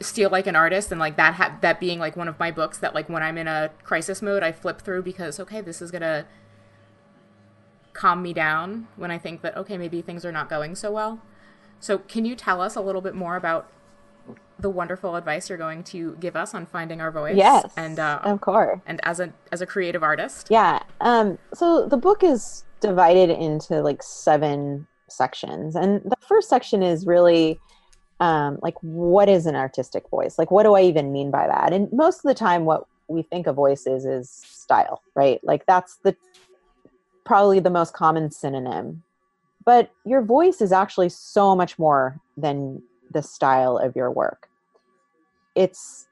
steal 0.00 0.30
like 0.30 0.46
an 0.46 0.56
artist 0.56 0.90
and 0.90 0.98
like 0.98 1.16
that 1.16 1.34
ha- 1.34 1.56
that 1.60 1.78
being 1.78 1.98
like 1.98 2.16
one 2.16 2.28
of 2.28 2.38
my 2.38 2.50
books 2.50 2.78
that 2.78 2.94
like 2.94 3.08
when 3.08 3.22
I'm 3.22 3.38
in 3.38 3.46
a 3.46 3.70
crisis 3.84 4.20
mode 4.20 4.42
I 4.42 4.50
flip 4.50 4.80
through 4.80 5.02
because 5.02 5.38
okay 5.38 5.60
this 5.60 5.80
is 5.80 5.92
gonna 5.92 6.26
calm 7.92 8.20
me 8.20 8.32
down 8.32 8.88
when 8.96 9.10
I 9.12 9.18
think 9.18 9.42
that 9.42 9.56
okay 9.56 9.78
maybe 9.78 10.02
things 10.02 10.24
are 10.24 10.32
not 10.32 10.48
going 10.48 10.74
so 10.74 10.90
well. 10.90 11.20
So 11.78 11.98
can 11.98 12.24
you 12.24 12.34
tell 12.34 12.60
us 12.60 12.74
a 12.74 12.80
little 12.80 13.00
bit 13.00 13.14
more 13.14 13.36
about 13.36 13.70
the 14.58 14.70
wonderful 14.70 15.16
advice 15.16 15.48
you're 15.48 15.58
going 15.58 15.82
to 15.82 16.16
give 16.20 16.36
us 16.36 16.54
on 16.54 16.64
finding 16.66 17.00
our 17.00 17.10
voice. 17.10 17.36
Yes, 17.36 17.70
and 17.76 17.98
uh, 17.98 18.20
of 18.22 18.40
course. 18.40 18.80
And 18.86 19.00
as 19.02 19.20
a 19.20 19.32
as 19.50 19.60
a 19.60 19.66
creative 19.66 20.02
artist. 20.02 20.46
Yeah. 20.50 20.82
Um. 21.00 21.38
So 21.52 21.86
the 21.86 21.96
book 21.96 22.22
is 22.22 22.64
divided 22.82 23.30
into 23.30 23.80
like 23.80 24.02
seven 24.02 24.86
sections, 25.08 25.74
and 25.76 26.02
the 26.04 26.16
first 26.20 26.48
section 26.48 26.82
is 26.82 27.06
really. 27.06 27.58
Um, 28.20 28.60
like 28.62 28.76
what 28.82 29.28
is 29.28 29.46
an 29.46 29.56
artistic 29.56 30.08
voice? 30.08 30.38
Like 30.38 30.52
what 30.52 30.62
do 30.62 30.74
i 30.74 30.82
even 30.82 31.10
mean 31.10 31.32
by 31.32 31.48
that? 31.48 31.72
And 31.72 31.92
most 31.92 32.18
of 32.18 32.22
the 32.22 32.34
time 32.34 32.64
what 32.64 32.86
we 33.08 33.22
think 33.22 33.48
of 33.48 33.56
voices 33.56 34.04
is 34.04 34.30
style 34.30 35.02
right? 35.16 35.40
Like 35.42 35.66
that's 35.66 35.96
the 36.04 36.14
probably 37.24 37.60
the 37.60 37.70
most 37.70 37.94
common 37.94 38.30
synonym. 38.30 39.02
But 39.64 39.92
your 40.04 40.22
voice 40.22 40.60
is 40.60 40.72
actually 40.72 41.08
so 41.08 41.54
much 41.54 41.78
more 41.78 42.20
than 42.36 42.82
the 43.10 43.22
style 43.22 43.78
of 43.78 43.94
your 43.94 44.10
work. 44.10 44.48
It's 45.54 46.08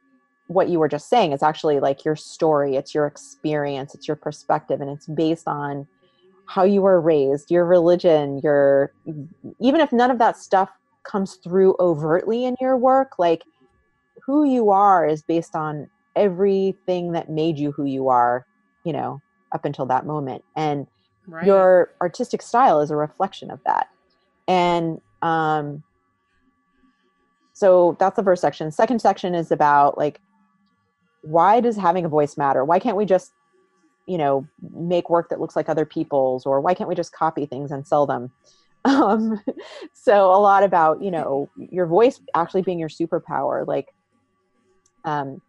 what 0.46 0.68
you 0.68 0.78
were 0.78 0.88
just 0.88 1.08
saying. 1.08 1.32
It's 1.32 1.42
actually 1.42 1.80
like 1.80 2.04
your 2.04 2.16
story. 2.16 2.76
It's 2.76 2.94
your 2.94 3.06
experience. 3.06 3.94
It's 3.94 4.06
your 4.06 4.16
perspective. 4.16 4.80
And 4.80 4.90
it's 4.90 5.06
based 5.06 5.48
on 5.48 5.86
how 6.50 6.64
you 6.64 6.82
were 6.82 7.00
raised, 7.00 7.48
your 7.48 7.64
religion, 7.64 8.40
your 8.42 8.92
even 9.60 9.80
if 9.80 9.92
none 9.92 10.10
of 10.10 10.18
that 10.18 10.36
stuff 10.36 10.68
comes 11.04 11.36
through 11.36 11.76
overtly 11.78 12.44
in 12.44 12.56
your 12.60 12.76
work, 12.76 13.20
like 13.20 13.44
who 14.26 14.42
you 14.42 14.70
are 14.70 15.06
is 15.06 15.22
based 15.22 15.54
on 15.54 15.88
everything 16.16 17.12
that 17.12 17.30
made 17.30 17.56
you 17.56 17.70
who 17.70 17.84
you 17.84 18.08
are, 18.08 18.44
you 18.82 18.92
know, 18.92 19.22
up 19.52 19.64
until 19.64 19.86
that 19.86 20.04
moment. 20.06 20.42
And 20.56 20.88
right. 21.28 21.46
your 21.46 21.92
artistic 22.00 22.42
style 22.42 22.80
is 22.80 22.90
a 22.90 22.96
reflection 22.96 23.52
of 23.52 23.60
that. 23.64 23.88
And 24.48 25.00
um 25.22 25.84
so 27.52 27.96
that's 28.00 28.16
the 28.16 28.24
first 28.24 28.42
section. 28.42 28.72
Second 28.72 29.00
section 29.00 29.36
is 29.36 29.52
about 29.52 29.96
like 29.96 30.20
why 31.22 31.60
does 31.60 31.76
having 31.76 32.04
a 32.04 32.08
voice 32.08 32.36
matter? 32.36 32.64
Why 32.64 32.80
can't 32.80 32.96
we 32.96 33.04
just 33.04 33.34
you 34.06 34.18
know 34.18 34.46
make 34.74 35.10
work 35.10 35.28
that 35.28 35.40
looks 35.40 35.56
like 35.56 35.68
other 35.68 35.84
people's 35.84 36.46
or 36.46 36.60
why 36.60 36.74
can't 36.74 36.88
we 36.88 36.94
just 36.94 37.12
copy 37.12 37.46
things 37.46 37.70
and 37.70 37.86
sell 37.86 38.06
them? 38.06 38.30
Um, 38.82 39.38
so 39.92 40.32
a 40.32 40.40
lot 40.40 40.62
about 40.62 41.02
you 41.02 41.10
know 41.10 41.50
your 41.58 41.84
voice 41.84 42.18
actually 42.34 42.62
being 42.62 42.78
your 42.78 42.88
superpower 42.88 43.66
like 43.66 43.88
um, 45.04 45.42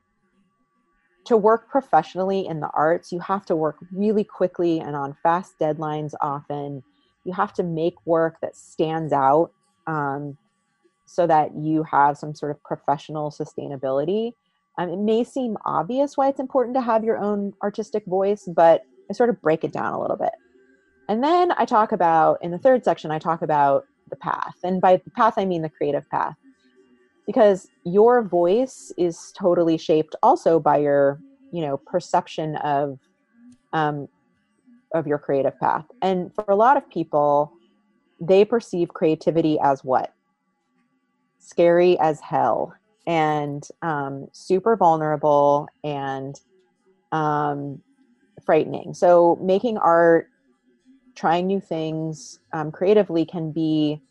to 1.24 1.38
work 1.38 1.70
professionally 1.70 2.46
in 2.46 2.60
the 2.60 2.70
arts 2.74 3.14
you 3.14 3.20
have 3.20 3.46
to 3.46 3.56
work 3.56 3.78
really 3.94 4.26
quickly 4.26 4.82
and 4.82 4.98
on 4.98 5.16
fast 5.24 5.58
deadlines 5.60 6.14
often. 6.20 6.84
You 7.24 7.32
have 7.32 7.54
to 7.54 7.64
make 7.64 7.96
work 8.06 8.36
that 8.42 8.58
stands 8.58 9.14
out 9.14 9.52
um, 9.88 10.38
so 11.06 11.28
that 11.28 11.56
you 11.56 11.84
have 11.84 12.18
some 12.18 12.34
sort 12.36 12.52
of 12.52 12.62
professional 12.64 13.32
sustainability 13.32 14.34
um, 14.82 14.90
it 14.90 15.00
may 15.00 15.24
seem 15.24 15.58
obvious 15.66 16.18
why 16.18 16.28
it's 16.28 16.40
important 16.40 16.76
to 16.76 16.82
have 16.82 17.04
your 17.04 17.18
own 17.18 17.54
artistic 17.62 18.06
voice, 18.06 18.48
but 18.48 18.84
I 19.10 19.14
sort 19.14 19.30
of 19.30 19.42
break 19.42 19.64
it 19.64 19.72
down 19.72 19.94
a 19.94 20.02
little 20.02 20.18
bit. 20.18 20.32
And 21.08 21.24
then 21.24 21.52
I 21.58 21.66
talk 21.66 21.92
about, 21.92 22.42
in 22.42 22.52
the 22.52 22.58
third 22.58 22.84
section, 22.84 23.12
I 23.12 23.20
talk 23.20 23.42
about 23.42 23.86
the 24.10 24.16
path. 24.16 24.56
And 24.64 24.82
by 24.82 24.98
the 24.98 25.12
path, 25.12 25.36
I 25.38 25.46
mean 25.46 25.62
the 25.62 25.70
creative 25.70 26.10
path. 26.10 26.36
Because 27.28 27.68
your 27.86 28.24
voice 28.24 28.92
is 28.98 29.32
totally 29.38 29.78
shaped 29.78 30.16
also 30.24 30.60
by 30.60 30.78
your, 30.78 31.20
you 31.52 31.62
know, 31.62 31.78
perception 31.78 32.56
of 32.58 33.00
um, 33.74 34.08
of 34.94 35.08
your 35.08 35.18
creative 35.18 35.58
path. 35.60 35.86
And 36.02 36.34
for 36.34 36.44
a 36.50 36.56
lot 36.56 36.76
of 36.76 36.90
people, 36.90 37.54
they 38.20 38.44
perceive 38.44 38.90
creativity 38.90 39.58
as 39.64 39.84
what? 39.84 40.14
Scary 41.40 41.98
as 42.00 42.20
hell 42.20 42.74
and 43.08 43.68
um, 43.82 44.28
super 44.32 44.76
vulnerable 44.76 45.68
and 45.84 46.40
um, 47.12 47.82
frightening. 48.46 48.94
So, 48.94 49.40
making 49.42 49.78
art, 49.78 50.30
trying 51.16 51.48
new 51.48 51.60
things 51.60 52.40
um, 52.54 52.72
creatively 52.72 53.26
can 53.26 53.52
be 53.52 54.02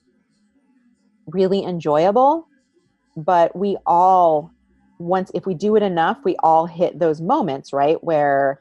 really 1.26 1.64
enjoyable, 1.64 2.48
but 3.16 3.54
we 3.54 3.76
all, 3.86 4.52
once, 4.98 5.30
if 5.34 5.46
we 5.46 5.54
do 5.54 5.76
it 5.76 5.82
enough, 5.82 6.18
we 6.24 6.36
all 6.42 6.66
hit 6.66 6.98
those 6.98 7.20
moments, 7.20 7.72
right? 7.72 8.02
Where 8.02 8.60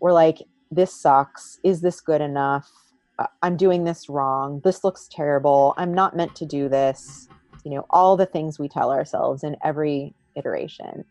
we're 0.00 0.12
like, 0.12 0.38
this 0.70 0.94
sucks. 0.94 1.58
Is 1.62 1.80
this 1.80 2.00
good 2.00 2.20
enough? 2.20 2.70
Uh, 3.18 3.26
I'm 3.42 3.56
doing 3.56 3.84
this 3.84 4.08
wrong. 4.08 4.60
This 4.64 4.82
looks 4.82 5.08
terrible. 5.10 5.74
I'm 5.76 5.94
not 5.94 6.16
meant 6.16 6.34
to 6.36 6.46
do 6.46 6.68
this 6.68 7.28
you 7.64 7.70
know 7.70 7.86
all 7.90 8.16
the 8.16 8.26
things 8.26 8.58
we 8.58 8.68
tell 8.68 8.90
ourselves 8.90 9.42
in 9.42 9.56
every 9.64 10.14
iteration. 10.36 11.04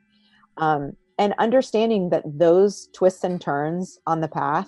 Um, 0.58 0.94
and 1.20 1.34
understanding 1.38 2.10
that 2.10 2.24
those 2.26 2.90
twists 2.94 3.24
and 3.24 3.40
turns 3.40 4.00
on 4.08 4.22
the 4.22 4.28
path 4.28 4.68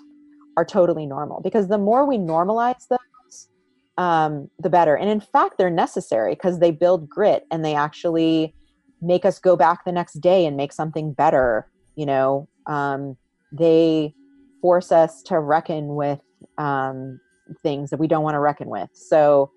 are 0.58 0.66
totally 0.66 1.06
normal 1.06 1.42
because 1.42 1.68
the 1.68 1.78
more 1.78 2.06
we 2.06 2.18
normalize 2.18 2.88
those 2.90 3.48
um, 3.98 4.50
the 4.60 4.70
better. 4.70 4.96
And 4.96 5.10
in 5.10 5.22
fact 5.22 5.58
they're 5.58 5.70
necessary 5.70 6.36
because 6.36 6.60
they 6.60 6.72
build 6.72 7.10
grit 7.10 7.46
and 7.50 7.64
they 7.64 7.76
actually 7.76 8.54
make 9.02 9.26
us 9.26 9.40
go 9.40 9.56
back 9.56 9.86
the 9.86 9.92
next 9.92 10.16
day 10.16 10.46
and 10.46 10.58
make 10.58 10.74
something 10.74 11.14
better 11.14 11.68
you 11.96 12.06
know? 12.06 12.48
Um, 12.68 13.18
they 13.52 14.14
force 14.62 14.92
us 14.92 15.22
to 15.24 15.40
reckon 15.40 15.96
with 15.96 16.20
um, 16.58 17.20
things 17.64 17.90
that 17.90 18.00
we 18.00 18.08
don't 18.08 18.24
want 18.24 18.36
to 18.36 18.40
reckon 18.40 18.70
with. 18.70 18.90
So 18.94 19.52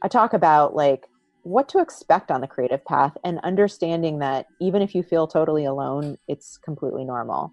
i 0.00 0.06
talk 0.06 0.32
about 0.32 0.76
like 0.76 1.06
what 1.48 1.68
to 1.70 1.78
expect 1.78 2.30
on 2.30 2.42
the 2.42 2.46
creative 2.46 2.84
path 2.84 3.16
and 3.24 3.40
understanding 3.40 4.18
that 4.18 4.46
even 4.60 4.82
if 4.82 4.94
you 4.94 5.02
feel 5.02 5.26
totally 5.26 5.64
alone, 5.64 6.18
it's 6.28 6.58
completely 6.58 7.04
normal. 7.04 7.52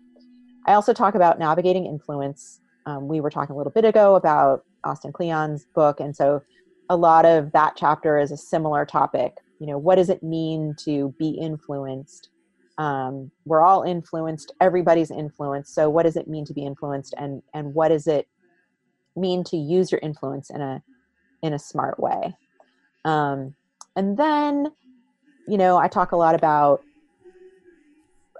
I 0.67 0.73
also 0.73 0.93
talk 0.93 1.15
about 1.15 1.39
navigating 1.39 1.85
influence. 1.85 2.59
Um, 2.85 3.07
we 3.07 3.21
were 3.21 3.29
talking 3.29 3.53
a 3.53 3.57
little 3.57 3.71
bit 3.71 3.85
ago 3.85 4.15
about 4.15 4.65
Austin 4.83 5.13
Kleon's 5.13 5.65
book, 5.73 5.99
and 5.99 6.15
so 6.15 6.41
a 6.89 6.97
lot 6.97 7.25
of 7.25 7.51
that 7.53 7.75
chapter 7.77 8.17
is 8.17 8.31
a 8.31 8.37
similar 8.37 8.85
topic. 8.85 9.37
You 9.59 9.67
know, 9.67 9.77
what 9.77 9.95
does 9.95 10.09
it 10.09 10.21
mean 10.21 10.75
to 10.79 11.15
be 11.17 11.29
influenced? 11.29 12.29
Um, 12.77 13.31
we're 13.45 13.63
all 13.63 13.83
influenced. 13.83 14.53
Everybody's 14.59 15.09
influenced. 15.09 15.73
So, 15.73 15.89
what 15.89 16.03
does 16.03 16.17
it 16.17 16.27
mean 16.27 16.45
to 16.45 16.53
be 16.53 16.65
influenced, 16.65 17.13
and 17.17 17.41
and 17.53 17.73
what 17.73 17.87
does 17.87 18.07
it 18.07 18.27
mean 19.15 19.45
to 19.45 19.57
use 19.57 19.91
your 19.91 20.01
influence 20.03 20.49
in 20.49 20.59
a 20.59 20.83
in 21.41 21.53
a 21.53 21.59
smart 21.59 21.97
way? 21.97 22.35
Um, 23.05 23.55
and 23.95 24.17
then, 24.17 24.71
you 25.47 25.57
know, 25.57 25.77
I 25.77 25.87
talk 25.87 26.11
a 26.11 26.17
lot 26.17 26.35
about, 26.35 26.83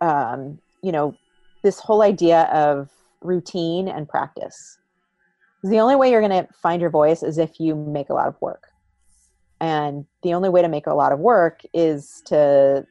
um, 0.01 0.59
you 0.81 0.91
know, 0.91 1.15
this 1.63 1.79
whole 1.79 2.01
idea 2.01 2.43
of 2.53 2.89
routine 3.21 3.87
and 3.87 4.07
practice. 4.07 4.77
The 5.63 5.79
only 5.79 5.95
way 5.95 6.11
you're 6.11 6.21
going 6.21 6.45
to 6.45 6.51
find 6.61 6.81
your 6.81 6.89
voice 6.89 7.23
is 7.23 7.37
if 7.37 7.59
you 7.59 7.75
make 7.75 8.09
a 8.09 8.13
lot 8.13 8.27
of 8.27 8.39
work. 8.41 8.67
And 9.61 10.05
the 10.21 10.33
only 10.33 10.49
way 10.49 10.61
to 10.61 10.67
make 10.67 10.85
a 10.85 10.93
lot 10.93 11.11
of 11.11 11.19
work 11.19 11.61
is 11.73 12.21
to 12.25 12.85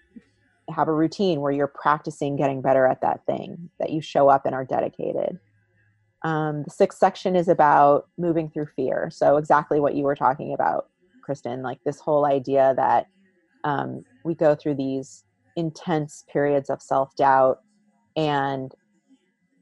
have 0.70 0.88
a 0.88 0.92
routine 0.92 1.40
where 1.40 1.52
you're 1.52 1.66
practicing 1.68 2.36
getting 2.36 2.62
better 2.62 2.86
at 2.86 3.02
that 3.02 3.24
thing, 3.26 3.70
that 3.78 3.90
you 3.90 4.00
show 4.00 4.28
up 4.28 4.46
and 4.46 4.54
are 4.54 4.64
dedicated. 4.64 5.38
Um, 6.22 6.62
the 6.62 6.70
sixth 6.70 6.98
section 6.98 7.36
is 7.36 7.48
about 7.48 8.08
moving 8.16 8.48
through 8.48 8.68
fear. 8.74 9.10
So, 9.12 9.36
exactly 9.36 9.78
what 9.78 9.94
you 9.94 10.04
were 10.04 10.16
talking 10.16 10.54
about 10.54 10.88
Kristen, 11.24 11.62
like 11.62 11.82
this 11.84 12.00
whole 12.00 12.26
idea 12.26 12.74
that 12.76 13.06
um, 13.64 14.04
we 14.24 14.34
go 14.34 14.54
through 14.54 14.74
these 14.74 15.24
intense 15.56 16.24
periods 16.30 16.70
of 16.70 16.82
self 16.82 17.16
doubt. 17.16 17.60
And 18.16 18.72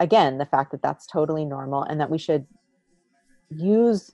again, 0.01 0.39
the 0.39 0.47
fact 0.47 0.73
that 0.73 0.83
that's 0.83 1.07
totally 1.07 1.45
normal 1.45 1.83
and 1.85 2.01
that 2.01 2.11
we 2.11 2.19
should 2.19 2.47
use 3.51 4.11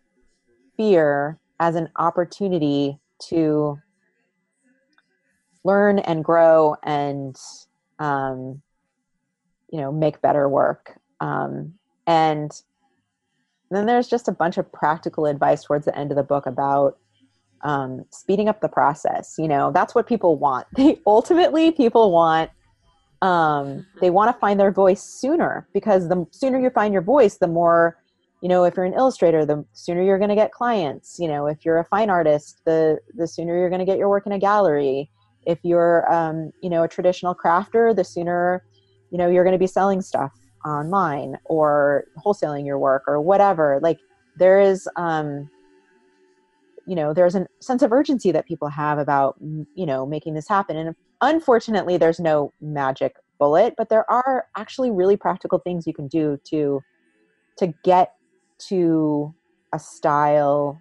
fear 0.77 1.39
as 1.61 1.75
an 1.75 1.89
opportunity 1.97 2.99
to 3.29 3.79
learn 5.65 5.99
and 5.99 6.25
grow 6.25 6.77
and 6.85 7.37
um, 7.99 8.63
you 9.71 9.81
know 9.81 9.93
make 9.93 10.23
better 10.23 10.49
work 10.49 10.99
um, 11.21 11.75
and 12.07 12.63
then 13.71 13.87
there's 13.87 14.09
just 14.09 14.29
a 14.29 14.33
bunch 14.33 14.57
of 14.57 14.71
practical 14.73 15.27
advice 15.27 15.65
towards 15.65 15.85
the 15.85 15.97
end 15.99 16.11
of 16.11 16.17
the 16.17 16.23
book 16.23 16.47
about 16.47 16.97
um, 17.63 18.05
speeding 18.11 18.49
up 18.49 18.61
the 18.61 18.69
process. 18.69 19.35
You 19.39 19.49
know, 19.49 19.73
that's 19.73 19.95
what 19.95 20.07
people 20.07 20.37
want. 20.37 20.67
They 20.77 20.99
ultimately 21.07 21.73
people 21.73 22.13
want 22.13 22.51
um, 23.21 23.87
they 24.01 24.11
want 24.11 24.35
to 24.35 24.39
find 24.39 24.61
their 24.61 24.71
voice 24.71 25.03
sooner 25.03 25.67
because 25.73 26.09
the 26.09 26.25
sooner 26.31 26.59
you 26.59 26.71
find 26.71 26.93
your 26.93 27.03
voice, 27.03 27.39
the 27.39 27.49
more 27.49 27.99
you 28.43 28.49
know. 28.49 28.65
If 28.65 28.77
you're 28.77 28.85
an 28.85 28.95
illustrator, 28.95 29.45
the 29.45 29.65
sooner 29.73 30.03
you're 30.03 30.19
going 30.19 30.29
to 30.29 30.37
get 30.37 30.53
clients. 30.53 31.19
You 31.19 31.27
know, 31.27 31.47
if 31.47 31.65
you're 31.65 31.79
a 31.79 31.85
fine 31.85 32.11
artist, 32.11 32.61
the 32.65 32.99
the 33.17 33.27
sooner 33.27 33.59
you're 33.59 33.71
going 33.71 33.81
to 33.81 33.85
get 33.85 33.99
your 33.99 34.09
work 34.09 34.27
in 34.27 34.33
a 34.33 34.39
gallery. 34.39 35.11
If 35.47 35.59
you're 35.65 36.11
um, 36.13 36.53
you 36.63 36.71
know 36.71 36.85
a 36.85 36.89
traditional 36.89 37.35
crafter, 37.35 37.95
the 37.95 38.05
sooner 38.05 38.63
you 39.11 39.19
know 39.19 39.29
you're 39.29 39.45
going 39.45 39.55
to 39.55 39.59
be 39.59 39.67
selling 39.67 40.01
stuff 40.01 40.33
online 40.65 41.39
or 41.45 42.05
wholesaling 42.25 42.67
your 42.67 42.79
work 42.79 43.03
or 43.09 43.21
whatever. 43.21 43.81
Like 43.83 43.99
there 44.37 44.61
is 44.61 44.89
um, 44.95 45.51
you 46.89 46.97
know 46.97 47.12
there's 47.12 47.34
a 47.34 47.47
sense 47.61 47.82
of 47.82 47.93
urgency 47.93 48.32
that 48.32 48.47
people 48.47 48.68
have 48.68 48.99
about 48.99 49.36
you 49.41 49.86
know 49.86 50.07
making 50.07 50.34
this 50.34 50.49
happen. 50.49 50.76
And 50.76 50.97
unfortunately 51.20 51.97
there's 51.97 52.20
no 52.20 52.53
magic 52.61 53.16
bullet 53.39 53.74
but 53.76 53.89
there 53.89 54.09
are 54.11 54.47
actually 54.57 54.91
really 54.91 55.16
practical 55.16 55.59
things 55.59 55.86
you 55.86 55.95
can 55.95 56.09
do 56.09 56.39
to 56.45 56.80
to 57.57 57.72
get 57.84 58.14
to 58.59 59.32
a 59.72 59.78
style 59.78 60.80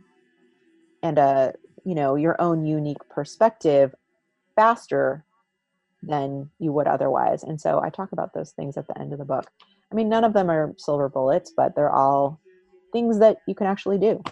and 1.04 1.18
a 1.18 1.54
you 1.84 1.94
know 1.94 2.16
your 2.16 2.40
own 2.42 2.66
unique 2.66 2.98
perspective 3.10 3.94
faster 4.56 5.24
than 6.04 6.50
you 6.60 6.72
would 6.72 6.88
otherwise. 6.88 7.44
And 7.44 7.60
so 7.60 7.82
i 7.82 7.90
talk 7.90 8.12
about 8.12 8.34
those 8.34 8.52
things 8.52 8.78
at 8.78 8.88
the 8.88 8.98
end 9.00 9.12
of 9.12 9.20
the 9.20 9.26
book. 9.26 9.46
I 9.92 9.96
mean 9.96 10.10
none 10.10 10.24
of 10.24 10.34
them 10.34 10.50
are 10.50 10.74
silver 10.78 11.10
bullets 11.10 11.52
but 11.56 11.76
they're 11.76 11.94
all 11.94 12.40
things 12.94 13.20
that 13.20 13.38
you 13.48 13.56
can 13.56 13.68
actually 13.68 13.98
do 13.98 14.24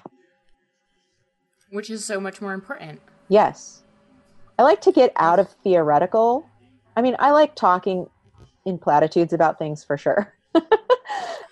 which 1.75 1.89
is 1.89 2.05
so 2.05 2.19
much 2.19 2.41
more 2.41 2.53
important. 2.53 3.01
Yes. 3.27 3.83
I 4.57 4.63
like 4.63 4.81
to 4.81 4.91
get 4.91 5.11
out 5.17 5.39
of 5.39 5.49
theoretical. 5.63 6.47
I 6.95 7.01
mean, 7.01 7.15
I 7.19 7.31
like 7.31 7.55
talking 7.55 8.07
in 8.65 8.77
platitudes 8.77 9.33
about 9.33 9.59
things 9.59 9.83
for 9.83 9.97
sure. 9.97 10.33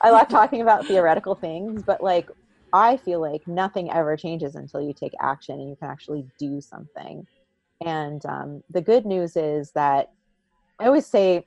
I 0.02 0.10
like 0.10 0.30
talking 0.30 0.62
about 0.62 0.88
theoretical 0.88 1.36
things, 1.36 1.84
but 1.84 2.02
like 2.02 2.30
I 2.72 2.98
feel 2.98 3.20
like 3.20 3.46
nothing 3.48 3.92
ever 3.92 4.16
changes 4.16 4.56
until 4.56 4.82
you 4.82 4.94
take 4.94 5.14
action 5.20 5.60
and 5.60 5.70
you 5.70 5.76
can 5.76 5.90
actually 5.90 6.26
do 6.40 6.62
something. 6.62 7.28
And 7.86 8.26
um, 8.26 8.64
the 8.70 8.82
good 8.82 9.06
news 9.06 9.36
is 9.36 9.72
that 9.72 10.12
I 10.80 10.86
always 10.86 11.06
say 11.06 11.46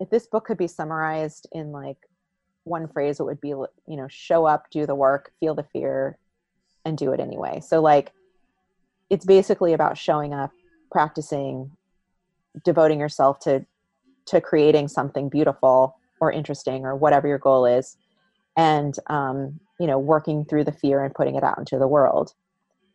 if 0.00 0.10
this 0.10 0.26
book 0.26 0.46
could 0.46 0.58
be 0.58 0.66
summarized 0.66 1.46
in 1.52 1.70
like 1.70 1.98
one 2.64 2.88
phrase, 2.88 3.20
it 3.20 3.24
would 3.24 3.40
be, 3.40 3.48
you 3.48 3.68
know, 3.86 4.08
show 4.08 4.46
up, 4.46 4.68
do 4.70 4.84
the 4.84 4.94
work, 4.94 5.32
feel 5.40 5.54
the 5.54 5.66
fear, 5.72 6.18
and 6.84 6.96
do 6.96 7.12
it 7.12 7.20
anyway. 7.20 7.60
So, 7.60 7.80
like, 7.80 8.12
it's 9.08 9.24
basically 9.24 9.72
about 9.72 9.98
showing 9.98 10.32
up, 10.32 10.52
practicing, 10.90 11.70
devoting 12.64 13.00
yourself 13.00 13.38
to 13.40 13.64
to 14.26 14.40
creating 14.40 14.86
something 14.86 15.28
beautiful 15.28 15.96
or 16.20 16.30
interesting 16.30 16.84
or 16.84 16.94
whatever 16.94 17.26
your 17.26 17.38
goal 17.38 17.66
is, 17.66 17.96
and 18.56 18.96
um, 19.08 19.58
you 19.78 19.86
know, 19.86 19.98
working 19.98 20.44
through 20.44 20.64
the 20.64 20.72
fear 20.72 21.04
and 21.04 21.14
putting 21.14 21.34
it 21.34 21.42
out 21.42 21.58
into 21.58 21.78
the 21.78 21.88
world, 21.88 22.34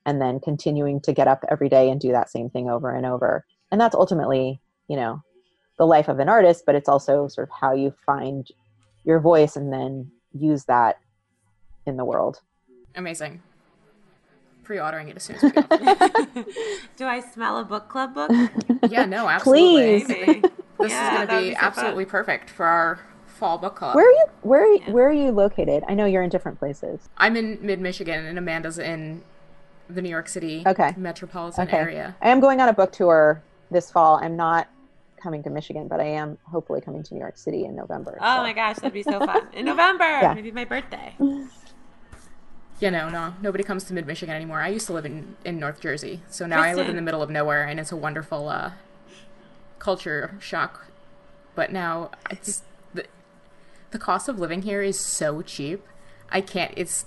and 0.06 0.22
then 0.22 0.40
continuing 0.40 1.02
to 1.02 1.14
get 1.14 1.28
up 1.28 1.44
every 1.50 1.70
day 1.70 1.90
and 1.90 2.00
do 2.00 2.12
that 2.12 2.30
same 2.30 2.50
thing 2.50 2.70
over 2.70 2.94
and 2.94 3.06
over. 3.06 3.46
And 3.72 3.82
that's 3.82 3.96
ultimately, 3.96 4.62
you 4.88 4.96
know, 4.96 5.22
the 5.78 5.86
life 5.86 6.08
of 6.08 6.20
an 6.20 6.30
artist, 6.30 6.64
but 6.66 6.76
it's 6.76 6.88
also 6.88 7.28
sort 7.28 7.50
of 7.50 7.56
how 7.60 7.74
you 7.74 7.94
find 8.06 8.48
your 9.04 9.20
voice 9.20 9.56
and 9.56 9.74
then 9.74 10.12
use 10.34 10.66
that 10.66 11.00
in 11.86 11.98
the 11.98 12.06
world. 12.06 12.42
Amazing. 12.96 13.42
Pre-ordering 14.66 15.10
it 15.10 15.16
as 15.16 15.24
soon 15.24 15.38
as 15.38 15.44
we 15.44 15.52
get 15.52 15.70
Do 16.98 17.06
I 17.06 17.22
smell 17.22 17.60
a 17.60 17.64
book 17.64 17.88
club 17.88 18.14
book? 18.16 18.32
yeah, 18.90 19.06
no, 19.06 19.30
absolutely. 19.30 20.04
Please. 20.04 20.42
This 20.80 20.92
yeah, 20.92 21.12
is 21.12 21.18
going 21.18 21.28
to 21.28 21.38
be, 21.40 21.50
be 21.50 21.56
so 21.56 21.62
absolutely 21.62 22.06
fun. 22.06 22.12
perfect 22.12 22.50
for 22.50 22.66
our 22.66 23.00
fall 23.28 23.58
book 23.58 23.76
club. 23.76 23.96
Where 23.96 24.08
are 24.08 24.12
you? 24.12 24.26
Where 24.42 24.64
are 24.64 24.74
you, 24.74 24.82
yeah. 24.86 24.92
where 24.92 25.08
are 25.08 25.14
you 25.14 25.32
located? 25.32 25.84
I 25.88 25.94
know 25.94 26.06
you're 26.06 26.24
in 26.24 26.30
different 26.30 26.60
places. 26.60 27.10
I'm 27.18 27.36
in 27.36 27.60
mid 27.62 27.80
Michigan, 27.80 28.26
and 28.26 28.38
Amanda's 28.38 28.80
in 28.80 29.22
the 29.90 30.02
New 30.02 30.10
York 30.10 30.28
City 30.28 30.64
okay. 30.66 30.94
metropolitan 30.98 31.68
okay. 31.68 31.78
area. 31.78 32.16
I 32.22 32.30
am 32.30 32.40
going 32.40 32.60
on 32.60 32.70
a 32.70 32.74
book 32.74 32.92
tour 32.92 33.42
this 33.72 33.92
fall. 33.92 34.18
I'm 34.18 34.36
not 34.36 34.68
coming 35.22 35.44
to 35.44 35.50
Michigan, 35.50 35.88
but 35.88 36.00
I 36.00 36.06
am 36.06 36.38
hopefully 36.44 36.82
coming 36.82 37.04
to 37.04 37.14
New 37.14 37.20
York 37.20 37.38
City 37.38 37.66
in 37.66 37.76
November. 37.76 38.18
Oh 38.22 38.38
so. 38.38 38.42
my 38.44 38.54
gosh, 38.54 38.78
that'd 38.78 38.94
be 38.94 39.04
so 39.04 39.20
fun. 39.26 39.48
In 39.54 39.66
November, 39.66 40.04
yeah. 40.04 40.34
maybe 40.34 40.52
my 40.52 40.66
birthday. 40.66 41.16
Yeah, 42.80 42.90
know, 42.90 43.10
no. 43.10 43.34
Nobody 43.42 43.64
comes 43.64 43.86
to 43.86 43.94
mid 43.94 44.06
Michigan 44.06 44.36
anymore. 44.36 44.62
I 44.62 44.68
used 44.68 44.88
to 44.88 44.94
live 44.94 45.06
in, 45.06 45.36
in 45.46 45.60
North 45.60 45.80
Jersey. 45.80 46.22
So 46.30 46.46
now 46.46 46.62
Kristen. 46.62 46.72
I 46.72 46.82
live 46.82 46.90
in 46.90 46.96
the 46.96 47.02
middle 47.02 47.22
of 47.22 47.30
nowhere 47.30 47.64
and 47.64 47.80
it's 47.80 47.92
a 47.92 47.96
wonderful 47.96 48.50
uh, 48.50 48.72
culture 49.80 50.36
shock. 50.40 50.88
But 51.56 51.72
now 51.72 52.12
it's 52.30 52.64
the, 52.94 53.06
the 53.92 54.00
cost 54.00 54.28
of 54.28 54.40
living 54.40 54.64
here 54.64 54.82
is 54.82 55.00
so 55.00 55.42
cheap. 55.42 55.86
I 56.30 56.42
can't 56.42 56.74
it's 56.76 57.06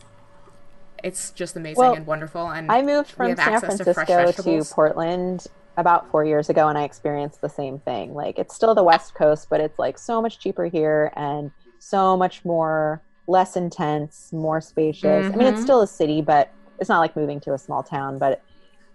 it's 1.05 1.31
just 1.33 1.55
amazing 1.55 1.79
well, 1.79 1.95
and 1.95 2.07
wonderful 2.07 2.49
and 2.49 2.73
I 2.73 2.83
moved 2.83 3.11
from 3.11 3.37
San 3.37 3.61
Francisco 3.61 4.33
to, 4.33 4.43
to 4.43 4.64
Portland 4.64 5.47
about 5.77 6.11
four 6.11 6.25
years 6.25 6.49
ago 6.49 6.66
and 6.69 6.79
I 6.79 6.85
experienced 6.85 7.41
the 7.41 7.49
same 7.49 7.79
thing. 7.79 8.14
Like 8.14 8.39
it's 8.39 8.55
still 8.55 8.75
the 8.75 8.83
West 8.83 9.14
Coast, 9.14 9.49
but 9.51 9.61
it's 9.61 9.79
like 9.79 9.99
so 9.99 10.23
much 10.23 10.41
cheaper 10.41 10.66
here 10.66 11.12
and 11.14 11.51
so 11.79 12.16
much 12.16 12.45
more 12.45 13.03
less 13.29 13.57
intense, 13.57 14.33
more 14.33 14.61
spacious. 14.61 15.26
Mm-hmm. 15.26 15.35
I 15.35 15.37
mean, 15.37 15.47
it's 15.47 15.57
mm-hmm. 15.57 15.64
still 15.64 15.83
a 15.83 15.87
city, 15.87 16.20
but 16.20 16.51
it's 16.81 16.89
not 16.89 17.01
like 17.01 17.14
moving 17.14 17.39
to 17.41 17.53
a 17.53 17.59
small 17.59 17.83
town, 17.83 18.18
but 18.18 18.43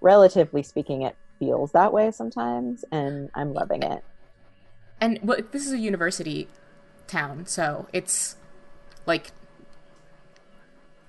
relatively 0.02 0.64
speaking, 0.64 1.04
it 1.04 1.16
feels 1.40 1.72
that 1.72 1.94
way 1.94 2.12
sometimes, 2.12 2.84
and 2.92 3.30
I'm 3.36 3.54
loving 3.54 3.84
it. 3.84 4.04
And 5.00 5.20
well, 5.24 5.38
this 5.52 5.66
is 5.66 5.74
a 5.74 5.78
university 5.78 6.48
town, 7.08 7.46
so 7.46 7.88
it's 7.94 8.36
like 9.06 9.32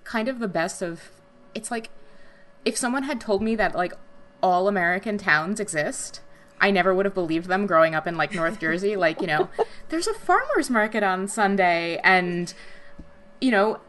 kind 0.04 0.28
of 0.28 0.38
the 0.38 0.48
best 0.48 0.82
of. 0.82 1.10
It's 1.54 1.70
like 1.70 1.90
if 2.64 2.76
someone 2.76 3.04
had 3.04 3.20
told 3.20 3.42
me 3.42 3.54
that 3.56 3.74
like 3.74 3.94
all 4.44 4.68
American 4.68 5.16
towns 5.16 5.58
exist. 5.58 6.20
I 6.60 6.70
never 6.70 6.94
would 6.94 7.06
have 7.06 7.14
believed 7.14 7.48
them 7.48 7.66
growing 7.66 7.94
up 7.94 8.06
in 8.06 8.16
like 8.16 8.34
North 8.34 8.60
Jersey. 8.60 8.94
Like, 8.94 9.22
you 9.22 9.26
know, 9.26 9.48
there's 9.88 10.06
a 10.06 10.12
farmer's 10.12 10.68
market 10.68 11.02
on 11.02 11.26
Sunday 11.28 11.98
and, 12.04 12.52
you 13.40 13.50
know, 13.50 13.80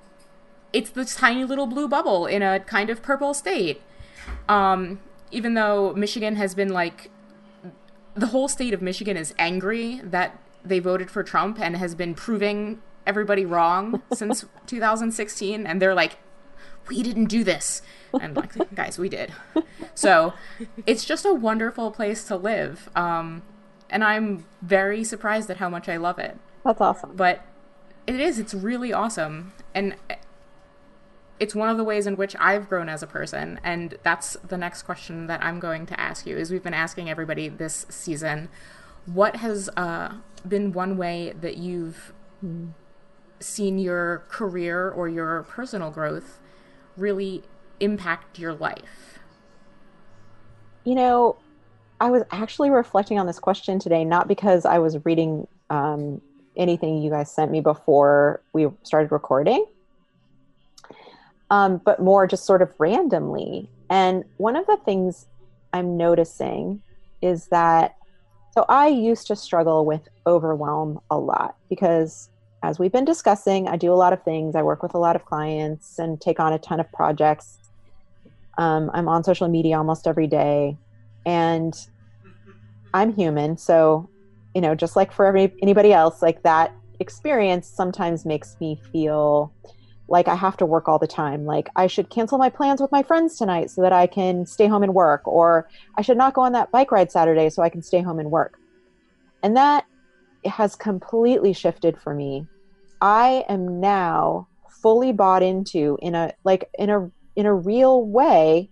it's 0.73 0.89
this 0.89 1.15
tiny 1.15 1.43
little 1.43 1.67
blue 1.67 1.87
bubble 1.87 2.25
in 2.25 2.41
a 2.41 2.59
kind 2.59 2.89
of 2.89 3.01
purple 3.01 3.33
state. 3.33 3.81
Um, 4.49 4.99
even 5.31 5.53
though 5.53 5.93
Michigan 5.93 6.35
has 6.35 6.55
been 6.55 6.69
like, 6.69 7.09
the 8.15 8.27
whole 8.27 8.47
state 8.47 8.73
of 8.73 8.81
Michigan 8.81 9.17
is 9.17 9.33
angry 9.37 10.01
that 10.03 10.39
they 10.63 10.79
voted 10.79 11.11
for 11.11 11.23
Trump 11.23 11.59
and 11.59 11.77
has 11.77 11.95
been 11.95 12.15
proving 12.15 12.81
everybody 13.05 13.45
wrong 13.45 14.01
since 14.13 14.45
2016. 14.67 15.67
And 15.67 15.81
they're 15.81 15.93
like, 15.93 16.17
we 16.87 17.01
didn't 17.03 17.25
do 17.25 17.43
this 17.43 17.81
and 18.21 18.35
like 18.35 18.53
guys 18.75 18.97
we 18.97 19.09
did 19.09 19.33
so 19.93 20.33
it's 20.85 21.05
just 21.05 21.25
a 21.25 21.33
wonderful 21.33 21.91
place 21.91 22.23
to 22.25 22.35
live 22.35 22.89
um, 22.95 23.41
and 23.89 24.03
i'm 24.03 24.45
very 24.61 25.03
surprised 25.03 25.49
at 25.49 25.57
how 25.57 25.69
much 25.69 25.89
i 25.89 25.97
love 25.97 26.19
it 26.19 26.37
that's 26.63 26.81
awesome 26.81 27.15
but 27.15 27.43
it 28.07 28.19
is 28.19 28.39
it's 28.39 28.53
really 28.53 28.93
awesome 28.93 29.53
and 29.73 29.95
it's 31.39 31.53
one 31.53 31.69
of 31.69 31.77
the 31.77 31.83
ways 31.83 32.07
in 32.07 32.15
which 32.15 32.35
i've 32.39 32.69
grown 32.69 32.87
as 32.87 33.03
a 33.03 33.07
person 33.07 33.59
and 33.63 33.97
that's 34.03 34.37
the 34.47 34.57
next 34.57 34.83
question 34.83 35.27
that 35.27 35.43
i'm 35.43 35.59
going 35.59 35.85
to 35.85 35.99
ask 35.99 36.25
you 36.25 36.37
is 36.37 36.51
we've 36.51 36.63
been 36.63 36.73
asking 36.73 37.09
everybody 37.09 37.49
this 37.49 37.85
season 37.89 38.49
what 39.05 39.37
has 39.37 39.69
uh, 39.77 40.13
been 40.47 40.71
one 40.71 40.97
way 40.97 41.33
that 41.39 41.57
you've 41.57 42.13
seen 43.39 43.77
your 43.77 44.23
career 44.29 44.89
or 44.89 45.07
your 45.07 45.43
personal 45.43 45.91
growth 45.91 46.39
really 46.97 47.43
impact 47.79 48.39
your 48.39 48.53
life? 48.53 49.19
You 50.83 50.95
know, 50.95 51.37
I 51.99 52.09
was 52.09 52.23
actually 52.31 52.69
reflecting 52.69 53.19
on 53.19 53.27
this 53.27 53.39
question 53.39 53.79
today, 53.79 54.03
not 54.03 54.27
because 54.27 54.65
I 54.65 54.79
was 54.79 55.03
reading 55.05 55.47
um, 55.69 56.21
anything 56.57 57.01
you 57.01 57.09
guys 57.09 57.31
sent 57.31 57.51
me 57.51 57.61
before 57.61 58.41
we 58.53 58.67
started 58.83 59.11
recording, 59.11 59.65
um, 61.49 61.81
but 61.83 62.01
more 62.01 62.27
just 62.27 62.45
sort 62.45 62.61
of 62.61 62.73
randomly. 62.79 63.69
And 63.89 64.23
one 64.37 64.55
of 64.55 64.65
the 64.65 64.77
things 64.83 65.27
I'm 65.73 65.97
noticing 65.97 66.81
is 67.21 67.47
that, 67.47 67.95
so 68.53 68.65
I 68.69 68.87
used 68.87 69.27
to 69.27 69.35
struggle 69.35 69.85
with 69.85 70.07
overwhelm 70.25 70.99
a 71.11 71.17
lot 71.17 71.55
because 71.69 72.29
as 72.63 72.79
we've 72.79 72.91
been 72.91 73.05
discussing, 73.05 73.67
I 73.67 73.77
do 73.77 73.93
a 73.93 73.95
lot 73.95 74.11
of 74.11 74.23
things. 74.23 74.55
I 74.55 74.63
work 74.63 74.81
with 74.81 74.95
a 74.95 74.97
lot 74.97 75.15
of 75.15 75.25
clients 75.25 75.99
and 75.99 76.19
take 76.19 76.39
on 76.39 76.51
a 76.51 76.57
ton 76.57 76.79
of 76.79 76.91
projects. 76.91 77.59
Um, 78.57 78.89
I'm 78.93 79.07
on 79.07 79.23
social 79.23 79.47
media 79.47 79.77
almost 79.77 80.07
every 80.07 80.27
day, 80.27 80.77
and 81.25 81.75
I'm 82.93 83.13
human. 83.13 83.57
So, 83.57 84.09
you 84.55 84.61
know, 84.61 84.73
just 84.73 84.95
like 84.95 85.11
for 85.11 85.25
every, 85.25 85.53
anybody 85.61 85.91
else, 85.93 86.21
like 86.21 86.41
that 86.43 86.73
experience 86.99 87.67
sometimes 87.67 88.25
makes 88.25 88.55
me 88.61 88.79
feel 88.91 89.53
like 90.07 90.27
I 90.27 90.35
have 90.35 90.55
to 90.57 90.65
work 90.65 90.87
all 90.87 90.97
the 90.97 91.07
time. 91.07 91.45
Like 91.45 91.69
I 91.75 91.87
should 91.87 92.09
cancel 92.09 92.37
my 92.37 92.49
plans 92.49 92.81
with 92.81 92.91
my 92.91 93.03
friends 93.03 93.37
tonight 93.37 93.69
so 93.69 93.81
that 93.81 93.91
I 93.91 94.07
can 94.07 94.45
stay 94.45 94.67
home 94.67 94.81
and 94.81 94.93
work, 94.93 95.27
or 95.27 95.67
I 95.97 96.01
should 96.01 96.17
not 96.17 96.33
go 96.33 96.41
on 96.41 96.53
that 96.53 96.71
bike 96.71 96.91
ride 96.91 97.11
Saturday 97.11 97.49
so 97.49 97.61
I 97.61 97.69
can 97.69 97.81
stay 97.81 98.01
home 98.01 98.19
and 98.19 98.31
work. 98.31 98.57
And 99.43 99.57
that 99.57 99.85
has 100.45 100.75
completely 100.75 101.53
shifted 101.53 101.99
for 101.99 102.13
me. 102.13 102.47
I 103.01 103.43
am 103.49 103.81
now 103.81 104.47
fully 104.81 105.11
bought 105.11 105.43
into 105.43 105.97
in 106.01 106.15
a 106.15 106.31
like 106.43 106.69
in 106.77 106.89
a 106.89 107.11
in 107.35 107.45
a 107.45 107.53
real 107.53 108.05
way 108.05 108.69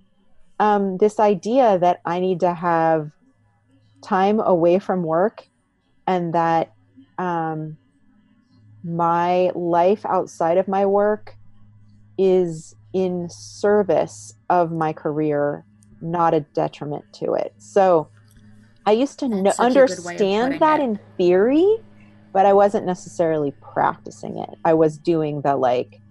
um, 0.60 0.98
this 0.98 1.20
idea 1.20 1.78
that 1.80 2.00
I 2.06 2.20
need 2.20 2.40
to 2.42 2.54
have 2.54 3.12
time 4.02 4.40
away 4.40 4.80
from 4.80 5.04
work 5.04 5.44
and 6.08 6.34
that 6.34 6.74
um, 7.18 7.78
my 8.84 9.52
life 9.56 10.06
outside 10.06 10.58
of 10.58 10.68
my 10.68 10.86
work 10.86 11.36
is 12.18 12.76
in 12.94 13.28
service 13.30 14.34
of 14.50 14.72
my 14.72 14.94
career, 14.94 15.66
not 16.02 16.34
a 16.34 16.46
detriment 16.54 17.06
to 17.14 17.34
it. 17.34 17.54
So 17.58 18.10
I 18.86 18.92
used 18.92 19.20
to 19.20 19.28
no- 19.28 19.54
understand 19.60 20.60
that 20.60 20.80
it. 20.80 20.84
in 20.84 21.00
theory, 21.18 21.66
but 22.34 22.46
I 22.46 22.54
wasn't 22.54 22.86
necessarily 22.86 23.56
practicing 23.74 24.38
it. 24.38 24.50
I 24.66 24.74
was 24.74 24.98
doing 24.98 25.42
the 25.42 25.56
like 25.56 26.02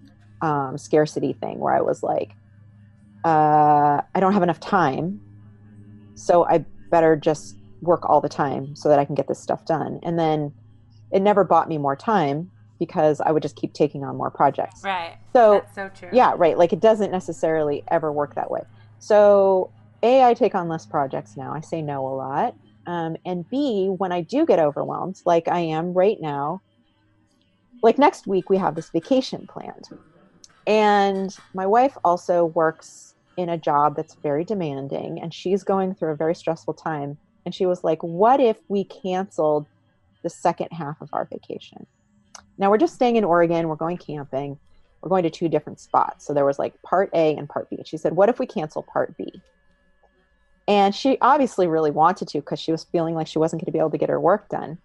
um, 0.41 0.77
scarcity 0.77 1.33
thing 1.33 1.59
where 1.59 1.73
I 1.73 1.81
was 1.81 2.03
like, 2.03 2.31
uh, 3.23 4.01
I 4.13 4.19
don't 4.19 4.33
have 4.33 4.43
enough 4.43 4.59
time, 4.59 5.21
so 6.15 6.45
I 6.45 6.65
better 6.91 7.15
just 7.15 7.55
work 7.83 8.09
all 8.09 8.21
the 8.21 8.29
time 8.29 8.75
so 8.75 8.89
that 8.89 8.99
I 8.99 9.05
can 9.05 9.15
get 9.15 9.27
this 9.27 9.41
stuff 9.41 9.65
done. 9.65 9.99
And 10.03 10.17
then 10.17 10.53
it 11.11 11.21
never 11.21 11.43
bought 11.43 11.69
me 11.69 11.77
more 11.77 11.95
time 11.95 12.51
because 12.79 13.21
I 13.21 13.31
would 13.31 13.43
just 13.43 13.55
keep 13.55 13.73
taking 13.73 14.03
on 14.03 14.17
more 14.17 14.31
projects. 14.31 14.81
Right. 14.83 15.15
So 15.35 15.61
That's 15.61 15.75
so 15.75 15.89
true. 15.89 16.09
Yeah, 16.11 16.33
right. 16.35 16.57
Like 16.57 16.73
it 16.73 16.79
doesn't 16.79 17.11
necessarily 17.11 17.83
ever 17.91 18.11
work 18.11 18.35
that 18.35 18.51
way. 18.51 18.61
So 18.99 19.71
A, 20.01 20.23
I 20.23 20.33
take 20.33 20.55
on 20.55 20.69
less 20.69 20.85
projects 20.85 21.33
now. 21.37 21.53
I 21.53 21.61
say 21.61 21.81
no 21.81 22.05
a 22.07 22.15
lot. 22.15 22.55
Um, 22.85 23.15
and 23.25 23.45
B, 23.49 23.93
when 23.97 24.11
I 24.11 24.21
do 24.21 24.45
get 24.45 24.59
overwhelmed, 24.59 25.15
like 25.25 25.47
I 25.47 25.59
am 25.59 25.93
right 25.93 26.17
now, 26.19 26.61
like 27.81 27.97
next 27.97 28.27
week 28.27 28.49
we 28.49 28.57
have 28.57 28.75
this 28.75 28.89
vacation 28.89 29.47
planned. 29.47 29.89
And 30.65 31.29
my 31.53 31.65
wife 31.65 31.95
also 32.03 32.45
works 32.45 33.15
in 33.35 33.49
a 33.49 33.57
job 33.57 33.95
that's 33.95 34.15
very 34.21 34.45
demanding 34.45 35.19
and 35.21 35.33
she's 35.33 35.63
going 35.63 35.95
through 35.95 36.11
a 36.11 36.17
very 36.17 36.35
stressful 36.35 36.73
time. 36.75 37.17
And 37.45 37.53
she 37.53 37.65
was 37.65 37.83
like, 37.83 38.01
What 38.03 38.39
if 38.39 38.57
we 38.67 38.83
canceled 38.83 39.67
the 40.23 40.29
second 40.29 40.69
half 40.71 41.01
of 41.01 41.09
our 41.13 41.25
vacation? 41.25 41.85
Now 42.57 42.69
we're 42.69 42.77
just 42.77 42.95
staying 42.95 43.15
in 43.15 43.23
Oregon, 43.23 43.67
we're 43.67 43.75
going 43.75 43.97
camping, 43.97 44.57
we're 45.01 45.09
going 45.09 45.23
to 45.23 45.29
two 45.29 45.49
different 45.49 45.79
spots. 45.79 46.25
So 46.25 46.33
there 46.33 46.45
was 46.45 46.59
like 46.59 46.81
part 46.81 47.09
A 47.13 47.35
and 47.35 47.49
part 47.49 47.69
B. 47.69 47.77
She 47.85 47.97
said, 47.97 48.13
What 48.13 48.29
if 48.29 48.39
we 48.39 48.45
cancel 48.45 48.83
part 48.83 49.17
B? 49.17 49.41
And 50.67 50.95
she 50.95 51.17
obviously 51.19 51.67
really 51.67 51.91
wanted 51.91 52.29
to 52.29 52.39
because 52.39 52.59
she 52.59 52.71
was 52.71 52.85
feeling 52.85 53.15
like 53.15 53.27
she 53.27 53.39
wasn't 53.39 53.61
going 53.61 53.65
to 53.65 53.71
be 53.71 53.79
able 53.79 53.91
to 53.91 53.97
get 53.97 54.09
her 54.09 54.19
work 54.19 54.47
done. 54.47 54.77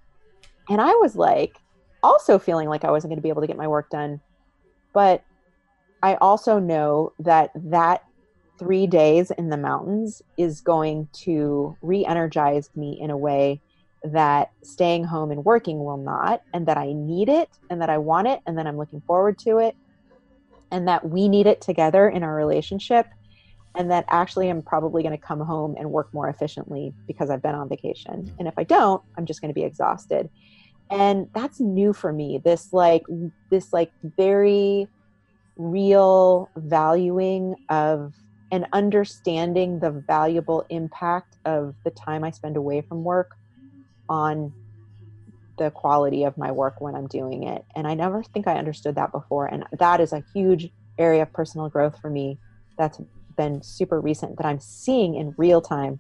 And 0.69 0.81
I 0.81 0.91
was 0.95 1.15
like, 1.15 1.57
also 2.03 2.39
feeling 2.39 2.69
like 2.69 2.85
I 2.85 2.91
wasn't 2.91 3.11
going 3.11 3.19
to 3.19 3.23
be 3.23 3.29
able 3.29 3.43
to 3.43 3.47
get 3.47 3.57
my 3.57 3.69
work 3.69 3.91
done. 3.91 4.21
But 4.93 5.23
I 6.03 6.15
also 6.17 6.59
know 6.59 7.13
that 7.21 7.51
that 7.55 8.05
three 8.59 8.87
days 8.87 9.31
in 9.33 9.51
the 9.51 9.57
mountains 9.57 10.23
is 10.37 10.61
going 10.61 11.09
to 11.13 11.77
re 11.83 12.05
energize 12.05 12.71
me 12.75 12.99
in 13.01 13.11
a 13.11 13.17
way 13.17 13.61
that 14.05 14.51
staying 14.63 15.05
home 15.05 15.31
and 15.31 15.45
working 15.45 15.85
will 15.85 15.97
not, 15.97 16.43
and 16.53 16.67
that 16.67 16.77
I 16.77 16.93
need 16.93 17.29
it, 17.29 17.49
and 17.71 17.81
that 17.83 17.91
I 17.91 17.99
want 17.99 18.29
it, 18.29 18.41
and 18.47 18.57
that 18.59 18.67
I'm 18.67 18.77
looking 18.77 19.03
forward 19.07 19.39
to 19.41 19.59
it, 19.59 19.75
and 20.71 20.87
that 20.89 21.09
we 21.09 21.29
need 21.29 21.47
it 21.47 21.61
together 21.61 22.09
in 22.09 22.23
our 22.23 22.35
relationship, 22.35 23.07
and 23.75 23.91
that 23.91 24.05
actually 24.09 24.49
I'm 24.49 24.63
probably 24.63 25.03
going 25.03 25.17
to 25.17 25.23
come 25.23 25.41
home 25.41 25.75
and 25.79 25.91
work 25.91 26.13
more 26.13 26.29
efficiently 26.29 26.95
because 27.07 27.31
I've 27.31 27.43
been 27.43 27.55
on 27.55 27.69
vacation. 27.69 28.33
And 28.39 28.49
if 28.49 28.55
I 28.57 28.65
don't, 28.65 29.03
I'm 29.17 29.27
just 29.27 29.41
going 29.41 29.51
to 29.51 29.55
be 29.55 29.65
exhausted. 29.65 30.29
And 30.91 31.29
that's 31.35 31.61
new 31.61 31.93
for 31.93 32.13
me. 32.13 32.41
This 32.43 32.73
like 32.73 33.03
this 33.51 33.73
like 33.73 33.93
very 34.17 34.89
real 35.57 36.49
valuing 36.57 37.57
of 37.69 38.15
and 38.51 38.67
understanding 38.73 39.79
the 39.79 39.91
valuable 39.91 40.65
impact 40.71 41.37
of 41.45 41.75
the 41.85 41.91
time 41.91 42.25
I 42.25 42.31
spend 42.31 42.57
away 42.57 42.81
from 42.81 43.05
work 43.05 43.37
on 44.09 44.53
the 45.59 45.71
quality 45.71 46.25
of 46.25 46.39
my 46.39 46.51
work 46.51 46.81
when 46.81 46.95
I'm 46.95 47.09
doing 47.09 47.43
it. 47.43 47.65
And 47.77 47.87
I 47.87 47.95
never 47.95 48.23
think 48.23 48.47
I 48.47 48.55
understood 48.55 48.95
that 48.95 49.13
before. 49.13 49.47
And 49.47 49.65
that 49.79 50.01
is 50.01 50.13
a 50.13 50.25
huge 50.33 50.71
area 50.99 51.23
of 51.23 51.33
personal 51.33 51.69
growth 51.69 51.99
for 52.01 52.09
me 52.09 52.39
that's 52.79 53.01
been 53.37 53.63
super 53.63 54.01
recent 54.01 54.37
that 54.39 54.47
I'm 54.47 54.61
seeing 54.61 55.15
in 55.17 55.35
real 55.37 55.61
time, 55.61 55.99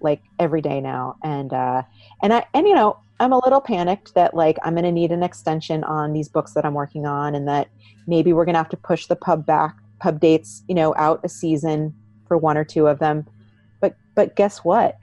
like 0.00 0.22
every 0.38 0.60
day 0.60 0.80
now. 0.80 1.16
And, 1.24 1.52
uh, 1.52 1.82
and 2.22 2.32
I, 2.32 2.46
and 2.54 2.68
you 2.68 2.74
know, 2.74 2.98
I'm 3.18 3.32
a 3.32 3.38
little 3.38 3.60
panicked 3.60 4.14
that 4.14 4.34
like 4.34 4.58
I'm 4.62 4.74
going 4.74 4.84
to 4.84 4.92
need 4.92 5.12
an 5.12 5.22
extension 5.22 5.84
on 5.84 6.12
these 6.12 6.28
books 6.28 6.54
that 6.54 6.64
I'm 6.64 6.74
working 6.74 7.04
on 7.04 7.34
and 7.34 7.48
that 7.48 7.68
maybe 8.06 8.32
we're 8.32 8.46
going 8.46 8.54
to 8.54 8.60
have 8.60 8.70
to 8.70 8.78
push 8.78 9.06
the 9.06 9.16
pub 9.16 9.44
back 9.44 9.76
pub 10.00 10.18
dates, 10.18 10.64
you 10.66 10.74
know, 10.74 10.94
out 10.96 11.20
a 11.22 11.28
season 11.28 11.94
for 12.26 12.36
one 12.36 12.56
or 12.56 12.64
two 12.64 12.86
of 12.86 12.98
them. 12.98 13.26
But 13.80 13.94
but 14.14 14.34
guess 14.34 14.58
what? 14.58 14.98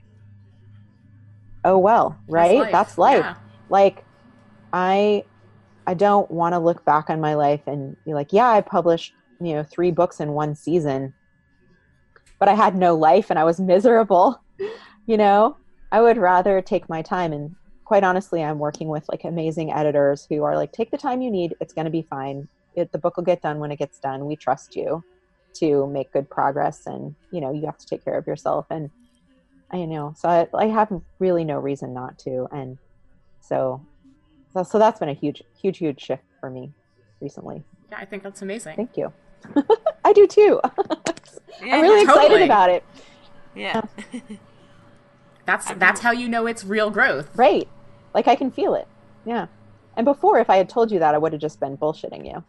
Oh 1.64 1.78
well, 1.78 2.18
right? 2.28 2.48
That's 2.48 2.58
life. 2.58 2.72
That's 2.72 2.98
life. 2.98 3.24
Yeah. 3.24 3.34
Like 3.70 4.04
I 4.72 5.24
I 5.86 5.94
don't 5.94 6.30
want 6.30 6.52
to 6.52 6.58
look 6.58 6.84
back 6.84 7.08
on 7.08 7.20
my 7.20 7.34
life 7.34 7.62
and 7.66 7.96
be 8.04 8.12
like, 8.12 8.32
yeah, 8.32 8.48
I 8.48 8.60
published, 8.60 9.14
you 9.40 9.54
know, 9.54 9.62
three 9.62 9.90
books 9.90 10.20
in 10.20 10.32
one 10.32 10.54
season. 10.54 11.14
But 12.38 12.48
I 12.48 12.54
had 12.54 12.76
no 12.76 12.94
life 12.94 13.30
and 13.30 13.38
I 13.38 13.44
was 13.44 13.58
miserable. 13.74 14.42
you 15.06 15.16
know, 15.16 15.56
I 15.90 16.02
would 16.02 16.18
rather 16.18 16.60
take 16.60 16.88
my 16.88 17.00
time 17.00 17.32
and 17.32 17.54
quite 17.84 18.04
honestly, 18.04 18.42
I'm 18.42 18.58
working 18.58 18.88
with 18.88 19.08
like 19.08 19.24
amazing 19.24 19.72
editors 19.72 20.26
who 20.28 20.44
are 20.44 20.56
like, 20.56 20.72
take 20.72 20.90
the 20.90 20.98
time 20.98 21.22
you 21.22 21.30
need. 21.30 21.54
It's 21.58 21.72
going 21.72 21.86
to 21.86 21.90
be 21.90 22.02
fine 22.02 22.46
it, 22.78 22.92
the 22.92 22.98
book 22.98 23.16
will 23.16 23.24
get 23.24 23.42
done 23.42 23.58
when 23.58 23.70
it 23.70 23.78
gets 23.78 23.98
done. 23.98 24.26
We 24.26 24.36
trust 24.36 24.76
you 24.76 25.04
to 25.54 25.86
make 25.86 26.12
good 26.12 26.30
progress, 26.30 26.86
and 26.86 27.14
you 27.30 27.40
know 27.40 27.52
you 27.52 27.66
have 27.66 27.78
to 27.78 27.86
take 27.86 28.04
care 28.04 28.16
of 28.16 28.26
yourself. 28.26 28.66
And 28.70 28.90
I 29.70 29.84
know, 29.84 30.14
so 30.16 30.28
I, 30.28 30.48
I 30.56 30.66
have 30.66 30.92
really 31.18 31.44
no 31.44 31.58
reason 31.58 31.92
not 31.92 32.18
to. 32.20 32.46
And 32.52 32.78
so, 33.40 33.84
so, 34.52 34.62
so 34.62 34.78
that's 34.78 34.98
been 34.98 35.08
a 35.08 35.14
huge, 35.14 35.42
huge, 35.60 35.78
huge 35.78 36.00
shift 36.00 36.22
for 36.40 36.48
me 36.50 36.72
recently. 37.20 37.62
Yeah, 37.90 37.98
I 37.98 38.04
think 38.04 38.22
that's 38.22 38.42
amazing. 38.42 38.76
Thank 38.76 38.96
you. 38.96 39.12
I 40.04 40.12
do 40.12 40.26
too. 40.26 40.60
yeah, 41.62 41.76
I'm 41.76 41.82
really 41.82 42.06
totally. 42.06 42.24
excited 42.26 42.42
about 42.42 42.70
it. 42.70 42.84
Yeah. 43.54 43.82
that's 45.46 45.70
that's 45.72 46.00
how 46.00 46.12
you 46.12 46.28
know 46.28 46.46
it's 46.46 46.64
real 46.64 46.90
growth. 46.90 47.28
Right. 47.34 47.68
Like 48.14 48.28
I 48.28 48.36
can 48.36 48.50
feel 48.50 48.74
it. 48.74 48.86
Yeah. 49.24 49.46
And 49.96 50.04
before, 50.04 50.38
if 50.38 50.48
I 50.48 50.56
had 50.56 50.68
told 50.68 50.92
you 50.92 51.00
that, 51.00 51.14
I 51.14 51.18
would 51.18 51.32
have 51.32 51.40
just 51.40 51.60
been 51.60 51.76
bullshitting 51.76 52.24
you. 52.24 52.44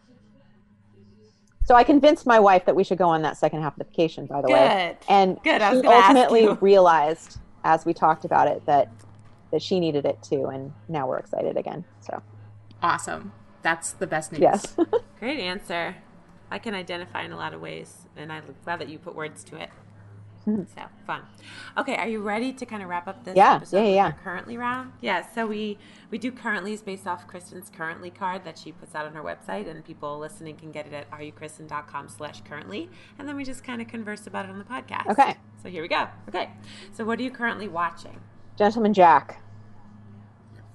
So 1.64 1.74
I 1.74 1.84
convinced 1.84 2.26
my 2.26 2.40
wife 2.40 2.64
that 2.64 2.74
we 2.74 2.82
should 2.84 2.98
go 2.98 3.08
on 3.08 3.22
that 3.22 3.36
second 3.36 3.62
half 3.62 3.74
of 3.74 3.78
the 3.78 3.84
vacation, 3.84 4.26
by 4.26 4.40
the 4.40 4.48
Good. 4.48 4.54
way. 4.54 4.96
And 5.08 5.40
Good. 5.42 5.60
she 5.60 5.86
ultimately 5.86 6.48
realized, 6.60 7.38
as 7.64 7.84
we 7.84 7.94
talked 7.94 8.24
about 8.24 8.48
it, 8.48 8.64
that 8.66 8.88
that 9.52 9.62
she 9.62 9.80
needed 9.80 10.04
it 10.04 10.22
too, 10.22 10.46
and 10.46 10.72
now 10.88 11.08
we're 11.08 11.18
excited 11.18 11.56
again. 11.56 11.84
So 12.00 12.22
awesome! 12.82 13.32
That's 13.62 13.92
the 13.92 14.06
best 14.06 14.32
news. 14.32 14.40
Yes. 14.40 14.76
Great 15.18 15.40
answer. 15.40 15.96
I 16.50 16.58
can 16.58 16.74
identify 16.74 17.22
in 17.22 17.32
a 17.32 17.36
lot 17.36 17.54
of 17.54 17.60
ways, 17.60 18.06
and 18.16 18.32
I'm 18.32 18.54
glad 18.64 18.80
that 18.80 18.88
you 18.88 18.98
put 18.98 19.14
words 19.14 19.44
to 19.44 19.56
it. 19.56 19.70
So 20.74 20.82
fun. 21.06 21.22
Okay, 21.76 21.96
are 21.96 22.08
you 22.08 22.20
ready 22.20 22.52
to 22.52 22.66
kind 22.66 22.82
of 22.82 22.88
wrap 22.88 23.08
up 23.08 23.24
this 23.24 23.36
yeah, 23.36 23.54
episode 23.54 23.82
yeah, 23.82 23.94
yeah. 23.94 24.12
currently 24.12 24.56
round? 24.56 24.92
Yeah, 25.00 25.24
so 25.34 25.46
we 25.46 25.78
we 26.10 26.18
do 26.18 26.30
currently's 26.32 26.82
based 26.82 27.06
off 27.06 27.26
Kristen's 27.26 27.70
currently 27.70 28.10
card 28.10 28.44
that 28.44 28.58
she 28.58 28.72
puts 28.72 28.94
out 28.94 29.06
on 29.06 29.14
her 29.14 29.22
website 29.22 29.68
and 29.68 29.84
people 29.84 30.18
listening 30.18 30.56
can 30.56 30.72
get 30.72 30.86
it 30.86 30.92
at 30.92 31.10
areyoukristen.com 31.10 32.08
slash 32.08 32.40
currently. 32.42 32.90
And 33.18 33.28
then 33.28 33.36
we 33.36 33.44
just 33.44 33.64
kind 33.64 33.80
of 33.80 33.88
converse 33.88 34.26
about 34.26 34.46
it 34.46 34.50
on 34.50 34.58
the 34.58 34.64
podcast. 34.64 35.06
Okay. 35.08 35.36
So 35.62 35.68
here 35.68 35.82
we 35.82 35.88
go. 35.88 36.08
Okay. 36.28 36.50
So 36.92 37.04
what 37.04 37.18
are 37.18 37.22
you 37.22 37.30
currently 37.30 37.68
watching? 37.68 38.20
Gentleman 38.56 38.92
Jack. 38.92 39.42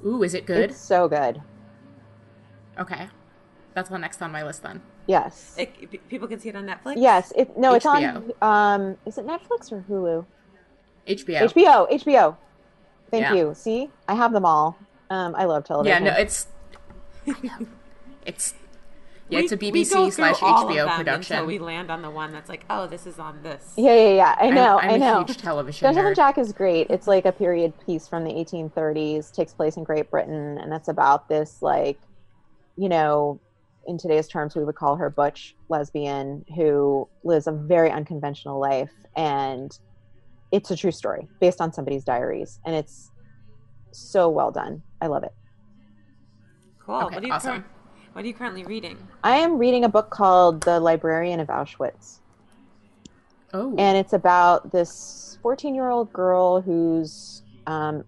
Ooh, 0.05 0.23
is 0.23 0.33
it 0.33 0.45
good? 0.45 0.71
It's 0.71 0.79
so 0.79 1.07
good. 1.07 1.41
Okay. 2.77 3.07
That's 3.73 3.89
the 3.89 3.97
next 3.97 4.21
on 4.21 4.31
my 4.31 4.43
list 4.43 4.63
then. 4.63 4.81
Yes. 5.07 5.55
It, 5.57 6.07
people 6.09 6.27
can 6.27 6.39
see 6.39 6.49
it 6.49 6.55
on 6.55 6.65
Netflix. 6.65 6.95
Yes. 6.97 7.31
It, 7.35 7.57
no, 7.57 7.73
HBO. 7.73 7.75
it's 7.75 7.85
on. 7.85 8.33
Um, 8.41 8.97
is 9.05 9.17
it 9.17 9.27
Netflix 9.27 9.71
or 9.71 9.83
Hulu? 9.89 10.25
HBO. 11.07 11.51
HBO. 11.51 11.91
HBO. 11.91 12.37
Thank 13.11 13.23
yeah. 13.23 13.33
you. 13.33 13.53
See, 13.55 13.89
I 14.07 14.15
have 14.15 14.33
them 14.33 14.45
all. 14.45 14.77
Um, 15.09 15.35
I 15.35 15.45
love 15.45 15.65
television. 15.65 16.05
Yeah. 16.05 16.11
No, 16.11 16.19
it's. 16.19 16.47
it's. 18.25 18.55
Yeah, 19.27 19.39
it's 19.39 19.51
a 19.51 19.57
BBC 19.57 20.13
slash 20.13 20.35
HBO 20.35 20.95
production. 20.97 21.37
So 21.37 21.45
we 21.45 21.57
land 21.57 21.89
on 21.89 22.03
the 22.03 22.11
one 22.11 22.31
that's 22.31 22.47
like, 22.47 22.63
oh, 22.69 22.85
this 22.85 23.07
is 23.07 23.17
on 23.17 23.41
this. 23.41 23.73
Yeah, 23.75 23.95
yeah, 23.95 24.09
yeah. 24.09 24.35
I 24.37 24.51
know. 24.51 24.77
I'm, 24.77 24.89
I'm 24.89 24.93
I 24.93 24.97
know. 24.97 25.23
huge 25.23 25.37
television. 25.37 25.87
Gentleman 25.87 26.13
Jack 26.13 26.37
is 26.37 26.53
great. 26.53 26.87
It's 26.91 27.07
like 27.07 27.25
a 27.25 27.31
period 27.31 27.73
piece 27.87 28.07
from 28.07 28.23
the 28.23 28.29
1830s. 28.31 29.33
Takes 29.33 29.51
place 29.51 29.77
in 29.77 29.83
Great 29.83 30.11
Britain, 30.11 30.59
and 30.59 30.71
it's 30.73 30.89
about 30.89 31.27
this 31.27 31.63
like, 31.63 31.99
you 32.77 32.87
know, 32.87 33.39
in 33.87 33.97
today's 33.97 34.27
terms, 34.27 34.55
we 34.55 34.63
would 34.63 34.75
call 34.75 34.95
her 34.95 35.09
butch 35.09 35.55
lesbian 35.69 36.45
who 36.55 37.07
lives 37.23 37.47
a 37.47 37.51
very 37.51 37.91
unconventional 37.91 38.59
life. 38.59 38.91
And 39.15 39.77
it's 40.51 40.71
a 40.71 40.75
true 40.75 40.91
story 40.91 41.27
based 41.39 41.61
on 41.61 41.71
somebody's 41.73 42.03
diaries. 42.03 42.59
And 42.65 42.75
it's 42.75 43.11
so 43.91 44.29
well 44.29 44.51
done. 44.51 44.81
I 45.01 45.07
love 45.07 45.23
it. 45.23 45.33
Cool. 46.79 46.95
Okay, 46.95 47.15
what, 47.15 47.23
are 47.23 47.27
you 47.27 47.33
awesome. 47.33 47.61
cur- 47.61 47.69
what 48.13 48.23
are 48.23 48.27
you 48.27 48.33
currently 48.33 48.63
reading? 48.63 48.97
I 49.23 49.37
am 49.37 49.57
reading 49.57 49.83
a 49.85 49.89
book 49.89 50.09
called 50.09 50.61
The 50.63 50.79
Librarian 50.79 51.39
of 51.39 51.47
Auschwitz. 51.47 52.19
Oh. 53.53 53.75
And 53.77 53.97
it's 53.97 54.13
about 54.13 54.71
this 54.71 55.37
14 55.41 55.75
year 55.75 55.89
old 55.89 56.11
girl 56.11 56.61
who's 56.61 57.43
um, 57.67 58.03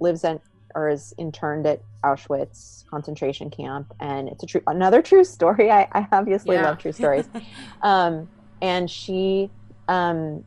lives 0.00 0.24
in 0.24 0.40
or 0.74 0.88
is 0.88 1.14
interned 1.18 1.66
at 1.66 1.80
Auschwitz 2.04 2.86
concentration 2.88 3.50
camp, 3.50 3.92
and 4.00 4.28
it's 4.28 4.42
a 4.42 4.46
true 4.46 4.62
another 4.66 5.02
true 5.02 5.24
story. 5.24 5.70
I, 5.70 5.88
I 5.92 6.06
obviously 6.12 6.56
yeah. 6.56 6.62
love 6.62 6.78
true 6.78 6.92
stories, 6.92 7.28
um, 7.82 8.28
and 8.60 8.90
she 8.90 9.50
um, 9.88 10.44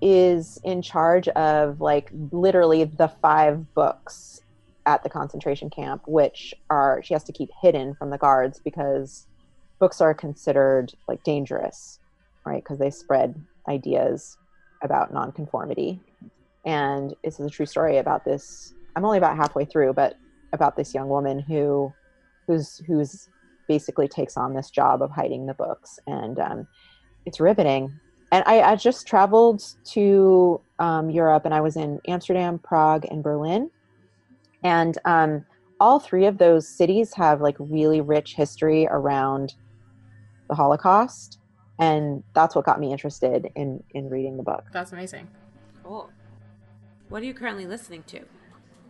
is 0.00 0.60
in 0.64 0.82
charge 0.82 1.28
of 1.28 1.80
like 1.80 2.10
literally 2.30 2.84
the 2.84 3.08
five 3.08 3.74
books 3.74 4.42
at 4.86 5.02
the 5.02 5.08
concentration 5.08 5.70
camp, 5.70 6.02
which 6.06 6.54
are 6.70 7.02
she 7.02 7.14
has 7.14 7.24
to 7.24 7.32
keep 7.32 7.50
hidden 7.60 7.94
from 7.94 8.10
the 8.10 8.18
guards 8.18 8.60
because 8.62 9.26
books 9.78 10.00
are 10.00 10.14
considered 10.14 10.92
like 11.08 11.22
dangerous, 11.24 11.98
right? 12.44 12.62
Because 12.62 12.78
they 12.78 12.90
spread 12.90 13.34
ideas 13.68 14.36
about 14.82 15.12
nonconformity. 15.12 16.00
And 16.66 17.14
this 17.24 17.40
is 17.40 17.46
a 17.46 17.50
true 17.50 17.66
story 17.66 17.98
about 17.98 18.24
this 18.24 18.74
I'm 18.96 19.04
only 19.04 19.18
about 19.18 19.36
halfway 19.36 19.64
through, 19.64 19.92
but 19.94 20.16
about 20.52 20.76
this 20.76 20.94
young 20.94 21.08
woman 21.08 21.38
who 21.38 21.92
who's 22.46 22.80
who's 22.86 23.28
basically 23.66 24.08
takes 24.08 24.36
on 24.36 24.54
this 24.54 24.70
job 24.70 25.02
of 25.02 25.10
hiding 25.10 25.46
the 25.46 25.54
books, 25.54 25.98
and 26.06 26.38
um, 26.38 26.66
it's 27.26 27.40
riveting. 27.40 27.92
And 28.32 28.42
I, 28.46 28.62
I 28.62 28.76
just 28.76 29.06
traveled 29.06 29.62
to 29.92 30.60
um, 30.78 31.10
Europe, 31.10 31.44
and 31.44 31.54
I 31.54 31.60
was 31.60 31.76
in 31.76 32.00
Amsterdam, 32.08 32.58
Prague, 32.58 33.04
and 33.10 33.22
Berlin, 33.22 33.70
and 34.62 34.96
um, 35.04 35.44
all 35.80 35.98
three 36.00 36.26
of 36.26 36.38
those 36.38 36.68
cities 36.68 37.14
have 37.14 37.40
like 37.40 37.56
really 37.58 38.00
rich 38.00 38.34
history 38.34 38.86
around 38.90 39.54
the 40.48 40.54
Holocaust, 40.54 41.38
and 41.78 42.22
that's 42.34 42.54
what 42.54 42.64
got 42.64 42.80
me 42.80 42.92
interested 42.92 43.50
in 43.56 43.82
in 43.90 44.08
reading 44.08 44.36
the 44.36 44.42
book. 44.42 44.64
That's 44.72 44.92
amazing. 44.92 45.28
Cool. 45.82 46.10
What 47.08 47.22
are 47.22 47.26
you 47.26 47.34
currently 47.34 47.66
listening 47.66 48.02
to? 48.08 48.20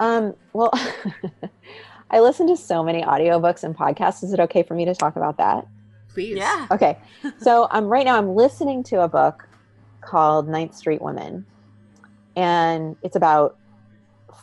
Um, 0.00 0.34
well, 0.52 0.70
I 2.10 2.20
listen 2.20 2.46
to 2.48 2.56
so 2.56 2.82
many 2.82 3.02
audiobooks 3.02 3.64
and 3.64 3.76
podcasts. 3.76 4.22
Is 4.22 4.32
it 4.32 4.40
okay 4.40 4.62
for 4.62 4.74
me 4.74 4.84
to 4.84 4.94
talk 4.94 5.16
about 5.16 5.38
that? 5.38 5.66
Please. 6.08 6.36
Yeah. 6.36 6.66
Okay. 6.70 6.98
So 7.38 7.68
um, 7.70 7.86
right 7.86 8.04
now 8.04 8.16
I'm 8.18 8.34
listening 8.34 8.82
to 8.84 9.00
a 9.00 9.08
book 9.08 9.48
called 10.02 10.46
Ninth 10.46 10.74
Street 10.74 11.00
Women, 11.00 11.46
and 12.36 12.96
it's 13.02 13.16
about 13.16 13.56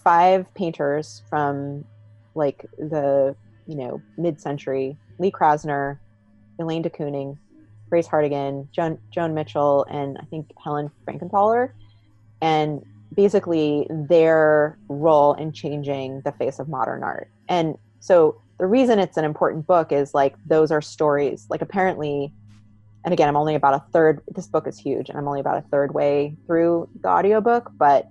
five 0.03 0.51
painters 0.55 1.21
from 1.29 1.85
like 2.33 2.65
the 2.77 3.35
you 3.67 3.75
know 3.75 4.01
mid-century: 4.17 4.97
Lee 5.19 5.31
Krasner, 5.31 5.99
Elaine 6.59 6.81
de 6.81 6.89
Kooning, 6.89 7.37
Grace 7.89 8.07
Hartigan, 8.07 8.67
Joan, 8.71 8.97
Joan 9.11 9.33
Mitchell, 9.33 9.85
and 9.89 10.17
I 10.19 10.25
think 10.25 10.51
Helen 10.61 10.89
Frankenthaler. 11.05 11.71
And 12.41 12.83
basically 13.13 13.87
their 13.89 14.77
role 14.87 15.33
in 15.33 15.51
changing 15.51 16.21
the 16.21 16.31
face 16.31 16.59
of 16.59 16.69
modern 16.69 17.03
art. 17.03 17.29
And 17.49 17.77
so 17.99 18.41
the 18.57 18.67
reason 18.67 18.99
it's 18.99 19.17
an 19.17 19.25
important 19.25 19.67
book 19.67 19.91
is 19.91 20.13
like 20.13 20.35
those 20.45 20.71
are 20.71 20.81
stories. 20.81 21.47
Like 21.49 21.61
apparently, 21.61 22.33
and 23.03 23.13
again, 23.13 23.27
I'm 23.27 23.37
only 23.37 23.55
about 23.55 23.73
a 23.73 23.83
third. 23.91 24.21
This 24.33 24.47
book 24.47 24.67
is 24.67 24.77
huge, 24.77 25.09
and 25.09 25.17
I'm 25.17 25.27
only 25.27 25.39
about 25.39 25.57
a 25.57 25.67
third 25.69 25.93
way 25.93 26.35
through 26.45 26.87
the 27.01 27.09
audiobook, 27.09 27.71
but 27.77 28.07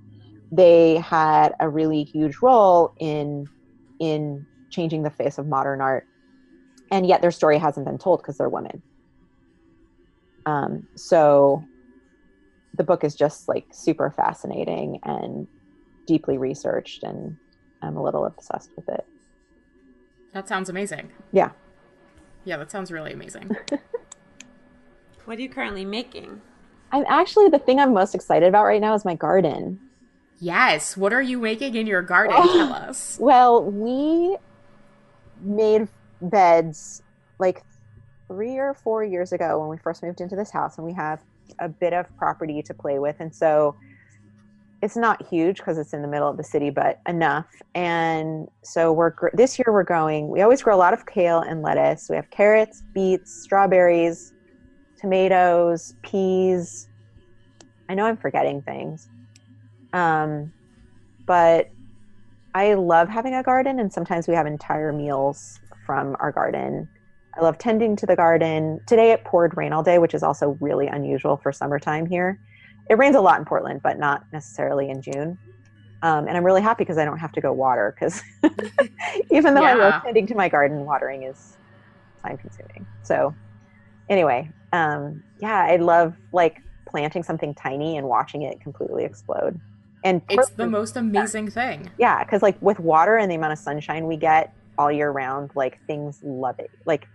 they 0.53 0.97
had 0.97 1.55
a 1.61 1.69
really 1.69 2.03
huge 2.03 2.39
role 2.43 2.95
in 2.99 3.49
in 4.01 4.47
changing 4.71 5.03
the 5.03 5.11
face 5.11 5.39
of 5.39 5.47
modern 5.47 5.81
art 5.81 6.07
and 6.91 7.07
yet 7.07 7.21
their 7.23 7.31
story 7.31 7.59
hasn't 7.59 7.87
been 7.87 7.99
told 7.99 8.21
because 8.21 8.39
they're 8.39 8.49
women 8.49 8.83
um, 10.47 10.87
so 10.97 11.63
the 12.75 12.85
book 12.85 13.05
is 13.05 13.15
just 13.15 13.49
like 13.49 13.67
super 13.73 14.11
fascinating 14.11 15.01
and 15.03 15.47
deeply 16.07 16.39
researched 16.39 17.03
and 17.03 17.37
i'm 17.83 17.97
a 17.97 18.03
little 18.03 18.25
obsessed 18.27 18.71
with 18.77 18.89
it. 18.89 19.05
That 20.33 20.49
sounds 20.49 20.69
amazing. 20.69 21.11
Yeah. 21.33 21.51
Yeah 22.45 22.57
that 22.57 22.71
sounds 22.71 22.91
really 22.93 23.13
amazing. 23.13 23.57
What 25.27 25.39
are 25.39 25.43
you 25.43 25.49
currently 25.49 25.85
making? 25.85 26.41
I'm 26.91 27.05
actually 27.09 27.49
the 27.51 27.59
thing 27.59 27.79
i'm 27.79 27.93
most 27.95 28.15
excited 28.15 28.49
about 28.49 28.65
right 28.65 28.81
now 28.81 28.95
is 28.95 29.05
my 29.05 29.15
garden. 29.15 29.79
Yes. 30.41 30.97
What 30.97 31.13
are 31.13 31.23
you 31.23 31.39
making 31.39 31.75
in 31.77 31.87
your 31.87 32.03
garden? 32.03 32.35
Oh, 32.39 32.53
Tell 32.53 32.73
us. 32.73 33.17
well 33.21 33.63
we 33.65 34.37
made 35.41 35.87
beds 36.21 37.03
like 37.39 37.63
three 38.29 38.57
or 38.59 38.75
four 38.75 39.05
years 39.05 39.33
ago 39.33 39.59
when 39.61 39.69
we 39.69 39.77
first 39.77 40.03
moved 40.03 40.21
into 40.21 40.37
this 40.37 40.51
house 40.51 40.77
and 40.79 40.87
we 40.87 40.93
have 40.95 41.21
a 41.59 41.69
bit 41.69 41.93
of 41.93 42.07
property 42.17 42.63
to 42.63 42.75
play 42.75 42.99
with. 42.99 43.17
And 43.21 43.35
so 43.35 43.77
it's 44.83 44.97
not 44.97 45.27
huge 45.29 45.59
because 45.59 45.77
it's 45.77 45.93
in 45.93 46.01
the 46.03 46.09
middle 46.09 46.29
of 46.29 46.37
the 46.37 46.45
city 46.45 46.71
but 46.71 47.01
enough. 47.07 47.47
And 47.75 48.49
so 48.63 48.93
we're 48.93 49.13
this 49.35 49.59
year 49.59 49.67
we're 49.69 49.85
growing 49.85 50.29
we 50.29 50.41
always 50.41 50.63
grow 50.63 50.75
a 50.75 50.79
lot 50.79 50.95
of 50.95 51.07
kale 51.07 51.41
and 51.41 51.63
lettuce. 51.63 52.09
We 52.09 52.17
have 52.17 52.31
carrots 52.31 52.83
beets 52.95 53.43
strawberries 53.43 54.33
tomatoes 54.99 55.95
peas. 56.03 56.89
I 57.89 57.95
know 57.95 58.05
i'm 58.05 58.17
forgetting 58.17 58.63
things. 58.63 59.09
Um, 59.93 60.53
but 61.27 61.71
i 62.55 62.75
love 62.75 63.09
having 63.09 63.35
a 63.35 63.43
garden 63.43 63.79
and 63.79 63.93
sometimes 63.93 64.27
we 64.27 64.35
have 64.35 64.47
entire 64.47 64.93
meals 64.93 65.61
from 65.87 66.17
our 66.19 66.33
garden 66.33 66.89
I 67.37 67.43
love 67.43 67.59
tending 67.59 67.97
to 67.97 68.07
the 68.07 68.17
garden. 68.17 68.81
Today 68.87 69.13
it 69.13 69.25
poured 69.25 69.57
rain 69.57 69.73
all 69.73 69.83
day, 69.83 69.99
which 69.99 70.15
is 70.15 70.23
also 70.23 70.57
really 70.61 70.87
unusual 70.87 71.37
for 71.37 71.53
summertime 71.53 72.07
here. 72.07 72.41
It 72.89 72.99
rains 72.99 73.15
a 73.15 73.21
lot 73.21 73.39
in 73.39 73.45
Portland, 73.45 73.81
but 73.83 73.99
not 73.99 74.25
necessarily 74.33 74.91
in 74.91 75.01
June. 75.01 75.39
Um, 76.03 76.27
and 76.27 76.37
I'm 76.37 76.45
really 76.45 76.63
happy 76.63 76.83
because 76.83 76.99
I 76.99 77.05
don't 77.05 77.19
have 77.19 77.33
to 77.33 77.41
go 77.41 77.53
water 77.53 77.95
because 77.95 78.23
even 79.31 79.55
though 79.55 79.63
yeah. 79.63 79.73
I 79.73 79.75
love 79.75 80.03
tending 80.03 80.27
to 80.29 80.35
my 80.35 80.49
garden, 80.49 80.85
watering 80.85 81.23
is 81.23 81.57
time 82.23 82.39
consuming. 82.39 82.87
So 83.03 83.35
anyway, 84.09 84.51
um, 84.73 85.23
yeah, 85.41 85.63
I 85.63 85.77
love 85.77 86.15
like 86.33 86.63
planting 86.87 87.23
something 87.23 87.55
tiny 87.55 87.97
and 87.97 88.09
watching 88.09 88.43
it 88.43 88.61
completely 88.61 89.05
explode. 89.05 89.61
And 90.03 90.23
it's 90.31 90.51
the 90.51 90.67
most 90.67 90.97
amazing 90.97 91.47
yeah. 91.47 91.51
thing. 91.51 91.91
Yeah, 91.99 92.25
because 92.25 92.43
like 92.43 92.61
with 92.63 92.81
water 92.81 93.17
and 93.17 93.31
the 93.31 93.35
amount 93.35 93.53
of 93.53 93.59
sunshine 93.59 94.07
we 94.07 94.17
get 94.17 94.55
all 94.79 94.91
year 94.91 95.11
round, 95.11 95.51
like 95.55 95.79
things 95.87 96.21
love 96.25 96.59
it. 96.59 96.71
Like 96.87 97.07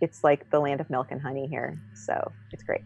it's 0.00 0.22
like 0.22 0.50
the 0.50 0.60
land 0.60 0.80
of 0.80 0.90
milk 0.90 1.08
and 1.10 1.20
honey 1.20 1.46
here. 1.46 1.78
So 1.94 2.32
it's 2.52 2.62
great. 2.62 2.82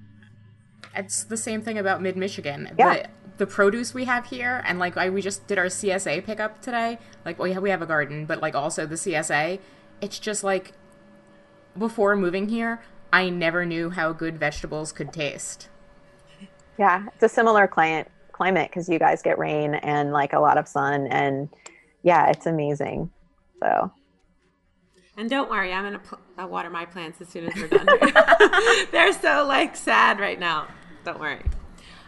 It's 0.95 1.25
the 1.25 1.37
same 1.37 1.63
thing 1.63 1.79
about 1.79 2.03
mid 2.03 2.17
Michigan. 2.17 2.75
Yeah. 2.79 2.95
The, 2.95 3.09
the, 3.39 3.47
produce 3.47 3.95
we 3.95 4.05
have 4.07 4.27
here, 4.27 4.63
and 4.67 4.79
like 4.79 4.97
I, 4.97 5.11
we 5.11 5.23
just 5.23 5.47
did 5.47 5.59
our 5.59 5.67
CSA 5.67 6.25
pickup 6.25 6.61
today. 6.61 6.99
Like 7.25 7.39
we 7.39 7.53
have, 7.53 7.63
we 7.63 7.71
have 7.71 7.83
a 7.83 7.87
garden, 7.87 8.27
but 8.27 8.41
like 8.43 8.55
also 8.55 8.87
the 8.87 8.97
CSA. 8.97 9.61
It's 10.01 10.19
just 10.19 10.43
like 10.43 10.73
before 11.79 12.17
moving 12.17 12.49
here, 12.49 12.83
I 13.13 13.31
never 13.31 13.65
knew 13.65 13.91
how 13.91 14.13
good 14.13 14.39
vegetables 14.39 14.93
could 14.93 15.13
taste. 15.13 15.69
Yeah, 16.79 17.07
it's 17.15 17.23
a 17.23 17.29
similar 17.29 17.69
client 17.69 18.09
climate 18.33 18.71
because 18.71 18.89
you 18.89 18.99
guys 18.99 19.23
get 19.23 19.39
rain 19.39 19.75
and 19.75 20.13
like 20.13 20.33
a 20.33 20.41
lot 20.41 20.59
of 20.59 20.67
sun, 20.67 21.07
and 21.09 21.49
yeah, 22.03 22.31
it's 22.31 22.47
amazing. 22.47 23.11
So 23.63 23.93
and 25.17 25.29
don't 25.29 25.51
worry, 25.51 25.73
I'm 25.73 25.85
gonna 25.85 25.99
pl- 25.99 26.49
water 26.49 26.71
my 26.71 26.85
plants 26.85 27.21
as 27.21 27.29
soon 27.29 27.47
as 27.47 27.55
we're 27.55 27.69
done. 27.69 27.87
They're 28.93 29.13
so 29.13 29.45
like 29.47 29.77
sad 29.77 30.21
right 30.21 30.39
now. 30.39 30.69
Don't 31.05 31.21
worry. 31.21 31.43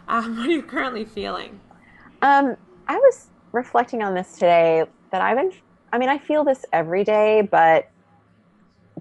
Um, 0.08 0.36
what 0.36 0.48
are 0.48 0.52
you 0.52 0.62
currently 0.62 1.04
feeling? 1.04 1.60
Um, 2.22 2.56
I 2.88 2.96
was 2.96 3.28
reflecting 3.52 4.02
on 4.02 4.14
this 4.14 4.34
today 4.34 4.84
that 5.10 5.20
I've 5.20 5.36
been. 5.36 5.52
I 5.92 5.98
mean, 5.98 6.08
I 6.08 6.18
feel 6.18 6.44
this 6.44 6.64
every 6.72 7.04
day, 7.04 7.46
but 7.50 7.90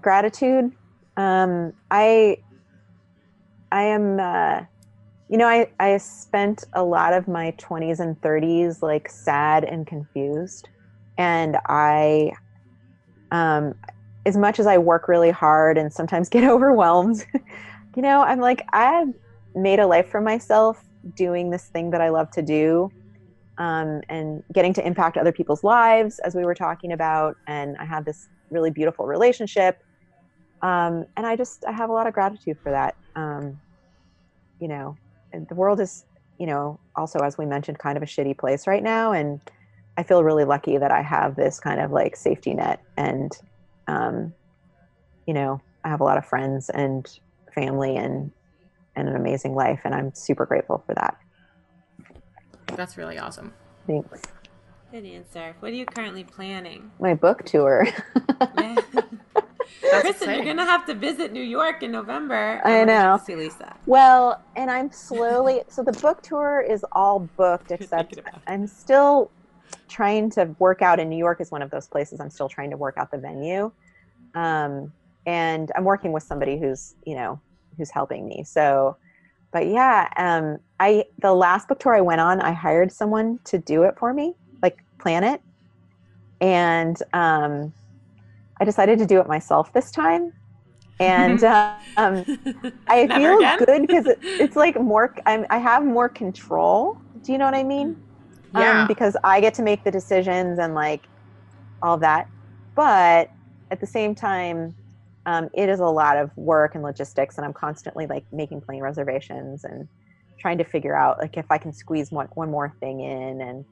gratitude. 0.00 0.72
Um, 1.16 1.72
I 1.90 2.38
I 3.70 3.82
am. 3.84 4.20
Uh, 4.20 4.64
you 5.28 5.38
know, 5.38 5.46
I 5.46 5.68
I 5.80 5.96
spent 5.96 6.64
a 6.74 6.84
lot 6.84 7.14
of 7.14 7.26
my 7.26 7.52
20s 7.52 8.00
and 8.00 8.20
30s 8.20 8.82
like 8.82 9.08
sad 9.08 9.64
and 9.64 9.86
confused, 9.86 10.68
and 11.16 11.56
I 11.66 12.32
um, 13.32 13.74
as 14.24 14.36
much 14.36 14.60
as 14.60 14.66
I 14.66 14.78
work 14.78 15.08
really 15.08 15.32
hard 15.32 15.76
and 15.76 15.92
sometimes 15.92 16.28
get 16.30 16.44
overwhelmed, 16.44 17.26
you 17.96 18.02
know, 18.02 18.22
I'm 18.22 18.38
like, 18.38 18.64
I've 18.72 19.08
made 19.54 19.80
a 19.80 19.86
life 19.86 20.08
for 20.08 20.20
myself 20.20 20.78
doing 21.16 21.50
this 21.50 21.64
thing 21.72 21.90
that 21.90 22.00
I 22.00 22.10
love 22.10 22.30
to 22.34 22.42
do 22.42 22.90
um, 23.58 24.00
and 24.08 24.42
getting 24.52 24.72
to 24.74 24.86
impact 24.86 25.16
other 25.16 25.32
people's 25.32 25.64
lives, 25.64 26.20
as 26.24 26.34
we 26.34 26.44
were 26.44 26.54
talking 26.54 26.92
about. 26.92 27.34
And 27.48 27.76
I 27.78 27.84
have 27.84 28.04
this 28.04 28.28
really 28.50 28.70
beautiful 28.70 29.06
relationship. 29.06 29.76
Um, 30.62 31.04
and 31.16 31.26
I 31.26 31.34
just, 31.34 31.64
I 31.66 31.72
have 31.72 31.90
a 31.90 31.92
lot 31.92 32.06
of 32.06 32.14
gratitude 32.14 32.56
for 32.62 32.70
that. 32.70 32.94
Um, 33.16 33.58
you 34.60 34.68
know, 34.68 34.96
the 35.32 35.54
world 35.54 35.80
is, 35.80 36.04
you 36.38 36.46
know, 36.46 36.78
also, 36.96 37.18
as 37.18 37.36
we 37.36 37.46
mentioned, 37.46 37.78
kind 37.78 37.96
of 37.96 38.02
a 38.02 38.06
shitty 38.06 38.38
place 38.38 38.66
right 38.66 38.82
now. 38.82 39.12
And 39.12 39.40
I 39.96 40.02
feel 40.02 40.24
really 40.24 40.44
lucky 40.44 40.78
that 40.78 40.90
I 40.90 41.02
have 41.02 41.36
this 41.36 41.60
kind 41.60 41.80
of 41.80 41.90
like 41.90 42.16
safety 42.16 42.54
net 42.54 42.80
and 42.96 43.32
um, 43.88 44.32
you 45.26 45.34
know, 45.34 45.60
I 45.84 45.88
have 45.88 46.00
a 46.00 46.04
lot 46.04 46.18
of 46.18 46.26
friends 46.26 46.70
and 46.70 47.06
family 47.54 47.96
and 47.96 48.30
and 48.94 49.08
an 49.08 49.16
amazing 49.16 49.54
life, 49.54 49.80
and 49.84 49.94
I'm 49.94 50.14
super 50.14 50.44
grateful 50.44 50.82
for 50.86 50.94
that. 50.94 51.16
That's 52.76 52.98
really 52.98 53.18
awesome. 53.18 53.54
Thanks. 53.86 54.20
Good 54.90 55.06
answer. 55.06 55.56
What 55.60 55.72
are 55.72 55.74
you 55.74 55.86
currently 55.86 56.24
planning? 56.24 56.90
My 57.00 57.14
book 57.14 57.44
tour. 57.44 57.86
Kristen, 59.80 60.34
you're 60.34 60.44
gonna 60.44 60.66
have 60.66 60.84
to 60.86 60.94
visit 60.94 61.32
New 61.32 61.42
York 61.42 61.82
in 61.82 61.90
November. 61.90 62.60
I 62.64 62.84
know. 62.84 63.18
see 63.24 63.34
Lisa. 63.34 63.74
Well, 63.86 64.42
and 64.56 64.70
I'm 64.70 64.92
slowly. 64.92 65.62
so 65.68 65.82
the 65.82 65.92
book 65.92 66.22
tour 66.22 66.60
is 66.60 66.84
all 66.92 67.20
booked, 67.36 67.70
except 67.70 68.20
I'm 68.46 68.66
still 68.66 69.30
trying 69.88 70.30
to 70.30 70.54
work 70.58 70.82
out 70.82 70.98
in 70.98 71.08
New 71.08 71.16
York 71.16 71.40
is 71.40 71.50
one 71.50 71.62
of 71.62 71.70
those 71.70 71.86
places 71.86 72.20
I'm 72.20 72.30
still 72.30 72.48
trying 72.48 72.70
to 72.70 72.76
work 72.76 72.96
out 72.96 73.10
the 73.10 73.18
venue. 73.18 73.72
Um, 74.34 74.92
and 75.26 75.70
I'm 75.76 75.84
working 75.84 76.12
with 76.12 76.22
somebody 76.22 76.58
who's, 76.58 76.94
you 77.06 77.14
know, 77.14 77.40
who's 77.76 77.90
helping 77.90 78.26
me. 78.26 78.44
So, 78.44 78.96
but 79.52 79.66
yeah, 79.66 80.08
um, 80.16 80.58
I, 80.80 81.04
the 81.20 81.32
last 81.32 81.68
book 81.68 81.78
tour 81.78 81.94
I 81.94 82.00
went 82.00 82.20
on, 82.20 82.40
I 82.40 82.52
hired 82.52 82.90
someone 82.90 83.38
to 83.44 83.58
do 83.58 83.82
it 83.84 83.98
for 83.98 84.12
me, 84.12 84.34
like 84.62 84.78
plan 85.00 85.24
it. 85.24 85.40
And, 86.40 86.96
um, 87.12 87.72
I 88.60 88.64
decided 88.64 88.98
to 88.98 89.06
do 89.06 89.20
it 89.20 89.28
myself 89.28 89.72
this 89.72 89.90
time. 89.90 90.32
And, 90.98 91.42
uh, 91.44 91.74
um, 91.96 92.24
I 92.88 93.06
feel 93.06 93.38
again? 93.38 93.58
good 93.58 93.82
because 93.82 94.06
it, 94.06 94.18
it's 94.22 94.56
like 94.56 94.80
more, 94.80 95.14
I'm, 95.26 95.46
I 95.50 95.58
have 95.58 95.84
more 95.84 96.08
control. 96.08 96.98
Do 97.24 97.32
you 97.32 97.38
know 97.38 97.44
what 97.44 97.54
I 97.54 97.62
mean? 97.62 97.96
Yeah. 98.54 98.82
Um, 98.82 98.88
because 98.88 99.16
I 99.24 99.40
get 99.40 99.54
to 99.54 99.62
make 99.62 99.84
the 99.84 99.90
decisions 99.90 100.58
and 100.58 100.74
like 100.74 101.06
all 101.82 101.98
that. 101.98 102.26
but 102.74 103.28
at 103.70 103.80
the 103.80 103.86
same 103.86 104.14
time, 104.14 104.76
um, 105.24 105.48
it 105.54 105.68
is 105.68 105.80
a 105.80 105.86
lot 105.86 106.16
of 106.18 106.30
work 106.36 106.74
and 106.74 106.84
logistics, 106.84 107.38
and 107.38 107.44
I'm 107.46 107.54
constantly 107.54 108.06
like 108.06 108.24
making 108.32 108.60
plane 108.60 108.82
reservations 108.82 109.64
and 109.64 109.88
trying 110.38 110.58
to 110.58 110.64
figure 110.64 110.96
out 110.96 111.18
like 111.18 111.36
if 111.36 111.46
I 111.50 111.58
can 111.58 111.72
squeeze 111.72 112.10
one, 112.10 112.28
one 112.34 112.50
more 112.50 112.74
thing 112.80 113.00
in, 113.00 113.40
and 113.40 113.64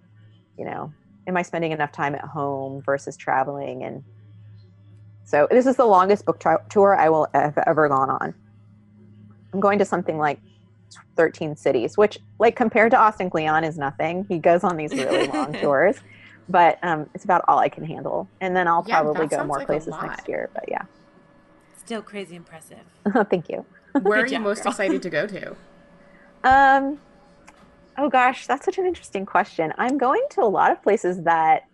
you 0.56 0.64
know, 0.64 0.92
am 1.26 1.36
I 1.36 1.42
spending 1.42 1.72
enough 1.72 1.92
time 1.92 2.14
at 2.14 2.24
home 2.24 2.82
versus 2.86 3.16
traveling? 3.16 3.82
And 3.82 4.04
so 5.24 5.48
this 5.50 5.66
is 5.66 5.76
the 5.76 5.84
longest 5.86 6.24
book 6.24 6.40
tra- 6.40 6.62
tour 6.70 6.96
I 6.96 7.08
will 7.08 7.28
have 7.34 7.58
ever 7.66 7.88
gone 7.88 8.10
on. 8.10 8.34
I'm 9.52 9.60
going 9.60 9.78
to 9.80 9.84
something 9.84 10.18
like 10.18 10.40
13 11.16 11.56
cities, 11.56 11.96
which 11.96 12.18
like 12.38 12.56
compared 12.56 12.90
to 12.92 12.98
Austin 12.98 13.30
Kleon 13.30 13.64
is 13.64 13.78
nothing. 13.78 14.24
He 14.28 14.38
goes 14.38 14.64
on 14.64 14.76
these 14.76 14.92
really 14.92 15.28
long 15.28 15.52
tours, 15.60 15.96
but 16.48 16.78
um, 16.82 17.08
it's 17.14 17.24
about 17.24 17.44
all 17.48 17.58
I 17.58 17.68
can 17.68 17.84
handle. 17.84 18.28
And 18.40 18.54
then 18.54 18.66
I'll 18.68 18.84
yeah, 18.86 19.00
probably 19.00 19.26
go 19.26 19.44
more 19.44 19.58
like 19.58 19.66
places 19.66 19.94
next 20.02 20.28
year. 20.28 20.50
But 20.54 20.64
yeah, 20.68 20.82
still 21.76 22.02
crazy 22.02 22.36
impressive. 22.36 22.78
Thank 23.30 23.48
you. 23.48 23.64
Where 24.02 24.20
are 24.20 24.26
you 24.26 24.38
most 24.38 24.62
girl. 24.62 24.70
excited 24.70 25.02
to 25.02 25.10
go 25.10 25.26
to? 25.26 25.56
Um, 26.44 27.00
oh 27.98 28.08
gosh, 28.08 28.46
that's 28.46 28.64
such 28.64 28.78
an 28.78 28.86
interesting 28.86 29.26
question. 29.26 29.72
I'm 29.76 29.98
going 29.98 30.24
to 30.30 30.42
a 30.42 30.46
lot 30.46 30.70
of 30.70 30.82
places 30.82 31.22
that 31.24 31.64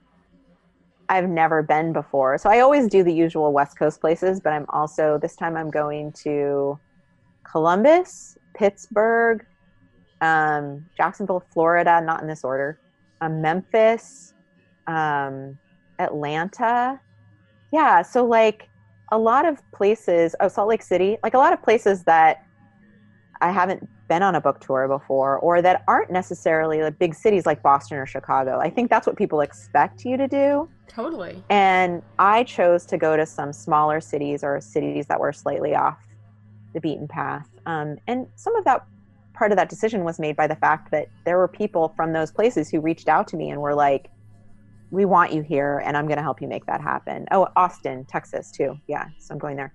I've 1.08 1.28
never 1.28 1.62
been 1.62 1.92
before. 1.92 2.38
So 2.38 2.50
I 2.50 2.60
always 2.60 2.88
do 2.88 3.02
the 3.02 3.12
usual 3.12 3.52
West 3.52 3.78
Coast 3.78 4.00
places, 4.00 4.40
but 4.40 4.52
I'm 4.52 4.66
also 4.70 5.18
this 5.18 5.36
time 5.36 5.56
I'm 5.56 5.70
going 5.70 6.12
to 6.24 6.78
Columbus, 7.44 8.36
Pittsburgh, 8.57 9.44
um, 10.20 10.86
Jacksonville, 10.96 11.44
Florida, 11.52 12.00
not 12.00 12.22
in 12.22 12.28
this 12.28 12.42
order, 12.42 12.80
um, 13.20 13.40
Memphis, 13.40 14.34
um, 14.86 15.59
Atlanta. 15.98 17.00
Yeah, 17.72 18.02
so 18.02 18.24
like 18.24 18.68
a 19.12 19.18
lot 19.18 19.46
of 19.46 19.61
places, 19.72 20.34
oh, 20.40 20.48
Salt 20.48 20.68
Lake 20.68 20.82
City, 20.82 21.18
like 21.22 21.34
a 21.34 21.38
lot 21.38 21.52
of 21.52 21.62
places 21.62 22.04
that 22.04 22.44
I 23.40 23.50
haven't 23.50 23.88
been 24.09 24.22
on 24.22 24.34
a 24.34 24.40
book 24.40 24.61
tour 24.61 24.86
before 24.88 25.38
or 25.38 25.61
that 25.62 25.82
aren't 25.88 26.11
necessarily 26.11 26.82
like 26.82 26.98
big 26.98 27.14
cities 27.14 27.44
like 27.44 27.62
Boston 27.62 27.98
or 27.98 28.07
Chicago. 28.07 28.59
I 28.59 28.70
think 28.70 28.88
that's 28.88 29.07
what 29.07 29.16
people 29.16 29.40
expect 29.40 30.04
you 30.04 30.16
to 30.16 30.28
do. 30.28 30.68
Totally. 30.88 31.42
And 31.50 32.02
I 32.18 32.44
chose 32.44 32.86
to 32.86 32.96
go 32.96 33.16
to 33.16 33.26
some 33.26 33.52
smaller 33.52 34.00
cities 34.00 34.44
or 34.44 34.61
cities 34.61 35.07
that 35.07 35.20
were 35.20 35.32
slightly 35.32 35.74
off 35.74 35.98
the 36.72 36.80
beaten 36.80 37.09
path. 37.09 37.48
Um, 37.66 37.96
and 38.06 38.26
some 38.36 38.56
of 38.56 38.64
that 38.64 38.86
part 39.34 39.52
of 39.52 39.58
that 39.58 39.68
decision 39.68 40.04
was 40.04 40.18
made 40.18 40.36
by 40.36 40.46
the 40.46 40.56
fact 40.56 40.90
that 40.92 41.08
there 41.24 41.36
were 41.36 41.48
people 41.48 41.92
from 41.94 42.12
those 42.12 42.30
places 42.30 42.70
who 42.70 42.80
reached 42.80 43.08
out 43.08 43.28
to 43.28 43.36
me 43.36 43.50
and 43.50 43.60
were 43.60 43.74
like, 43.74 44.10
we 44.90 45.04
want 45.04 45.32
you 45.32 45.42
here 45.42 45.82
and 45.84 45.96
I'm 45.96 46.06
going 46.06 46.16
to 46.16 46.22
help 46.22 46.40
you 46.40 46.48
make 46.48 46.64
that 46.66 46.80
happen. 46.80 47.26
Oh, 47.32 47.48
Austin, 47.56 48.06
Texas 48.06 48.50
too. 48.50 48.78
Yeah. 48.86 49.06
So 49.18 49.34
I'm 49.34 49.38
going 49.38 49.56
there. 49.56 49.74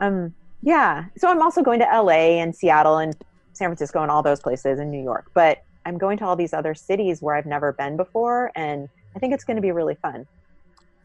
Um, 0.00 0.34
yeah. 0.62 1.06
So 1.18 1.28
I'm 1.28 1.42
also 1.42 1.62
going 1.62 1.80
to 1.80 1.84
LA 1.86 2.40
and 2.40 2.54
Seattle 2.54 2.98
and 2.98 3.14
San 3.52 3.68
Francisco 3.68 4.00
and 4.02 4.10
all 4.10 4.22
those 4.22 4.40
places 4.40 4.80
in 4.80 4.90
New 4.90 5.02
York, 5.02 5.30
but 5.34 5.58
I'm 5.84 5.98
going 5.98 6.16
to 6.18 6.24
all 6.24 6.36
these 6.36 6.54
other 6.54 6.74
cities 6.74 7.20
where 7.20 7.34
I've 7.34 7.46
never 7.46 7.72
been 7.72 7.96
before. 7.96 8.50
And 8.56 8.88
I 9.14 9.18
think 9.18 9.34
it's 9.34 9.44
going 9.44 9.56
to 9.56 9.62
be 9.62 9.70
really 9.70 9.96
fun. 9.96 10.26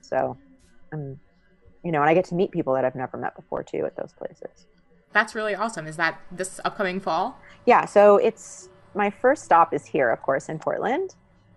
So, 0.02 0.38
um, 0.94 1.20
you 1.84 1.92
know, 1.92 2.02
and 2.02 2.10
I 2.10 2.14
get 2.14 2.26
to 2.26 2.36
meet 2.36 2.52
people 2.52 2.74
that 2.76 2.86
I've 2.86 2.96
never 2.96 3.18
met 3.18 3.36
before 3.36 3.64
too 3.64 3.86
at 3.86 3.96
those 3.96 4.14
places. 4.14 4.66
That's 5.12 5.36
really 5.36 5.56
awesome. 5.56 5.88
Is 5.88 5.98
that 5.98 6.20
this 6.32 6.60
upcoming 6.64 7.00
fall? 7.00 7.40
Yeah. 7.66 7.86
So 7.86 8.18
it's 8.18 8.70
my 8.96 9.10
first 9.10 9.44
stop 9.44 9.74
is 9.74 9.86
here, 9.86 10.10
of 10.10 10.22
course, 10.22 10.50
in 10.50 10.60
Portland 10.60 11.16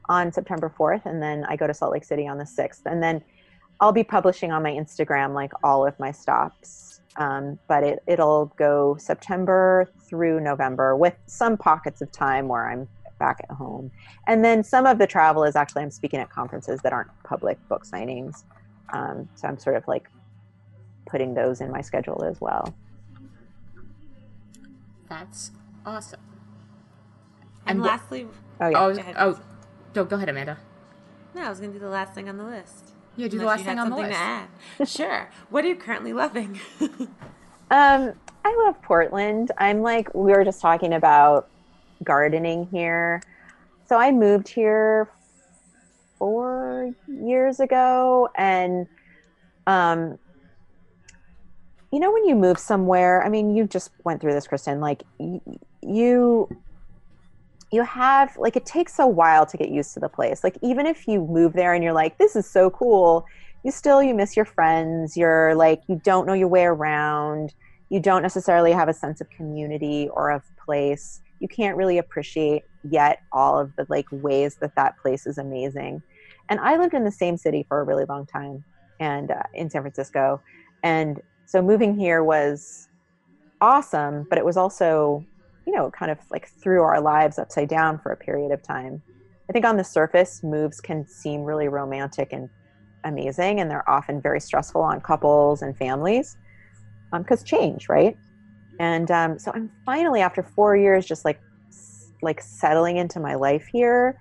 on 0.09 0.33
September 0.33 0.73
4th. 0.77 1.07
And 1.07 1.23
then 1.23 1.45
I 1.49 1.57
go 1.57 1.67
to 1.67 1.75
Salt 1.75 1.93
Lake 1.93 2.05
City 2.05 2.27
on 2.27 2.39
the 2.39 2.45
6th. 2.45 2.83
And 2.87 3.03
then 3.03 3.23
I'll 3.81 3.93
be 3.93 4.05
publishing 4.05 4.53
on 4.53 4.63
my 4.63 4.71
Instagram 4.71 5.35
like 5.35 5.53
all 5.63 5.87
of 5.87 5.99
my 5.99 6.13
stops. 6.13 7.01
Um, 7.17 7.59
but 7.69 7.85
it, 7.85 8.03
it'll 8.07 8.47
go 8.57 8.97
September 8.99 9.91
through 10.09 10.41
November 10.41 10.97
with 10.97 11.15
some 11.27 11.59
pockets 11.59 12.01
of 12.01 12.11
time 12.11 12.49
where 12.49 12.71
I'm 12.71 12.89
back 13.19 13.41
at 13.49 13.55
home. 13.55 13.91
And 14.27 14.45
then 14.45 14.65
some 14.65 14.87
of 14.87 14.99
the 14.99 15.07
travel 15.07 15.45
is 15.45 15.57
actually 15.57 15.83
I'm 15.83 15.91
speaking 15.91 16.21
at 16.21 16.31
conferences 16.31 16.81
that 16.83 16.93
aren't 16.93 17.11
public 17.23 17.59
book 17.69 17.85
signings. 17.87 18.45
Um, 18.93 19.29
so 19.35 19.47
I'm 19.47 19.59
sort 19.59 19.77
of 19.77 19.87
like 19.87 20.09
putting 21.07 21.35
those 21.35 21.61
in 21.61 21.71
my 21.71 21.83
schedule 21.83 22.25
as 22.25 22.41
well. 22.41 22.75
That's 25.13 25.51
awesome. 25.85 26.21
And, 27.67 27.79
and 27.79 27.83
lastly, 27.83 28.27
oh, 28.63 28.69
yeah. 28.69 28.81
oh, 28.81 28.95
go 28.95 29.03
oh, 29.19 29.41
go, 29.93 30.05
go 30.07 30.17
ahead, 30.17 30.31
Amanda. 30.31 30.57
No, 31.35 31.43
I 31.43 31.51
was 31.51 31.61
going 31.61 31.71
to 31.71 31.79
do 31.79 31.85
the 31.85 31.91
last 31.91 32.15
thing 32.15 32.31
on 32.31 32.39
the 32.39 32.45
list. 32.45 32.93
Yeah, 33.17 33.29
do 33.29 33.39
Unless 33.39 33.43
the 33.43 33.47
last 33.47 33.65
thing 33.67 33.79
on 33.79 33.91
the 33.91 33.97
list. 33.97 34.11
To 34.11 34.17
add. 34.17 34.49
sure. 34.89 35.31
What 35.51 35.67
are 35.67 35.69
you 35.69 35.77
currently 35.77 36.15
loving? 36.15 36.59
um, 36.81 38.13
I 38.45 38.65
love 38.65 38.81
Portland. 38.81 39.53
I'm 39.59 39.83
like 39.83 40.15
we 40.15 40.33
were 40.33 40.45
just 40.45 40.63
talking 40.63 40.95
about 40.95 41.51
gardening 42.03 42.67
here. 42.71 43.23
So 43.87 43.99
I 43.99 44.13
moved 44.13 44.49
here 44.49 45.11
four 46.19 46.95
years 47.07 47.61
ago, 47.61 48.31
and 48.35 48.87
um, 49.67 50.19
you 51.93 52.01
know 52.01 52.11
when 52.11 52.25
you 52.27 52.35
move 52.35 52.59
somewhere 52.59 53.23
i 53.25 53.29
mean 53.29 53.55
you 53.55 53.67
just 53.67 53.91
went 54.05 54.21
through 54.21 54.33
this 54.33 54.47
kristen 54.47 54.81
like 54.81 55.03
you 55.83 56.49
you 57.73 57.83
have 57.83 58.37
like 58.37 58.55
it 58.55 58.67
takes 58.67 58.99
a 58.99 59.07
while 59.07 59.47
to 59.47 59.57
get 59.57 59.71
used 59.71 59.95
to 59.95 60.01
the 60.01 60.09
place. 60.09 60.45
Like 60.45 60.59
even 60.63 60.87
if 60.87 61.09
you 61.09 61.27
move 61.27 61.55
there 61.55 61.73
and 61.73 61.83
you're 61.83 61.95
like 61.95 62.19
this 62.19 62.37
is 62.37 62.49
so 62.49 62.71
cool 62.71 63.27
you 63.65 63.71
still 63.71 64.03
you 64.03 64.15
miss 64.15 64.37
your 64.37 64.45
friends 64.45 65.17
you're 65.17 65.55
like 65.55 65.83
you 65.89 66.01
don't 66.05 66.27
know 66.27 66.35
your 66.35 66.49
way 66.49 66.65
around 66.65 67.55
you 67.89 67.99
don't 67.99 68.23
necessarily 68.23 68.73
have 68.73 68.89
a 68.89 68.95
sense 68.95 69.21
of 69.21 69.29
community 69.31 70.09
or 70.13 70.31
of 70.31 70.43
place. 70.65 71.21
You 71.41 71.49
can't 71.49 71.77
really 71.77 71.99
appreciate 71.99 72.63
yet 72.89 73.21
all 73.33 73.59
of 73.59 73.75
the 73.77 73.87
like 73.89 74.07
ways 74.11 74.57
that 74.57 74.75
that 74.77 74.99
place 74.99 75.27
is 75.27 75.39
amazing. 75.39 76.03
And 76.49 76.61
i 76.61 76.77
lived 76.77 76.93
in 76.93 77.05
the 77.05 77.11
same 77.11 77.37
city 77.39 77.65
for 77.67 77.81
a 77.81 77.85
really 77.85 78.05
long 78.05 78.27
time 78.27 78.65
and 79.01 79.31
uh, 79.31 79.43
in 79.55 79.71
san 79.71 79.81
francisco 79.81 80.41
and 80.83 81.21
so 81.47 81.63
moving 81.63 81.99
here 81.99 82.23
was 82.23 82.89
awesome, 83.61 84.27
but 84.29 84.39
it 84.39 84.45
was 84.45 84.57
also, 84.57 85.25
you 85.67 85.75
know, 85.75 85.91
kind 85.91 86.11
of 86.11 86.19
like 86.31 86.49
threw 86.63 86.83
our 86.83 87.01
lives 87.01 87.39
upside 87.39 87.69
down 87.69 87.99
for 87.99 88.13
a 88.13 88.17
period 88.17 88.53
of 88.53 88.63
time. 88.63 89.03
I 89.49 89.53
think 89.53 89.65
on 89.65 89.77
the 89.77 89.85
surface, 89.85 90.43
moves 90.43 90.81
can 90.81 91.07
seem 91.07 91.43
really 91.43 91.69
romantic 91.69 92.33
and 92.33 92.49
amazing, 93.05 93.61
and 93.61 93.71
they're 93.71 93.89
often 93.89 94.21
very 94.21 94.41
stressful 94.41 94.81
on 94.83 95.01
couples 95.01 95.63
and 95.63 95.77
families 95.77 96.37
because 97.13 97.41
um, 97.41 97.47
change, 97.47 97.89
right? 97.89 98.17
And 98.79 99.11
um, 99.11 99.39
so 99.39 99.53
I'm 99.55 99.71
finally, 99.85 100.21
after 100.21 100.43
four 100.43 100.77
years, 100.77 101.07
just 101.07 101.25
like 101.25 101.41
like 102.23 102.41
settling 102.41 102.97
into 102.97 103.21
my 103.21 103.35
life 103.35 103.69
here 103.73 104.17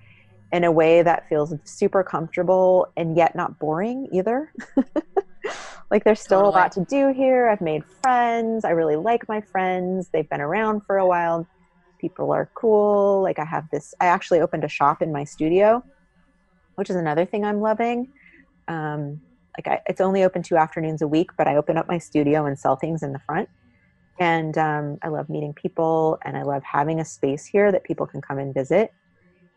in 0.51 0.63
a 0.63 0.71
way 0.71 1.01
that 1.01 1.29
feels 1.29 1.53
super 1.63 2.03
comfortable 2.03 2.87
and 2.97 3.15
yet 3.15 3.35
not 3.35 3.59
boring 3.59 4.09
either. 4.11 4.51
like 5.91 6.03
there's 6.03 6.21
still 6.21 6.39
totally. 6.39 6.53
a 6.53 6.63
lot 6.63 6.71
to 6.73 6.85
do 6.85 7.13
here. 7.13 7.49
I've 7.49 7.61
made 7.61 7.83
friends. 8.01 8.65
I 8.65 8.69
really 8.69 8.95
like 8.95 9.27
my 9.27 9.41
friends. 9.41 10.09
They've 10.11 10.29
been 10.29 10.41
around 10.41 10.81
for 10.85 10.97
a 10.97 11.05
while. 11.05 11.45
People 11.99 12.31
are 12.31 12.49
cool. 12.55 13.21
Like 13.21 13.37
I 13.37 13.45
have 13.45 13.69
this 13.71 13.93
I 13.99 14.07
actually 14.07 14.39
opened 14.39 14.63
a 14.63 14.69
shop 14.69 15.01
in 15.01 15.11
my 15.11 15.23
studio, 15.23 15.83
which 16.75 16.89
is 16.89 16.95
another 16.95 17.25
thing 17.25 17.45
I'm 17.45 17.59
loving. 17.59 18.11
Um, 18.67 19.21
like 19.57 19.67
I, 19.67 19.81
it's 19.85 20.01
only 20.01 20.23
open 20.23 20.41
two 20.41 20.55
afternoons 20.55 21.01
a 21.01 21.07
week, 21.07 21.31
but 21.37 21.47
I 21.47 21.57
open 21.57 21.77
up 21.77 21.87
my 21.87 21.97
studio 21.97 22.45
and 22.45 22.57
sell 22.57 22.77
things 22.77 23.03
in 23.03 23.11
the 23.11 23.19
front. 23.19 23.49
And 24.19 24.57
um, 24.57 24.97
I 25.03 25.09
love 25.09 25.29
meeting 25.29 25.53
people 25.53 26.17
and 26.23 26.37
I 26.37 26.43
love 26.43 26.63
having 26.63 26.99
a 26.99 27.05
space 27.05 27.45
here 27.45 27.71
that 27.71 27.83
people 27.83 28.07
can 28.07 28.21
come 28.21 28.39
and 28.39 28.53
visit 28.53 28.91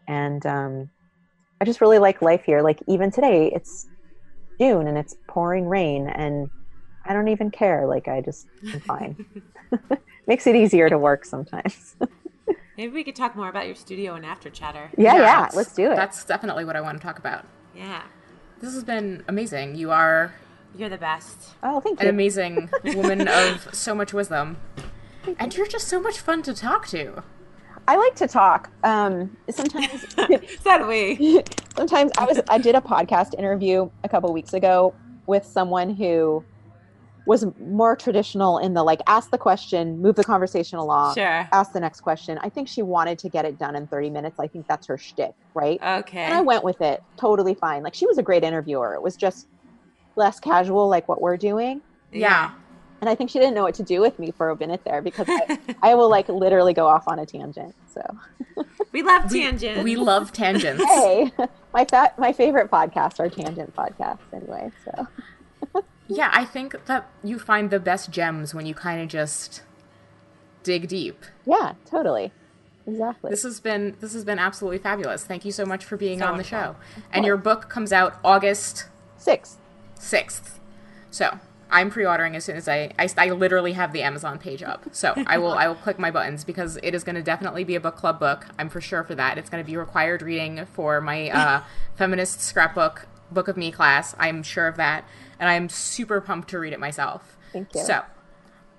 and 0.09 0.44
um, 0.47 0.90
I 1.61 1.65
just 1.65 1.81
really 1.81 1.98
like 1.98 2.23
life 2.23 2.43
here. 2.44 2.62
Like 2.62 2.82
even 2.86 3.11
today, 3.11 3.51
it's 3.55 3.86
June 4.59 4.86
and 4.86 4.97
it's 4.98 5.16
pouring 5.26 5.66
rain, 5.66 6.09
and 6.09 6.51
I 7.05 7.12
don't 7.12 7.28
even 7.28 7.51
care. 7.51 7.86
Like 7.86 8.09
I 8.09 8.20
just 8.20 8.47
I'm 8.72 8.81
fine. 8.81 9.26
Makes 10.26 10.47
it 10.47 10.56
easier 10.56 10.89
to 10.89 10.98
work 10.98 11.24
sometimes. 11.24 11.97
Maybe 12.76 12.93
we 12.93 13.05
could 13.05 13.14
talk 13.14 13.36
more 13.36 13.48
about 13.48 13.66
your 13.66 13.74
studio 13.74 14.14
and 14.14 14.26
after 14.26 14.51
chatter. 14.51 14.90
Yeah, 14.97 15.14
yeah, 15.14 15.22
yeah 15.22 15.48
let's 15.55 15.74
do 15.74 15.93
it. 15.93 15.97
That's 15.97 16.24
definitely 16.24 16.64
what 16.64 16.76
I 16.76 16.81
want 16.81 16.98
to 16.98 17.05
talk 17.05 17.18
about. 17.18 17.47
Yeah. 17.74 18.02
This 18.60 18.74
has 18.74 18.85
been 18.85 19.22
amazing. 19.28 19.76
You 19.76 19.90
are 19.90 20.35
you're 20.76 20.89
the 20.89 20.98
best. 20.98 21.55
Oh, 21.62 21.81
thank 21.81 22.01
you. 22.01 22.09
An 22.09 22.14
amazing 22.14 22.68
woman 22.85 23.28
of 23.28 23.72
so 23.72 23.94
much 23.94 24.12
wisdom. 24.12 24.56
And 25.39 25.56
you're 25.56 25.68
just 25.68 25.86
so 25.86 26.01
much 26.01 26.18
fun 26.18 26.43
to 26.43 26.52
talk 26.52 26.89
to. 26.89 27.22
I 27.86 27.97
like 27.97 28.15
to 28.16 28.28
talk. 28.28 28.70
Um, 28.82 29.36
sometimes, 29.51 30.06
so 30.62 30.89
we. 30.89 31.43
sometimes 31.77 32.12
I 32.19 32.24
was 32.24 32.40
I 32.48 32.59
did 32.59 32.74
a 32.74 32.81
podcast 32.81 33.35
interview 33.39 33.90
a 34.02 34.09
couple 34.09 34.32
weeks 34.32 34.52
ago 34.52 34.94
with 35.27 35.44
someone 35.44 35.94
who 35.94 36.44
was 37.27 37.47
more 37.59 37.97
traditional 37.97 38.59
in 38.59 38.74
the 38.74 38.82
like 38.82 39.01
ask 39.06 39.31
the 39.31 39.39
question, 39.39 40.01
move 40.01 40.15
the 40.15 40.24
conversation 40.24 40.78
along, 40.78 41.15
sure. 41.15 41.48
ask 41.52 41.73
the 41.73 41.81
next 41.81 42.01
question. 42.01 42.39
I 42.43 42.48
think 42.48 42.69
she 42.69 42.82
wanted 42.82 43.19
to 43.20 43.28
get 43.28 43.44
it 43.44 43.59
done 43.59 43.77
in 43.77 43.86
30 43.86 44.11
minutes. 44.11 44.39
I 44.39 44.47
think 44.47 44.66
that's 44.69 44.86
her 44.86 44.98
shtick, 44.98 45.32
right? 45.55 45.81
Okay. 45.82 46.23
And 46.23 46.35
I 46.35 46.43
went 46.43 46.65
with 46.65 46.81
it 46.82 47.02
totally 47.16 47.55
fine. 47.55 47.82
Like 47.82 47.94
she 47.94 48.06
was 48.06 48.19
a 48.19 48.23
great 48.23 48.44
interviewer. 48.44 48.94
It 48.94 49.02
was 49.02 49.16
just 49.16 49.48
less 50.16 50.39
casual, 50.39 50.89
like 50.89 51.09
what 51.09 51.20
we're 51.23 51.39
doing. 51.39 51.81
Yeah. 52.12 52.52
And 53.05 53.10
I 53.10 53.14
think 53.14 53.28
she 53.28 53.39
didn't 53.39 53.52
know 53.52 53.64
what 53.64 53.74
to 53.74 53.82
do 53.82 54.01
with 54.01 54.18
me 54.18 54.31
for 54.31 54.48
a 54.48 54.56
minute 54.56 54.81
there 54.82 55.02
because 55.02 55.26
I, 55.28 55.59
I 55.82 55.94
will 55.94 56.09
like 56.09 56.26
literally 56.31 56.72
go 56.72 56.86
off 56.86 57.06
on 57.06 57.18
a 57.18 57.26
tangent. 57.26 57.74
So 57.93 58.01
we 58.93 59.02
love 59.02 59.31
tangents. 59.31 59.85
We, 59.85 59.97
we 59.97 59.97
love 59.97 60.32
tangents. 60.32 60.82
hey, 60.82 61.31
my 61.74 61.85
fat, 61.85 62.18
my 62.18 62.32
favorite 62.32 62.70
podcasts 62.70 63.20
are 63.20 63.28
tangent 63.28 63.76
podcasts 63.76 64.20
anyway. 64.32 64.72
So 64.86 65.82
yeah, 66.09 66.31
I 66.32 66.47
think 66.47 66.86
that 66.86 67.10
you 67.22 67.39
find 67.39 67.68
the 67.68 67.78
best 67.78 68.10
gems 68.10 68.55
when 68.55 68.64
you 68.64 68.72
kind 68.72 69.02
of 69.02 69.09
just 69.09 69.60
dig 70.62 70.89
deep. 70.89 71.26
Yeah, 71.44 71.74
totally. 71.85 72.32
Exactly. 72.86 73.28
This 73.28 73.43
has 73.43 73.60
been 73.60 73.97
this 74.01 74.14
has 74.14 74.24
been 74.24 74.39
absolutely 74.39 74.78
fabulous. 74.78 75.24
Thank 75.24 75.44
you 75.44 75.52
so 75.52 75.66
much 75.66 75.85
for 75.85 75.98
being 75.98 76.20
so 76.20 76.26
on 76.26 76.39
the 76.39 76.44
show. 76.44 76.76
And 77.12 77.26
your 77.26 77.36
book 77.36 77.68
comes 77.68 77.93
out 77.93 78.18
August 78.24 78.89
sixth. 79.18 79.59
Sixth. 79.98 80.59
So 81.10 81.39
I'm 81.74 81.90
pre-ordering 81.90 82.36
as 82.36 82.44
soon 82.44 82.55
as 82.55 82.68
I, 82.68 82.92
I, 83.01 83.09
I 83.18 83.30
literally 83.30 83.72
have 83.72 83.92
the 83.92 84.02
Amazon 84.02 84.38
page 84.38 84.62
up. 84.62 84.84
So 84.92 85.12
I 85.26 85.38
will 85.38 85.55
I 85.55 85.66
will 85.66 85.74
click 85.74 85.98
my 85.98 86.12
buttons 86.12 86.44
because 86.44 86.78
it 86.84 86.94
is 86.94 87.02
going 87.02 87.16
to 87.16 87.22
definitely 87.22 87.64
be 87.64 87.74
a 87.74 87.80
book 87.80 87.96
club 87.96 88.20
book. 88.20 88.46
I'm 88.60 88.68
for 88.68 88.80
sure 88.80 89.02
for 89.02 89.16
that. 89.16 89.38
It's 89.38 89.51
going 89.51 89.62
to 89.62 89.66
be 89.68 89.76
required 89.76 90.22
reading 90.22 90.66
for 90.66 91.01
my 91.01 91.30
uh, 91.30 91.62
feminist 91.96 92.40
scrapbook 92.40 93.09
book 93.32 93.48
of 93.48 93.56
me 93.56 93.72
class. 93.72 94.14
I'm 94.20 94.44
sure 94.44 94.68
of 94.68 94.76
that, 94.76 95.05
and 95.40 95.48
I'm 95.48 95.68
super 95.68 96.20
pumped 96.20 96.48
to 96.51 96.60
read 96.60 96.72
it 96.72 96.78
myself. 96.78 97.36
Thank 97.52 97.74
you. 97.74 97.82
So 97.82 98.02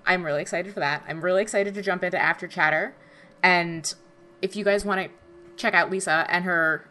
I'm 0.06 0.24
really 0.24 0.40
excited 0.40 0.72
for 0.72 0.80
that. 0.80 1.04
I'm 1.06 1.20
really 1.20 1.42
excited 1.42 1.74
to 1.74 1.82
jump 1.82 2.02
into 2.02 2.18
After 2.18 2.48
Chatter. 2.48 2.94
And 3.42 3.92
if 4.40 4.56
you 4.56 4.64
guys 4.64 4.86
want 4.86 5.02
to 5.02 5.10
check 5.56 5.74
out 5.74 5.90
Lisa 5.90 6.24
and 6.30 6.46
her 6.46 6.88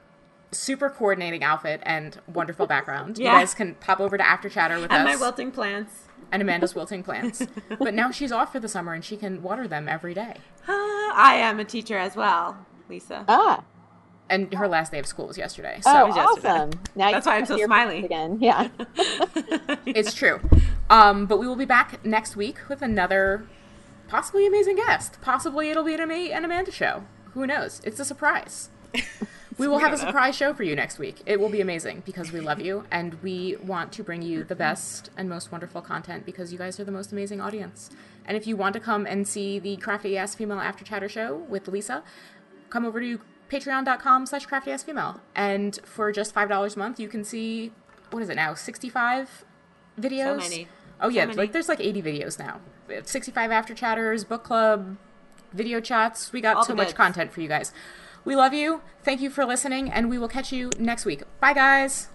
super 0.52 0.90
coordinating 0.90 1.44
outfit 1.44 1.82
and 1.84 2.20
wonderful 2.28 2.68
background, 2.68 3.18
yeah. 3.18 3.34
you 3.34 3.40
guys 3.40 3.54
can 3.54 3.76
pop 3.76 4.00
over 4.00 4.18
to 4.18 4.28
After 4.28 4.50
Chatter 4.50 4.76
with 4.76 4.86
and 4.86 4.94
us. 4.94 5.00
And 5.00 5.08
my 5.08 5.16
wilting 5.16 5.52
plants. 5.52 5.94
And 6.32 6.42
Amanda's 6.42 6.74
wilting 6.74 7.04
plants. 7.04 7.46
but 7.80 7.94
now 7.94 8.12
she's 8.12 8.32
off 8.32 8.52
for 8.52 8.60
the 8.60 8.68
summer 8.68 8.94
and 8.94 9.04
she 9.04 9.18
can 9.18 9.42
water 9.42 9.68
them 9.68 9.88
every 9.88 10.14
day. 10.14 10.36
Uh, 10.68 10.72
I 11.16 11.36
am 11.36 11.60
a 11.60 11.66
teacher 11.66 11.98
as 11.98 12.16
well, 12.16 12.66
Lisa. 12.90 13.26
Ah. 13.28 13.64
And 14.28 14.52
her 14.56 14.68
last 14.68 14.92
day 14.92 15.00
of 15.00 15.06
school 15.06 15.28
was 15.28 15.38
yesterday. 15.38 15.80
So. 15.82 15.92
Oh, 15.92 16.12
awesome! 16.12 16.72
Now 16.96 17.12
That's 17.12 17.28
why 17.28 17.38
I'm 17.38 17.46
so 17.46 17.58
smiley 17.64 18.04
again. 18.04 18.40
Yeah, 18.42 18.70
it's 19.86 20.16
true. 20.16 20.42
Um, 20.90 21.28
but 21.28 21.38
we 21.38 21.48
will 21.48 21.56
be 21.56 21.66
back 21.66 22.04
next 22.04 22.36
week 22.36 22.58
with 22.68 22.82
another 22.82 23.46
possibly 24.08 24.48
amazing 24.48 24.78
guest. 24.78 25.20
Possibly 25.22 25.70
it'll 25.70 25.84
be 25.84 25.94
an, 25.94 26.10
an 26.10 26.44
Amanda 26.44 26.72
show. 26.72 27.04
Who 27.34 27.46
knows? 27.46 27.82
It's 27.84 28.00
a 28.00 28.06
surprise. 28.06 28.70
we 29.58 29.68
will 29.68 29.80
have 29.80 29.94
a 29.94 29.98
surprise 29.98 30.36
show 30.36 30.54
for 30.54 30.64
you 30.64 30.76
next 30.76 31.00
week. 31.00 31.22
It 31.26 31.40
will 31.40 31.50
be 31.50 31.62
amazing 31.62 32.04
because 32.06 32.32
we 32.32 32.40
love 32.40 32.60
you 32.60 32.86
and 32.92 33.22
we 33.24 33.56
want 33.58 33.92
to 33.94 34.04
bring 34.04 34.22
you 34.22 34.44
the 34.44 34.56
best 34.56 35.10
and 35.18 35.30
most 35.30 35.52
wonderful 35.52 35.82
content 35.82 36.26
because 36.26 36.52
you 36.52 36.58
guys 36.58 36.80
are 36.80 36.84
the 36.84 36.92
most 36.92 37.12
amazing 37.12 37.40
audience. 37.40 37.90
And 38.26 38.36
if 38.36 38.48
you 38.48 38.58
want 38.58 38.74
to 38.74 38.80
come 38.80 39.06
and 39.06 39.28
see 39.28 39.60
the 39.60 39.78
Crafty 39.78 40.18
Ass 40.18 40.36
Female 40.36 40.60
After 40.60 40.84
Chatter 40.84 41.08
show 41.08 41.36
with 41.36 41.68
Lisa, 41.68 42.04
come 42.70 42.86
over 42.86 43.00
to 43.00 43.20
patreon.com 43.50 44.26
slash 44.26 44.46
crafty 44.46 44.72
ass 44.72 44.84
female. 44.84 45.22
And 45.36 45.80
for 45.84 46.12
just 46.12 46.34
$5 46.34 46.76
a 46.76 46.80
month, 46.80 47.00
you 47.00 47.08
can 47.08 47.24
see, 47.24 47.72
what 48.12 48.22
is 48.24 48.30
it 48.30 48.36
now, 48.36 48.54
65 48.54 49.46
videos? 50.00 50.42
So 50.42 50.50
many. 50.50 50.68
Oh, 51.00 51.10
yeah, 51.10 51.30
so 51.30 51.38
like 51.38 51.52
there's 51.52 51.70
like 51.70 51.80
80 51.80 52.02
videos 52.02 52.40
now. 52.40 52.60
65 53.04 53.52
after 53.52 53.74
chatters, 53.74 54.24
book 54.24 54.44
club, 54.44 54.98
video 55.54 55.80
chats. 55.80 56.32
We 56.32 56.42
got 56.42 56.58
All 56.58 56.66
so 56.66 56.76
much 56.76 56.96
content 56.96 57.32
for 57.32 57.42
you 57.42 57.48
guys. 57.48 57.74
We 58.26 58.36
love 58.36 58.54
you. 58.54 58.82
Thank 59.04 59.22
you 59.22 59.30
for 59.30 59.46
listening, 59.46 59.92
and 59.92 60.10
we 60.10 60.18
will 60.18 60.28
catch 60.28 60.52
you 60.52 60.72
next 60.80 61.06
week. 61.06 61.24
Bye, 61.40 61.54
guys. 61.54 62.10